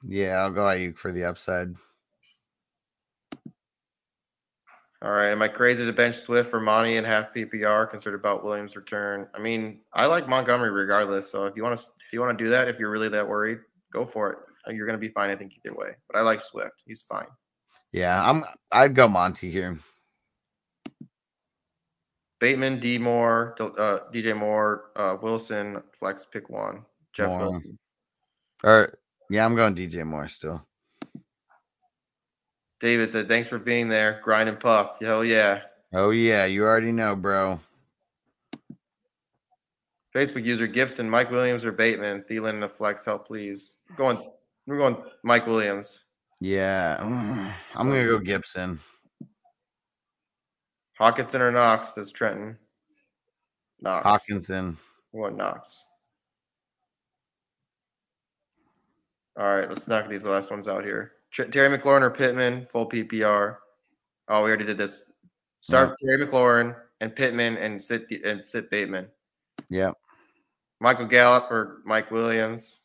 [0.02, 1.76] Yeah, I'll go Aiyuk for the upside.
[5.02, 5.30] All right.
[5.30, 9.28] Am I crazy to bench Swift for Monty and half PPR Concerned about Williams' return?
[9.36, 11.32] I mean, I like Montgomery regardless.
[11.32, 13.28] So if you want to, if you want to do that, if you're really that
[13.28, 13.60] worried,
[13.92, 14.40] go for it.
[14.68, 15.92] Uh, You're going to be fine, I think, either way.
[16.10, 16.84] But I like Swift.
[16.86, 17.28] He's fine.
[17.92, 18.44] Yeah, I'm.
[18.72, 19.80] I'd go Monty here.
[22.40, 26.84] Bateman, D Moore, uh, DJ Moore, uh, Wilson, flex pick one.
[27.14, 27.52] Jeff Moore.
[27.52, 27.80] Wilson.
[28.64, 28.94] Or
[29.30, 30.66] yeah, I'm going DJ Moore still.
[32.86, 34.20] David said, "Thanks for being there.
[34.24, 35.00] Grind and puff.
[35.02, 37.60] Hell yeah." Oh yeah, you already know, bro.
[40.14, 43.04] Facebook user Gibson, Mike Williams or Bateman, Thielen in the flex.
[43.04, 43.74] Help, please.
[43.96, 44.20] Going.
[44.68, 46.04] We're going Mike Williams.
[46.40, 46.98] Yeah,
[47.76, 48.80] I'm gonna go Gibson.
[51.02, 52.60] Hockenson or Knox, says Trenton.
[53.82, 54.06] Knox.
[54.06, 54.78] Hockenson.
[55.12, 55.88] We want Knox.
[59.36, 61.15] All right, let's knock these last ones out here.
[61.36, 63.58] Terry McLaurin or Pittman, full PPR.
[64.30, 65.04] Oh, we already did this.
[65.60, 69.08] Start Terry McLaurin and Pittman and sit and sit Bateman.
[69.70, 69.92] Yeah.
[70.80, 72.82] Michael Gallup or Mike Williams.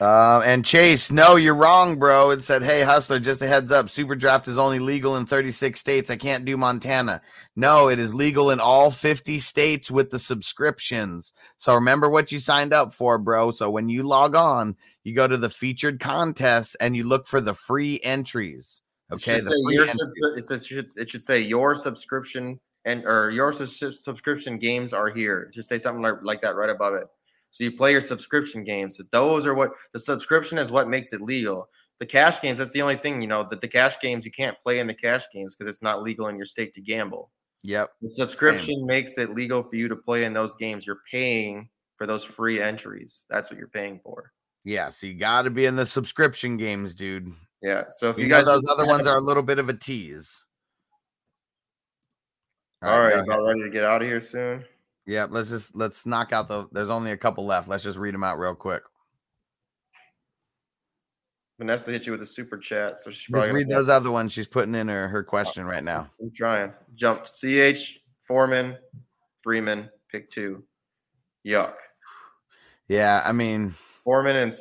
[0.00, 2.30] Uh, and Chase, no, you're wrong, bro.
[2.30, 3.90] It said, "Hey, hustler, just a heads up.
[3.90, 6.08] Super draft is only legal in 36 states.
[6.08, 7.20] I can't do Montana.
[7.54, 11.34] No, it is legal in all 50 states with the subscriptions.
[11.58, 13.50] So remember what you signed up for, bro.
[13.50, 17.42] So when you log on, you go to the featured contests and you look for
[17.42, 18.80] the free entries.
[19.10, 23.04] It Okay, should the say your it, says, should, it should say your subscription and
[23.04, 25.42] or your sus- subscription games are here.
[25.42, 27.06] It should say something like, like that right above it.
[27.50, 29.00] So you play your subscription games.
[29.10, 31.68] Those are what the subscription is what makes it legal.
[31.98, 34.56] The cash games, that's the only thing, you know, that the cash games you can't
[34.62, 37.30] play in the cash games because it's not legal in your state to gamble.
[37.62, 37.90] Yep.
[38.00, 40.86] The subscription makes it legal for you to play in those games.
[40.86, 43.26] You're paying for those free entries.
[43.28, 44.32] That's what you're paying for.
[44.64, 47.32] Yeah, so you got to be in the subscription games, dude.
[47.62, 47.84] Yeah.
[47.92, 50.46] So if you, You guys those other ones are a little bit of a tease.
[52.82, 54.64] all right, go about ready to get out of here soon.
[55.10, 56.68] Yeah, let's just let's knock out the.
[56.70, 57.66] There's only a couple left.
[57.66, 58.82] Let's just read them out real quick.
[61.58, 64.32] Vanessa hit you with a super chat, so she's Just probably read those other ones.
[64.32, 66.08] She's putting in her her question right now.
[66.20, 66.72] I'm trying.
[66.94, 67.32] Jumped.
[67.34, 68.78] CH Foreman,
[69.42, 70.62] Freeman, pick two.
[71.44, 71.74] Yuck.
[72.86, 73.74] Yeah, I mean,
[74.04, 74.54] Foreman and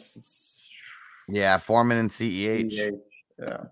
[1.28, 2.72] yeah, Foreman and CEH.
[2.72, 2.94] CH.
[3.38, 3.64] Yeah.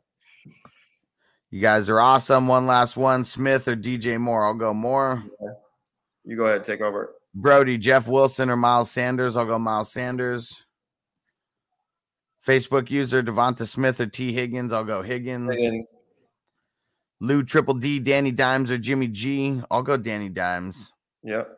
[1.49, 2.47] You guys are awesome.
[2.47, 4.45] One last one, Smith or DJ Moore.
[4.45, 5.23] I'll go Moore.
[6.27, 7.15] You go ahead, take over.
[7.33, 9.38] Brody, Jeff Wilson or Miles Sanders.
[9.38, 10.65] I'll go Miles Sanders.
[12.45, 14.73] Facebook user DeVonta Smith or T Higgins.
[14.73, 15.49] I'll go Higgins.
[15.49, 16.03] Higgins.
[17.22, 19.61] Lou Triple D, Danny Dimes or Jimmy G.
[19.72, 20.91] I'll go Danny Dimes.
[21.23, 21.49] Yep.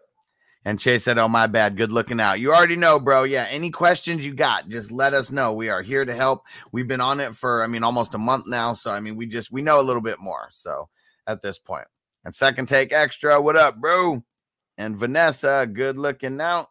[0.65, 1.75] And Chase said, Oh, my bad.
[1.75, 2.39] Good looking out.
[2.39, 3.23] You already know, bro.
[3.23, 3.47] Yeah.
[3.49, 5.51] Any questions you got, just let us know.
[5.51, 6.43] We are here to help.
[6.71, 8.73] We've been on it for, I mean, almost a month now.
[8.73, 10.49] So, I mean, we just, we know a little bit more.
[10.51, 10.89] So,
[11.25, 11.59] at this.
[12.23, 13.41] And second take extra.
[13.41, 14.23] What up, bro?
[14.79, 16.69] And Vanessa, good looking out.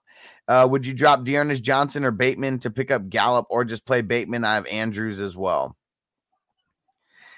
[0.48, 4.00] Uh, would you drop D'Ernest Johnson or Bateman to pick up Gallup or just play
[4.00, 4.44] Bateman?
[4.44, 5.76] I have Andrews as well.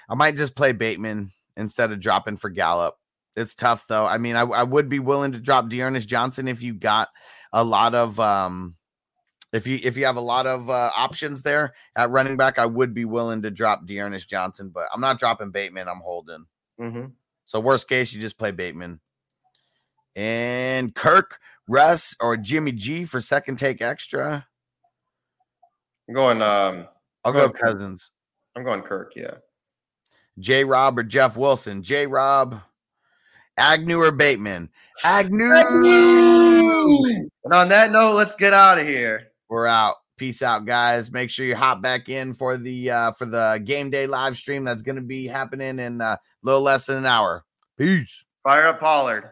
[0.09, 2.95] I might just play Bateman instead of dropping for Gallup.
[3.35, 4.05] It's tough though.
[4.05, 7.09] I mean, I, I would be willing to drop D'Ernest Johnson if you got
[7.53, 8.75] a lot of um
[9.53, 12.65] If you if you have a lot of uh, options there at running back, I
[12.65, 15.89] would be willing to drop D'Ernest Johnson, but I'm not dropping Bateman.
[15.89, 16.45] I'm holding.
[16.79, 17.07] Mm-hmm.
[17.45, 19.01] So worst case, you just play Bateman.
[20.15, 24.47] And Kirk, Russ, or Jimmy G for second take extra.
[26.07, 26.41] I'm going.
[26.41, 26.87] Um,
[27.23, 28.11] I'll go Cousins.
[28.55, 29.13] I'm going Kirk.
[29.15, 29.35] Yeah.
[30.39, 31.83] J Rob or Jeff Wilson.
[31.83, 32.59] J Rob,
[33.57, 34.69] Agnew or Bateman.
[35.03, 35.53] Agnew.
[37.43, 39.27] And on that note, let's get out of here.
[39.49, 39.95] We're out.
[40.17, 41.11] Peace out, guys.
[41.11, 44.63] Make sure you hop back in for the uh for the game day live stream
[44.63, 47.43] that's gonna be happening in uh, a little less than an hour.
[47.77, 48.25] Peace.
[48.43, 49.31] Fire up Pollard.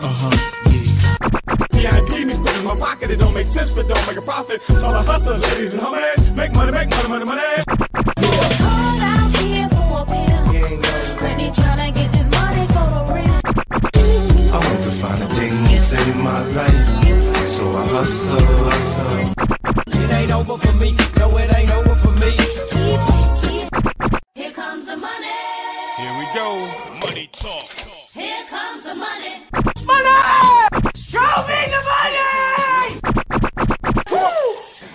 [0.00, 4.16] Yeah, I need me put in my pocket, it don't make sense, but don't make
[4.16, 4.62] a profit.
[4.62, 6.34] So I hustle, ladies and homies.
[6.36, 7.42] Make money, make money, money, money.
[14.52, 19.34] I want to find the things in my life, so I hustle, hustle.
[19.86, 20.96] It ain't over for me.
[21.18, 21.99] No, it ain't over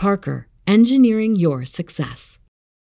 [0.00, 2.38] Parker, engineering your success.